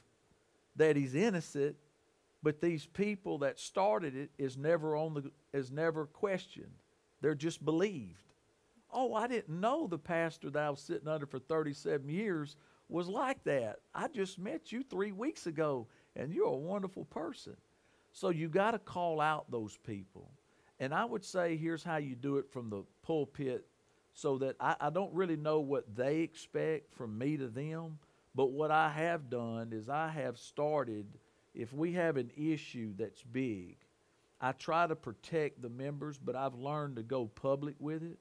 that 0.75 0.95
he's 0.95 1.13
innocent, 1.13 1.75
but 2.41 2.62
these 2.62 2.85
people 2.85 3.39
that 3.39 3.59
started 3.59 4.15
it 4.15 4.31
is 4.38 4.57
never 4.57 4.95
on 4.95 5.13
the 5.13 5.31
is 5.53 5.71
never 5.71 6.05
questioned. 6.05 6.71
They're 7.21 7.36
just 7.36 7.63
believed. 7.63 8.34
Oh, 8.91 9.13
I 9.13 9.27
didn't 9.27 9.60
know 9.60 9.88
the 9.88 9.99
pastor 9.99 10.49
that 10.49 10.63
I 10.63 10.69
was 10.69 10.79
sitting 10.79 11.08
under 11.08 11.25
for 11.25 11.39
37 11.39 12.10
years 12.10 12.55
was 12.88 13.08
like 13.08 13.43
that. 13.43 13.77
I 13.93 14.08
just 14.08 14.39
met 14.39 14.71
you 14.71 14.84
three 14.84 15.12
weeks 15.12 15.45
ago, 15.45 15.88
and 16.15 16.34
you're 16.34 16.47
a 16.47 16.58
wonderful 16.58 17.05
person. 17.05 17.55
So 18.12 18.29
you 18.29 18.49
got 18.49 18.71
to 18.71 18.79
call 18.79 19.21
out 19.21 19.51
those 19.51 19.77
people. 19.77 20.32
And 20.79 20.93
I 20.93 21.05
would 21.05 21.23
say 21.23 21.55
here's 21.55 21.84
how 21.84 21.97
you 21.97 22.15
do 22.15 22.38
it 22.38 22.49
from 22.51 22.69
the 22.69 22.84
pulpit 23.03 23.65
so 24.13 24.38
that 24.39 24.55
I, 24.60 24.75
I 24.79 24.89
don't 24.89 25.13
really 25.13 25.36
know 25.36 25.60
what 25.60 25.95
they 25.95 26.19
expect 26.19 26.93
from 26.95 27.17
me 27.17 27.38
to 27.38 27.47
them. 27.47 27.99
But 28.34 28.51
what 28.51 28.71
I 28.71 28.89
have 28.89 29.29
done 29.29 29.71
is 29.73 29.89
I 29.89 30.10
have 30.10 30.38
started, 30.38 31.05
if 31.53 31.73
we 31.73 31.93
have 31.93 32.17
an 32.17 32.32
issue 32.38 32.93
that's 32.97 33.23
big, 33.23 33.77
I 34.41 34.54
try 34.54 34.88
to 34.88 34.95
protect 34.95 35.62
the 35.62 35.69
members, 35.69 36.17
but 36.17 36.36
I've 36.36 36.56
learned 36.56 36.95
to 36.95 37.04
go 37.04 37.25
public 37.25 37.75
with 37.80 38.04
it 38.04 38.17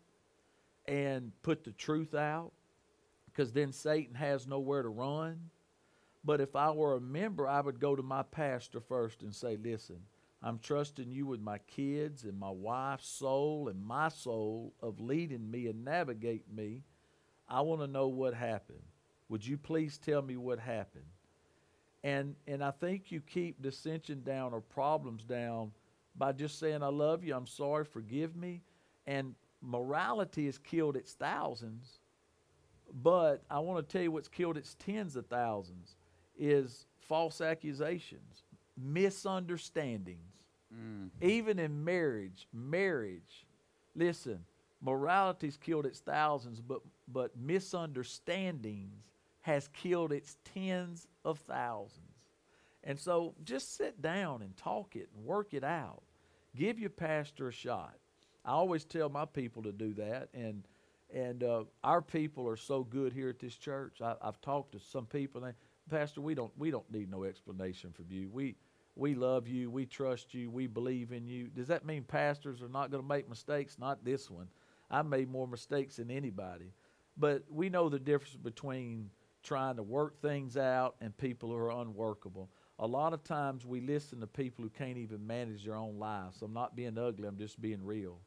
and 0.87 1.33
put 1.43 1.65
the 1.65 1.73
truth 1.73 2.15
out 2.15 2.53
because 3.27 3.53
then 3.53 3.73
Satan 3.73 4.15
has 4.15 4.47
nowhere 4.47 4.83
to 4.83 4.89
run. 4.89 5.51
But 6.25 6.41
if 6.41 6.57
I 6.57 6.71
were 6.73 6.97
a 6.97 7.01
member, 7.01 7.47
I 7.47 7.61
would 7.61 7.79
go 7.79 7.95
to 7.95 8.03
my 8.03 8.23
pastor 8.23 8.81
first 8.81 9.23
and 9.23 9.33
say, 9.33 9.57
Listen, 9.57 10.01
I'm 10.43 10.59
trusting 10.59 11.11
you 11.11 11.27
with 11.27 11.41
my 11.41 11.59
kids 11.59 12.25
and 12.25 12.39
my 12.39 12.51
wife's 12.51 13.09
soul 13.09 13.69
and 13.69 13.85
my 13.85 14.09
soul 14.09 14.73
of 14.83 15.01
leading 15.01 15.51
me 15.51 15.69
and 15.69 15.85
navigating 15.85 16.55
me. 16.55 16.83
I 17.49 17.61
want 17.61 17.81
to 17.81 17.87
know 17.87 18.09
what 18.09 18.35
happened. 18.35 18.83
Would 19.29 19.47
you 19.47 19.57
please 19.57 19.99
tell 19.99 20.23
me 20.23 20.37
what 20.37 20.59
happened? 20.59 21.05
And 22.03 22.35
and 22.47 22.63
I 22.63 22.71
think 22.73 23.11
you 23.13 23.21
keep 23.21 23.63
dissension 23.63 24.23
down 24.23 24.53
or 24.53 24.61
problems 24.61 25.25
down 25.25 25.73
by 26.19 26.33
just 26.33 26.59
saying 26.59 26.83
I 26.83 26.89
love 26.89 27.25
you, 27.25 27.35
I'm 27.35 27.47
sorry, 27.47 27.85
forgive 27.85 28.37
me. 28.37 28.63
And 29.07 29.35
morality 29.63 30.47
has 30.47 30.59
killed 30.59 30.97
its 30.97 31.13
thousands. 31.13 32.01
But 33.03 33.43
I 33.51 33.59
want 33.61 33.87
to 33.87 33.93
tell 33.93 34.03
you 34.03 34.11
what's 34.11 34.29
killed 34.29 34.57
its 34.57 34.75
tens 34.75 35.17
of 35.17 35.27
thousands 35.27 35.97
is 36.39 36.87
false 37.01 37.41
accusations, 37.41 38.45
misunderstandings. 38.77 40.19
Mm. 40.75 41.11
Even 41.21 41.59
in 41.59 41.85
marriage, 41.85 42.47
marriage, 42.53 43.47
listen, 43.95 44.41
morality's 44.81 45.57
killed 45.57 45.87
its 45.87 46.01
thousands, 46.01 46.61
but 46.61 46.81
but 47.11 47.37
misunderstandings 47.37 49.11
has 49.41 49.69
killed 49.69 50.13
its 50.13 50.37
tens 50.45 51.07
of 51.25 51.39
thousands. 51.41 52.05
And 52.85 52.99
so 52.99 53.35
just 53.45 53.77
sit 53.77 54.01
down 54.01 54.43
and 54.43 54.57
talk 54.57 54.95
it 54.95 55.09
and 55.15 55.25
work 55.25 55.55
it 55.55 55.65
out. 55.65 56.03
Give 56.59 56.81
your 56.81 56.91
pastor 56.91 57.49
a 57.49 57.53
shot. 57.53 57.95
I 58.45 58.51
always 58.51 58.85
tell 58.85 59.09
my 59.09 59.25
people 59.25 59.63
to 59.63 59.71
do 59.71 59.95
that, 59.95 60.29
and 60.35 60.65
and 61.15 61.45
uh, 61.45 61.65
our 61.85 62.03
people 62.03 62.49
are 62.49 62.57
so 62.57 62.83
good 62.83 63.13
here 63.13 63.29
at 63.29 63.39
this 63.39 63.57
church. 63.57 64.03
I, 64.03 64.15
I've 64.21 64.41
talked 64.41 64.73
to 64.73 64.81
some 64.81 65.07
people. 65.07 65.43
And 65.43 65.55
they, 65.55 65.97
Pastor, 65.97 66.21
we 66.21 66.35
don't 66.35 66.51
we 66.59 66.73
don't 66.73 66.91
need 66.91 67.11
no 67.11 67.23
explanation 67.23 67.93
from 67.93 68.07
you. 68.11 68.29
We 68.33 68.57
we 68.97 69.15
love 69.15 69.47
you. 69.47 69.71
We 69.71 69.87
trust 69.87 70.35
you. 70.35 70.51
We 70.51 70.67
believe 70.67 71.13
in 71.13 71.29
you. 71.29 71.47
Does 71.47 71.69
that 71.69 71.87
mean 71.87 72.03
pastors 72.03 72.61
are 72.61 72.69
not 72.69 72.91
going 72.91 73.03
to 73.03 73.09
make 73.09 73.29
mistakes? 73.29 73.79
Not 73.79 74.05
this 74.05 74.29
one. 74.29 74.49
I 74.91 75.03
made 75.03 75.31
more 75.31 75.47
mistakes 75.47 75.97
than 75.97 76.11
anybody, 76.11 76.73
but 77.17 77.45
we 77.49 77.69
know 77.69 77.89
the 77.89 78.01
difference 78.01 78.35
between 78.35 79.11
trying 79.45 79.77
to 79.77 79.83
work 79.83 80.21
things 80.21 80.57
out 80.57 80.97
and 81.01 81.17
people 81.17 81.51
who 81.51 81.57
are 81.57 81.71
unworkable. 81.71 82.51
A 82.81 82.87
lot 82.87 83.13
of 83.13 83.25
times 83.25 83.67
we 83.67 83.81
listen 83.81 84.21
to 84.21 84.27
people 84.27 84.63
who 84.63 84.71
can't 84.71 84.99
even 84.99 85.27
manage 85.27 85.65
their 85.65 85.75
own 85.75 85.99
lives. 85.99 86.43
I'm 86.43 86.53
not 86.53 86.77
being 86.77 86.97
ugly. 86.97 87.27
I'm 87.27 87.39
just 87.39 87.61
being 87.61 87.85
real. 87.85 88.19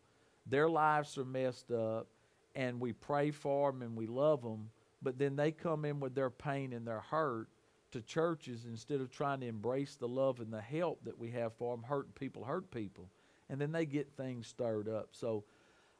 Their 0.45 0.70
lives 0.70 1.18
are 1.18 1.26
messed 1.26 1.72
up, 1.72 2.08
and 2.56 2.80
we 2.80 2.91
pray 2.91 3.32
for 3.32 3.72
them 3.72 3.82
and 3.82 3.95
we 3.95 4.08
love 4.08 4.41
them, 4.41 4.70
but 5.02 5.18
then 5.18 5.38
they 5.38 5.52
come 5.52 5.86
in 5.86 6.02
with 6.02 6.16
their 6.16 6.30
pain 6.30 6.74
and 6.74 6.86
their 6.86 6.99
hurt 6.99 7.47
to 7.91 8.02
churches 8.02 8.66
instead 8.66 8.99
of 8.99 9.10
trying 9.10 9.39
to 9.41 9.47
embrace 9.47 9.95
the 9.95 10.08
love 10.08 10.39
and 10.39 10.52
the 10.52 10.62
help 10.62 11.04
that 11.06 11.18
we 11.18 11.32
have 11.32 11.54
for 11.54 11.76
them. 11.76 11.84
Hurting 11.84 12.14
people 12.14 12.43
hurt 12.43 12.70
people, 12.72 13.08
and 13.49 13.62
then 13.62 13.72
they 13.72 13.86
get 13.86 14.12
things 14.18 14.47
stirred 14.47 14.89
up. 14.89 15.10
So, 15.12 15.45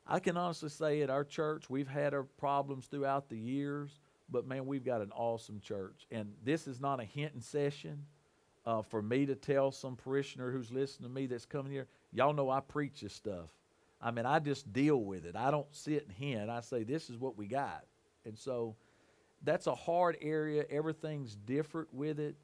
I 0.08 0.20
can 0.20 0.36
honestly 0.36 0.70
say 0.70 1.04
at 1.04 1.10
our 1.12 1.24
church 1.24 1.70
we've 1.70 1.88
had 1.88 2.14
our 2.14 2.24
problems 2.24 2.88
throughout 2.88 3.30
the 3.30 3.38
years, 3.38 4.00
but 4.30 4.48
man, 4.48 4.66
we've 4.66 4.84
got 4.84 5.02
an 5.02 5.12
awesome 5.14 5.60
church. 5.62 6.08
And 6.10 6.34
this 6.44 6.68
is 6.68 6.82
not 6.82 7.00
a 7.00 7.06
hinting 7.06 7.42
session 7.42 8.06
uh, 8.66 8.82
for 8.82 9.02
me 9.02 9.26
to 9.26 9.36
tell 9.36 9.72
some 9.72 9.96
parishioner 9.96 10.52
who's 10.52 10.72
listening 10.72 11.10
to 11.10 11.14
me 11.14 11.26
that's 11.26 11.46
coming 11.46 11.72
here. 11.72 11.88
Y'all 12.12 12.34
know 12.34 12.50
I 12.50 12.60
preach 12.60 13.02
this 13.02 13.14
stuff. 13.14 13.50
I 14.02 14.12
mean, 14.12 14.26
I 14.26 14.40
just 14.40 14.72
deal 14.74 14.98
with 14.98 15.26
it. 15.26 15.36
I 15.36 15.52
don't 15.52 15.68
sit 15.72 16.08
and 16.08 16.12
hint. 16.12 16.50
I 16.50 16.62
say 16.62 16.84
this 16.84 17.10
is 17.10 17.18
what 17.18 17.38
we 17.38 17.48
got, 17.48 17.86
and 18.26 18.38
so 18.38 18.76
that's 19.44 19.68
a 19.68 19.76
hard 19.76 20.18
area. 20.22 20.66
Everything's 20.70 21.36
different 21.36 21.94
with 21.94 22.20
it, 22.20 22.36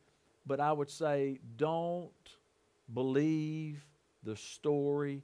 but 0.45 0.59
I 0.59 0.71
would 0.71 0.89
say 0.89 1.39
don't 1.57 2.11
believe 2.93 3.83
the 4.23 4.35
story 4.35 5.23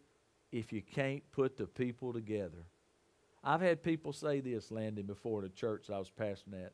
if 0.51 0.71
you 0.71 0.81
can't 0.81 1.23
put 1.31 1.57
the 1.57 1.65
people 1.65 2.13
together. 2.13 2.65
I've 3.43 3.61
had 3.61 3.83
people 3.83 4.13
say 4.13 4.39
this, 4.39 4.71
Landon, 4.71 5.05
before 5.05 5.41
the 5.41 5.49
church 5.49 5.89
I 5.89 5.99
was 5.99 6.09
pastoring 6.09 6.63
at. 6.65 6.73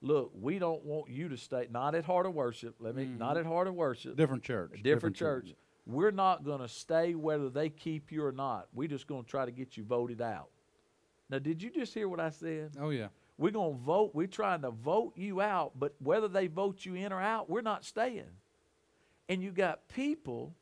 Look, 0.00 0.30
we 0.34 0.58
don't 0.58 0.84
want 0.84 1.10
you 1.10 1.28
to 1.28 1.36
stay 1.36 1.66
not 1.70 1.94
at 1.94 2.04
Heart 2.04 2.26
of 2.26 2.34
Worship. 2.34 2.76
Let 2.78 2.94
me 2.94 3.04
not 3.06 3.36
Mhm. 3.36 3.40
at 3.40 3.46
Heart 3.46 3.66
of 3.68 3.74
Worship. 3.74 4.16
Different 4.16 4.42
church. 4.44 4.80
different, 4.82 5.16
church. 5.16 5.54
We're 5.86 6.12
not 6.12 6.44
going 6.44 6.60
to 6.60 6.68
stay 6.68 7.14
whether 7.14 7.48
they 7.50 7.70
keep 7.70 8.12
you 8.12 8.24
or 8.24 8.30
not. 8.32 8.68
We're 8.72 8.88
just 8.88 9.06
going 9.06 9.24
to 9.24 9.28
try 9.30 9.44
to 9.44 9.50
get 9.50 9.76
you 9.76 9.84
voted 9.84 10.20
out. 10.20 10.50
Now, 11.30 11.38
did 11.38 11.62
you 11.62 11.70
just 11.70 11.94
hear 11.94 12.08
what 12.08 12.20
I 12.20 12.30
said? 12.30 12.76
Oh 12.78 12.90
yeah. 12.90 13.08
We're 13.38 13.52
going 13.52 13.76
to 13.78 13.84
vote. 13.84 14.14
We're 14.14 14.26
trying 14.26 14.62
to 14.62 14.70
vote 14.70 15.16
you 15.16 15.40
out, 15.40 15.78
but 15.78 15.94
whether 16.00 16.28
they 16.28 16.46
vote 16.46 16.84
you 16.84 16.94
in 16.94 17.12
or 17.12 17.20
out, 17.20 17.48
we're 17.48 17.60
not 17.60 17.84
staying. 17.84 18.30
And 19.28 19.42
you 19.42 19.50
got 19.52 19.88
people 19.88 20.54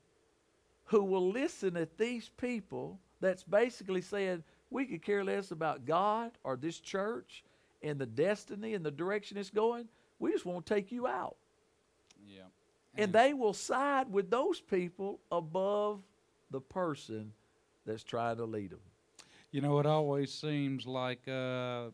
who 0.87 1.03
will 1.03 1.31
listen 1.31 1.77
at 1.77 1.99
these 1.99 2.29
people 2.37 3.01
that's 3.21 3.43
basically 3.43 4.03
saying, 4.03 4.45
we 4.71 4.85
could 4.85 5.03
care 5.03 5.25
less 5.25 5.51
about 5.53 5.85
God 5.85 6.33
or 6.43 6.57
this 6.57 6.79
church 6.81 7.45
and 7.83 7.99
the 7.99 8.07
destiny 8.07 8.75
and 8.75 8.85
the 8.85 8.91
direction 8.91 9.37
it's 9.37 9.51
going. 9.51 9.89
We 10.19 10.33
just 10.33 10.47
want 10.47 10.67
to 10.67 10.75
take 10.75 10.91
you 10.93 11.07
out. 11.07 11.37
Yeah. 12.27 12.43
And 12.97 13.13
they 13.13 13.35
will 13.35 13.53
side 13.53 14.11
with 14.11 14.31
those 14.31 14.61
people 14.61 15.21
above 15.31 16.01
the 16.51 16.61
person 16.61 17.33
that's 17.85 18.03
trying 18.03 18.37
to 18.37 18.45
lead 18.45 18.71
them. 18.71 18.81
You 19.51 19.61
know, 19.61 19.79
it 19.79 19.87
always 19.87 20.33
seems 20.33 20.87
like 20.87 21.27
uh, 21.29 21.91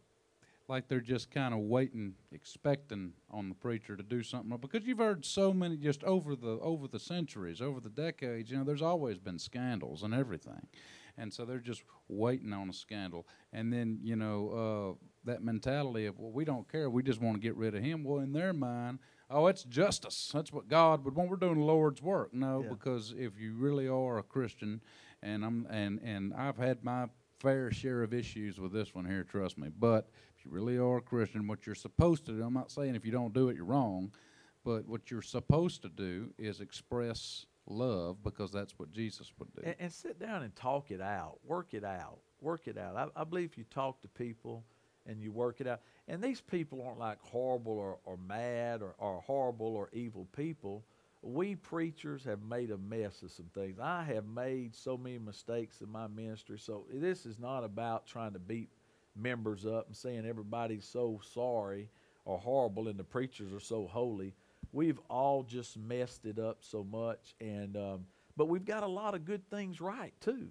like 0.69 0.89
they're 0.89 1.01
just 1.01 1.31
kind 1.31 1.53
of 1.53 1.61
waiting, 1.61 2.15
expecting 2.33 3.13
on 3.31 3.49
the 3.49 3.55
preacher 3.55 3.97
to 3.97 4.03
do 4.03 4.23
something. 4.23 4.57
Because 4.59 4.85
you've 4.87 4.99
heard 4.99 5.25
so 5.25 5.53
many 5.53 5.77
just 5.77 6.03
over 6.05 6.35
the 6.35 6.59
over 6.61 6.89
the 6.89 6.99
centuries, 6.99 7.61
over 7.61 7.81
the 7.81 7.91
decades. 7.91 8.51
You 8.51 8.59
know, 8.59 8.65
there's 8.65 8.83
always 8.83 9.19
been 9.19 9.39
scandals 9.39 10.03
and 10.03 10.15
everything, 10.15 10.67
and 11.19 11.33
so 11.33 11.45
they're 11.45 11.59
just 11.59 11.83
waiting 12.09 12.53
on 12.53 12.69
a 12.69 12.73
scandal. 12.73 13.27
And 13.53 13.73
then 13.73 13.99
you 14.03 14.17
know 14.17 14.97
uh, 15.01 15.05
that 15.25 15.43
mentality 15.43 16.07
of 16.07 16.19
well, 16.19 16.33
we 16.33 16.45
don't 16.45 16.71
care, 16.71 16.89
we 16.91 17.03
just 17.03 17.21
want 17.21 17.37
to 17.37 17.41
get 17.41 17.57
rid 17.57 17.75
of 17.75 17.83
him. 17.83 18.05
Well, 18.05 18.21
in 18.21 18.33
their 18.33 18.53
mind. 18.53 18.99
Oh, 19.35 19.47
it's 19.47 19.65
justice. 19.65 20.31
That's 20.35 20.53
what 20.53 20.69
God 20.69 21.07
would 21.07 21.15
want. 21.15 21.31
We're 21.31 21.37
doing 21.37 21.59
the 21.61 21.65
Lord's 21.65 22.03
work. 22.03 22.35
No, 22.35 22.63
Yeah. 22.63 22.69
because 22.69 23.15
if 23.17 23.39
you 23.41 23.55
really 23.55 23.89
are 23.89 24.19
a 24.19 24.23
Christian, 24.23 24.83
and 25.23 25.43
I'm 25.43 25.67
and 25.71 26.01
and 26.03 26.35
I've 26.35 26.59
had 26.59 26.85
my 26.85 27.07
fair 27.39 27.71
share 27.73 28.03
of 28.03 28.13
issues 28.13 28.61
with 28.61 28.73
this 28.73 28.95
one 28.95 29.07
here, 29.07 29.25
trust 29.25 29.57
me. 29.57 29.69
But 29.71 30.11
if 30.37 30.45
you 30.45 30.51
really 30.51 30.77
are 30.77 30.99
a 30.99 31.01
Christian, 31.01 31.47
what 31.49 31.65
you're 31.67 31.75
supposed 31.75 32.27
to 32.27 32.33
do, 32.33 32.43
I'm 32.43 32.53
not 32.53 32.71
saying 32.71 32.95
if 32.95 33.07
you 33.07 33.11
don't 33.13 33.33
do 33.33 33.49
it, 33.49 33.57
you're 33.57 33.65
wrong, 33.65 34.13
but 34.65 34.87
what 34.87 35.11
you're 35.11 35.23
supposed 35.23 35.81
to 35.83 35.89
do 35.89 36.35
is 36.39 36.61
express 36.61 37.47
love 37.67 38.23
because 38.23 38.53
that's 38.53 38.79
what 38.79 38.93
Jesus 38.93 39.33
would 39.39 39.53
do. 39.55 39.63
And, 39.65 39.75
and 39.79 39.93
sit 39.93 40.19
down 40.19 40.43
and 40.43 40.55
talk 40.55 40.91
it 40.91 41.01
out, 41.01 41.39
work 41.45 41.75
it 41.75 41.85
out, 41.85 42.19
work 42.41 42.67
it 42.67 42.79
out. 42.79 42.97
I, 42.97 43.21
I 43.21 43.25
believe 43.25 43.57
you 43.57 43.65
talk 43.71 44.01
to 44.03 44.09
people 44.09 44.65
and 45.07 45.21
you 45.21 45.33
work 45.33 45.61
it 45.61 45.67
out, 45.67 45.81
and 46.07 46.23
these 46.23 46.41
people 46.41 46.83
aren't 46.83 46.99
like 46.99 47.21
horrible 47.23 47.73
or, 47.73 47.99
or 48.05 48.17
mad 48.17 48.83
or, 48.83 48.95
or 48.99 49.21
horrible 49.21 49.75
or 49.75 49.89
evil 49.93 50.29
people. 50.37 50.85
We 51.23 51.55
preachers 51.55 52.25
have 52.25 52.43
made 52.43 52.71
a 52.71 52.79
mess 52.79 53.23
of 53.23 53.31
some 53.31 53.51
things. 53.55 53.79
I 53.81 54.03
have 54.05 54.27
made 54.27 54.75
so 54.75 54.97
many 54.97 55.19
mistakes 55.19 55.81
in 55.81 55.91
my 55.91 56.09
ministry. 56.09 56.59
So 56.59 56.85
this 56.93 57.27
is 57.27 57.39
not 57.39 57.63
about 57.63 58.07
trying 58.07 58.33
to 58.33 58.41
beat 58.41 58.71
members 59.17 59.67
up 59.67 59.87
and 59.87 59.97
saying 59.97 60.27
everybody's 60.27 60.85
so 60.85 61.21
sorry 61.33 61.89
or 62.25 62.39
horrible 62.39 62.89
and 62.89 62.99
the 62.99 63.05
preachers 63.05 63.53
are 63.53 63.61
so 63.61 63.87
holy. 63.87 64.35
We've 64.73 64.99
all 65.09 65.43
just 65.43 65.79
messed 65.79 66.25
it 66.25 66.39
up 66.39 66.59
so 66.61 66.83
much, 66.83 67.35
and 67.41 67.77
um, 67.77 68.07
but 68.37 68.49
we've 68.49 68.65
got 68.65 68.83
a 68.83 68.89
lot 68.89 69.15
of 69.15 69.25
good 69.25 69.49
things 69.51 69.81
right 69.81 70.15
too. 70.21 70.49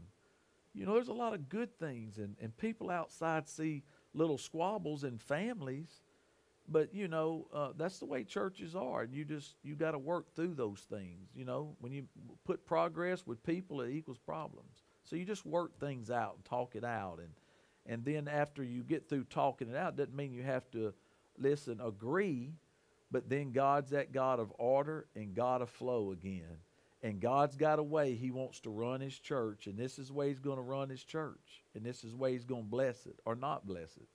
You 0.73 0.85
know, 0.85 0.93
there's 0.93 1.09
a 1.09 1.13
lot 1.13 1.33
of 1.33 1.49
good 1.49 1.77
things, 1.79 2.17
and, 2.17 2.35
and 2.39 2.55
people 2.55 2.89
outside 2.89 3.49
see 3.49 3.83
little 4.13 4.37
squabbles 4.37 5.03
in 5.03 5.17
families, 5.17 6.01
but 6.67 6.93
you 6.93 7.07
know 7.07 7.47
uh, 7.53 7.69
that's 7.75 7.97
the 7.97 8.05
way 8.05 8.23
churches 8.23 8.75
are, 8.75 9.01
and 9.01 9.13
you 9.13 9.25
just 9.25 9.55
you 9.63 9.75
got 9.75 9.91
to 9.91 9.99
work 9.99 10.33
through 10.35 10.53
those 10.53 10.81
things. 10.89 11.29
You 11.35 11.45
know, 11.45 11.75
when 11.79 11.91
you 11.91 12.05
put 12.45 12.65
progress 12.65 13.25
with 13.25 13.43
people, 13.43 13.81
it 13.81 13.91
equals 13.91 14.19
problems. 14.19 14.83
So 15.03 15.15
you 15.15 15.25
just 15.25 15.45
work 15.45 15.79
things 15.79 16.11
out 16.11 16.35
and 16.35 16.45
talk 16.45 16.75
it 16.75 16.83
out, 16.83 17.17
and 17.19 17.33
and 17.87 18.05
then 18.05 18.27
after 18.27 18.63
you 18.63 18.83
get 18.83 19.09
through 19.09 19.25
talking 19.25 19.69
it 19.69 19.75
out, 19.75 19.95
doesn't 19.95 20.15
mean 20.15 20.31
you 20.31 20.43
have 20.43 20.69
to 20.71 20.93
listen 21.37 21.81
agree, 21.81 22.53
but 23.11 23.29
then 23.29 23.51
God's 23.51 23.91
that 23.91 24.11
God 24.11 24.39
of 24.39 24.51
order 24.57 25.07
and 25.15 25.35
God 25.35 25.61
of 25.61 25.69
flow 25.69 26.11
again. 26.11 26.57
And 27.03 27.19
God's 27.19 27.55
got 27.55 27.79
a 27.79 27.83
way 27.83 28.13
He 28.13 28.29
wants 28.29 28.59
to 28.61 28.69
run 28.69 29.01
His 29.01 29.17
church, 29.17 29.65
and 29.65 29.75
this 29.77 29.97
is 29.97 30.09
the 30.09 30.13
way 30.13 30.27
He's 30.29 30.39
going 30.39 30.57
to 30.57 30.61
run 30.63 30.87
His 30.89 31.03
church, 31.03 31.63
and 31.73 31.83
this 31.83 32.03
is 32.03 32.11
the 32.11 32.17
way 32.17 32.33
He's 32.33 32.45
going 32.45 32.63
to 32.63 32.69
bless 32.69 33.07
it 33.07 33.19
or 33.25 33.35
not 33.35 33.65
bless 33.65 33.97
it. 33.97 34.07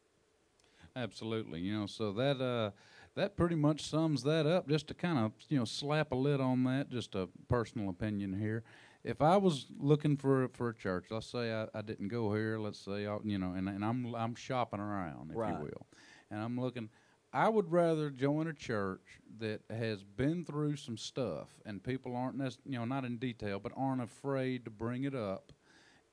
Absolutely. 0.94 1.60
You 1.60 1.80
know, 1.80 1.86
so 1.86 2.12
that 2.12 2.40
uh 2.40 2.70
that 3.14 3.36
pretty 3.36 3.56
much 3.56 3.82
sums 3.88 4.22
that 4.22 4.46
up. 4.46 4.68
Just 4.68 4.86
to 4.88 4.94
kind 4.94 5.18
of 5.18 5.32
you 5.48 5.58
know 5.58 5.64
slap 5.64 6.12
a 6.12 6.14
lid 6.14 6.40
on 6.40 6.64
that, 6.64 6.90
just 6.90 7.14
a 7.14 7.28
personal 7.48 7.88
opinion 7.90 8.38
here. 8.38 8.62
If 9.04 9.20
I 9.20 9.36
was 9.36 9.66
looking 9.78 10.16
for 10.16 10.48
for 10.48 10.70
a 10.70 10.74
church, 10.74 11.06
let's 11.10 11.26
say 11.26 11.52
I, 11.52 11.66
I 11.74 11.82
didn't 11.82 12.08
go 12.08 12.32
here, 12.32 12.58
let's 12.58 12.78
say 12.78 13.06
I, 13.06 13.18
you 13.24 13.36
know, 13.38 13.52
and 13.52 13.68
and 13.68 13.84
I'm 13.84 14.14
I'm 14.14 14.34
shopping 14.34 14.80
around, 14.80 15.32
if 15.32 15.36
Right. 15.36 15.54
you 15.54 15.60
will, 15.60 15.86
and 16.30 16.40
I'm 16.40 16.58
looking. 16.58 16.88
I 17.36 17.50
would 17.50 17.70
rather 17.70 18.08
join 18.08 18.46
a 18.46 18.54
church 18.54 19.20
that 19.40 19.60
has 19.68 20.02
been 20.02 20.42
through 20.46 20.76
some 20.76 20.96
stuff, 20.96 21.48
and 21.66 21.84
people 21.84 22.16
aren't, 22.16 22.38
you 22.64 22.78
know, 22.78 22.86
not 22.86 23.04
in 23.04 23.18
detail, 23.18 23.60
but 23.60 23.72
aren't 23.76 24.00
afraid 24.00 24.64
to 24.64 24.70
bring 24.70 25.04
it 25.04 25.14
up. 25.14 25.52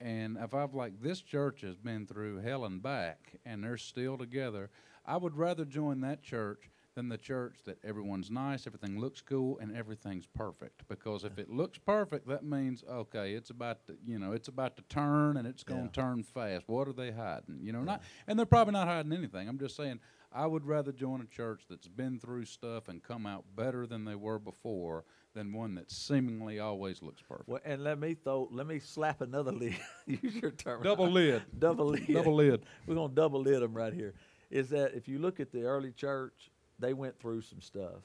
And 0.02 0.36
if 0.38 0.54
I've 0.54 0.74
like 0.74 1.02
this 1.02 1.22
church 1.22 1.62
has 1.62 1.78
been 1.78 2.06
through 2.08 2.42
hell 2.42 2.66
and 2.66 2.84
back, 2.84 3.38
and 3.46 3.64
they're 3.64 3.78
still 3.78 4.18
together, 4.18 4.70
I 5.06 5.16
would 5.16 5.38
rather 5.38 5.64
join 5.64 6.02
that 6.02 6.24
church 6.24 6.70
than 6.94 7.08
the 7.08 7.18
church 7.18 7.56
that 7.66 7.78
everyone's 7.86 8.30
nice, 8.30 8.68
everything 8.68 9.00
looks 9.00 9.22
cool, 9.22 9.58
and 9.60 9.74
everything's 9.76 10.28
perfect. 10.28 10.86
Because 10.90 11.24
if 11.24 11.40
it 11.40 11.50
looks 11.50 11.78
perfect, 11.78 12.28
that 12.28 12.44
means 12.44 12.84
okay, 12.84 13.34
it's 13.34 13.50
about 13.50 13.88
to, 13.88 13.96
you 14.06 14.20
know, 14.20 14.34
it's 14.34 14.50
about 14.50 14.76
to 14.76 14.84
turn, 14.90 15.38
and 15.38 15.48
it's 15.48 15.64
going 15.64 15.90
to 15.90 16.00
Yeah. 16.02 16.06
turn 16.06 16.24
fast. 16.24 16.68
What 16.68 16.90
are 16.90 16.94
they 16.94 17.12
hiding? 17.12 17.60
You 17.62 17.72
know, 17.72 17.82
not, 17.82 18.02
and 18.28 18.38
they're 18.38 18.46
probably 18.46 18.74
not 18.74 18.90
hiding 18.90 19.14
anything. 19.14 19.48
I'm 19.48 19.58
just 19.58 19.78
saying, 19.78 20.02
I 20.34 20.48
would 20.48 20.66
rather 20.66 20.92
join 20.92 21.22
a 21.22 21.26
church 21.26 21.64
that's 21.70 21.88
been 21.88 22.20
through 22.20 22.46
stuff 22.46 22.88
and 22.88 23.04
come 23.04 23.26
out 23.26 23.46
better 23.56 23.86
than 23.86 24.04
they 24.04 24.16
were 24.16 24.40
before 24.40 25.06
than 25.36 25.54
one 25.54 25.76
that 25.76 25.92
seemingly 25.92 26.60
always 26.60 27.02
looks 27.02 27.22
perfect. 27.22 27.50
Well, 27.50 27.62
and 27.64 27.84
let 27.84 28.00
me 28.00 28.16
throw, 28.16 28.48
let 28.52 28.66
me 28.66 28.80
slap 28.80 29.22
another 29.22 29.52
lid. 29.54 29.76
Use 30.08 30.36
your 30.36 30.52
term. 30.52 30.82
Double 30.84 31.10
lid. 31.10 31.44
double 31.60 31.88
lid. 31.88 32.08
Double 32.08 32.36
lid. 32.36 32.66
We're 32.88 32.96
gonna 32.96 33.14
double 33.14 33.42
lid 33.42 33.62
them 33.62 33.74
right 33.74 33.94
here. 33.94 34.16
Is 34.50 34.70
that 34.70 34.94
if 34.94 35.08
you 35.08 35.20
look 35.20 35.40
at 35.40 35.52
the 35.52 35.64
early 35.64 35.92
church, 35.92 36.52
they 36.80 36.94
went 36.94 37.20
through 37.20 37.42
some 37.42 37.62
stuff, 37.62 38.02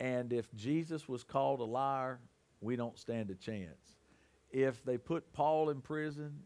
and 0.00 0.32
if 0.32 0.52
Jesus 0.54 1.08
was 1.08 1.24
called 1.24 1.60
a 1.60 1.64
liar, 1.64 2.20
we 2.60 2.76
don't 2.76 2.98
stand 2.98 3.30
a 3.30 3.34
chance. 3.34 3.96
If 4.50 4.84
they 4.84 4.96
put 4.96 5.32
Paul 5.32 5.70
in 5.70 5.80
prison, 5.80 6.40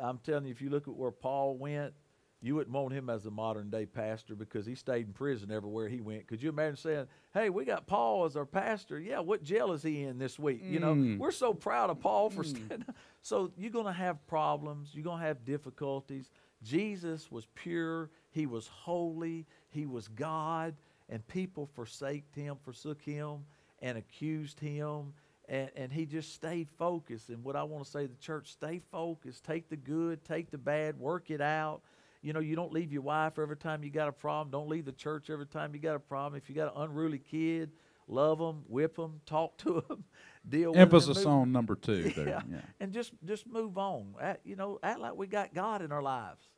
I'm 0.00 0.18
telling 0.18 0.44
you, 0.44 0.50
if 0.50 0.60
you 0.60 0.70
look 0.70 0.86
at 0.88 0.94
where 0.94 1.10
Paul 1.10 1.56
went, 1.56 1.94
you 2.42 2.54
wouldn't 2.54 2.74
want 2.74 2.92
him 2.94 3.10
as 3.10 3.26
a 3.26 3.30
modern 3.30 3.68
day 3.70 3.84
pastor 3.86 4.34
because 4.34 4.64
he 4.64 4.74
stayed 4.74 5.06
in 5.06 5.12
prison 5.12 5.50
everywhere 5.50 5.88
he 5.88 6.00
went. 6.00 6.26
Could 6.26 6.42
you 6.42 6.48
imagine 6.48 6.76
saying, 6.76 7.06
"Hey, 7.34 7.50
we 7.50 7.64
got 7.64 7.86
Paul 7.86 8.24
as 8.24 8.36
our 8.36 8.46
pastor. 8.46 8.98
Yeah, 8.98 9.20
what 9.20 9.42
jail 9.42 9.72
is 9.72 9.82
he 9.82 10.02
in 10.04 10.18
this 10.18 10.38
week? 10.38 10.62
You 10.64 10.80
know, 10.80 10.94
Mm. 10.94 11.18
we're 11.18 11.32
so 11.32 11.52
proud 11.52 11.90
of 11.90 12.00
Paul 12.00 12.30
for 12.30 12.42
standing." 12.44 12.84
So 13.22 13.52
you're 13.58 13.70
going 13.70 13.84
to 13.86 13.92
have 13.92 14.26
problems. 14.26 14.94
You're 14.94 15.04
going 15.04 15.20
to 15.20 15.26
have 15.26 15.44
difficulties. 15.44 16.30
Jesus 16.62 17.30
was 17.30 17.46
pure. 17.54 18.10
He 18.30 18.46
was 18.46 18.66
holy. 18.68 19.46
He 19.68 19.86
was 19.86 20.08
God, 20.08 20.74
and 21.08 21.26
people 21.28 21.66
forsaked 21.66 22.34
him, 22.34 22.56
forsook 22.64 23.02
him, 23.02 23.44
and 23.82 23.98
accused 23.98 24.60
him. 24.60 25.12
And, 25.48 25.70
and 25.74 25.92
he 25.92 26.06
just 26.06 26.32
stayed 26.32 26.68
focused. 26.70 27.28
And 27.28 27.42
what 27.42 27.56
I 27.56 27.64
want 27.64 27.84
to 27.84 27.90
say 27.90 28.02
to 28.06 28.08
the 28.08 28.18
church, 28.20 28.52
stay 28.52 28.80
focused. 28.90 29.44
Take 29.44 29.68
the 29.68 29.76
good, 29.76 30.24
take 30.24 30.50
the 30.50 30.58
bad, 30.58 30.98
work 30.98 31.30
it 31.30 31.40
out. 31.40 31.82
You 32.22 32.32
know, 32.32 32.40
you 32.40 32.54
don't 32.56 32.72
leave 32.72 32.92
your 32.92 33.02
wife 33.02 33.38
every 33.38 33.56
time 33.56 33.82
you 33.82 33.90
got 33.90 34.08
a 34.08 34.12
problem. 34.12 34.50
Don't 34.50 34.68
leave 34.68 34.84
the 34.84 34.92
church 34.92 35.30
every 35.30 35.46
time 35.46 35.74
you 35.74 35.80
got 35.80 35.96
a 35.96 36.00
problem. 36.00 36.36
If 36.40 36.48
you 36.50 36.54
got 36.54 36.74
an 36.76 36.82
unruly 36.82 37.18
kid, 37.18 37.70
love 38.08 38.38
them, 38.38 38.62
whip 38.68 38.96
them, 38.96 39.20
talk 39.26 39.56
to 39.58 39.82
them, 39.88 40.04
deal 40.48 40.70
with 40.72 40.76
'em, 40.78 40.82
and 40.82 40.92
Emphasis 40.94 41.24
on 41.24 41.50
number 41.52 41.74
two 41.76 42.10
there. 42.16 42.28
yeah, 42.28 42.40
Yeah. 42.50 42.60
and 42.78 42.92
just 42.92 43.12
just 43.24 43.46
move 43.46 43.78
on. 43.78 44.14
Act, 44.20 44.44
you 44.44 44.56
know, 44.56 44.78
act 44.82 45.00
like 45.00 45.14
we 45.16 45.26
got 45.26 45.54
God 45.54 45.80
in 45.82 45.92
our 45.92 46.02
lives. 46.02 46.48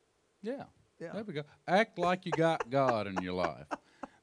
Yeah. 0.43 0.65
Yeah. 1.01 1.13
There 1.13 1.25
we 1.25 1.35
go. 1.35 1.43
Act 1.67 1.99
like 1.99 2.27
you 2.27 2.33
got 2.33 2.69
God 2.71 3.07
in 3.09 3.17
your 3.23 3.33
life. 3.35 3.67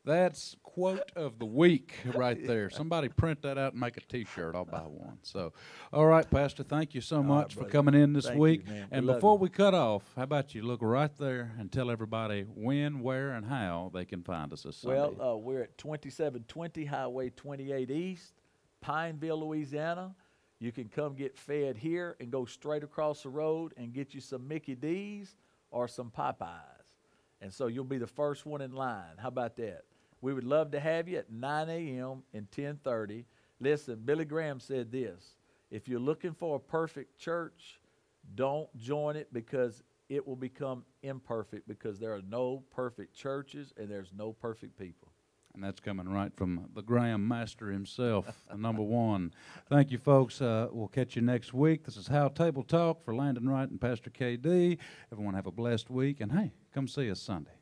That's 0.06 0.56
quote 0.64 1.12
of 1.16 1.40
the 1.40 1.46
week 1.46 1.94
right 2.16 2.46
there. 2.48 2.70
Somebody 2.70 3.10
print 3.10 3.42
that 3.42 3.58
out 3.58 3.74
and 3.74 3.82
make 3.82 3.98
a 3.98 4.02
T-shirt. 4.02 4.56
I'll 4.56 4.66
buy 4.66 4.80
one. 4.80 5.18
So, 5.24 5.52
all 5.92 6.06
right, 6.06 6.30
Pastor. 6.30 6.64
Thank 6.64 6.96
you 6.96 7.02
so 7.02 7.18
right, 7.18 7.26
much 7.26 7.56
for 7.56 7.66
coming 7.66 7.94
in 7.94 8.14
this 8.14 8.26
Thank 8.26 8.36
you, 8.36 8.42
week. 8.42 8.68
man. 8.68 8.88
And 8.92 9.06
love 9.06 9.18
before 9.18 9.34
you. 9.34 9.42
we 9.42 9.50
cut 9.50 9.74
off, 9.74 10.04
how 10.16 10.24
about 10.24 10.56
you 10.56 10.62
look 10.62 10.80
right 10.82 11.16
there 11.18 11.52
and 11.60 11.72
tell 11.72 11.92
everybody 11.92 12.44
when, 12.44 13.02
where, 13.02 13.32
and 13.32 13.46
how 13.46 13.92
they 13.94 14.06
can 14.06 14.24
find 14.24 14.54
us 14.54 14.64
this 14.64 14.78
Sunday? 14.78 14.98
Well, 14.98 15.34
uh, 15.34 15.38
we're 15.38 15.64
at 15.64 15.78
2720 15.78 16.86
Highway 16.86 17.30
28 17.32 17.92
East, 17.92 18.34
Pineville, 18.82 19.48
Louisiana. 19.48 20.16
You 20.60 20.72
can 20.72 20.88
come 20.88 21.16
get 21.16 21.38
fed 21.38 21.78
here 21.78 22.16
and 22.20 22.32
go 22.32 22.46
straight 22.46 22.84
across 22.84 23.24
the 23.24 23.30
road 23.30 23.74
and 23.78 23.94
get 23.94 24.14
you 24.14 24.22
some 24.22 24.48
Mickey 24.48 24.76
D's 24.76 25.36
or 25.72 25.88
some 25.88 26.10
Popeyes. 26.10 26.56
And 27.42 27.54
so 27.54 27.68
you'll 27.68 27.86
be 27.86 27.98
the 27.98 28.08
first 28.08 28.46
one 28.46 28.62
in 28.62 28.74
line. 28.74 29.18
How 29.18 29.30
about 29.30 29.56
that? 29.58 29.84
We 30.22 30.34
would 30.34 30.44
love 30.44 30.72
to 30.72 30.80
have 30.80 31.08
you 31.08 31.18
at 31.18 31.32
9 31.32 31.70
a.m. 31.70 32.24
and 32.34 32.50
10:30. 32.52 33.26
Listen, 33.60 34.02
Billy 34.04 34.26
Graham 34.26 34.60
said 34.60 34.92
this: 34.92 35.36
If 35.72 35.88
you're 35.88 36.00
looking 36.00 36.34
for 36.34 36.58
a 36.58 36.60
perfect 36.60 37.18
church, 37.18 37.80
don't 38.36 38.74
join 38.78 39.16
it 39.16 39.34
because 39.34 39.84
it 40.10 40.26
will 40.26 40.36
become 40.36 40.84
imperfect 41.04 41.68
because 41.68 42.00
there 42.00 42.14
are 42.14 42.22
no 42.28 42.64
perfect 42.72 43.16
churches 43.16 43.74
and 43.78 43.90
there's 43.90 44.12
no 44.16 44.34
perfect 44.34 44.78
people. 44.78 45.10
And 45.54 45.64
that's 45.64 45.80
coming 45.80 46.08
right 46.08 46.34
from 46.36 46.70
the 46.76 46.82
Graham 46.82 47.28
Master 47.28 47.72
himself, 47.72 48.44
number 48.56 48.84
one. 48.84 49.34
Thank 49.68 49.92
you, 49.92 49.98
folks. 49.98 50.42
Uh, 50.42 50.68
we'll 50.72 50.88
catch 50.88 51.16
you 51.16 51.22
next 51.22 51.54
week. 51.54 51.84
This 51.86 51.98
is 51.98 52.08
How 52.08 52.28
Table 52.28 52.64
Talk 52.64 53.04
for 53.04 53.16
Landon 53.16 53.50
Wright 53.50 53.70
and 53.70 53.82
Pastor 53.82 54.10
KD. 54.10 54.78
Everyone 55.12 55.34
have 55.34 55.48
a 55.48 55.52
blessed 55.52 55.90
week. 55.90 56.22
And 56.22 56.32
hey, 56.32 56.54
come 56.74 56.88
see 56.88 57.10
us 57.10 57.20
Sunday. 57.20 57.59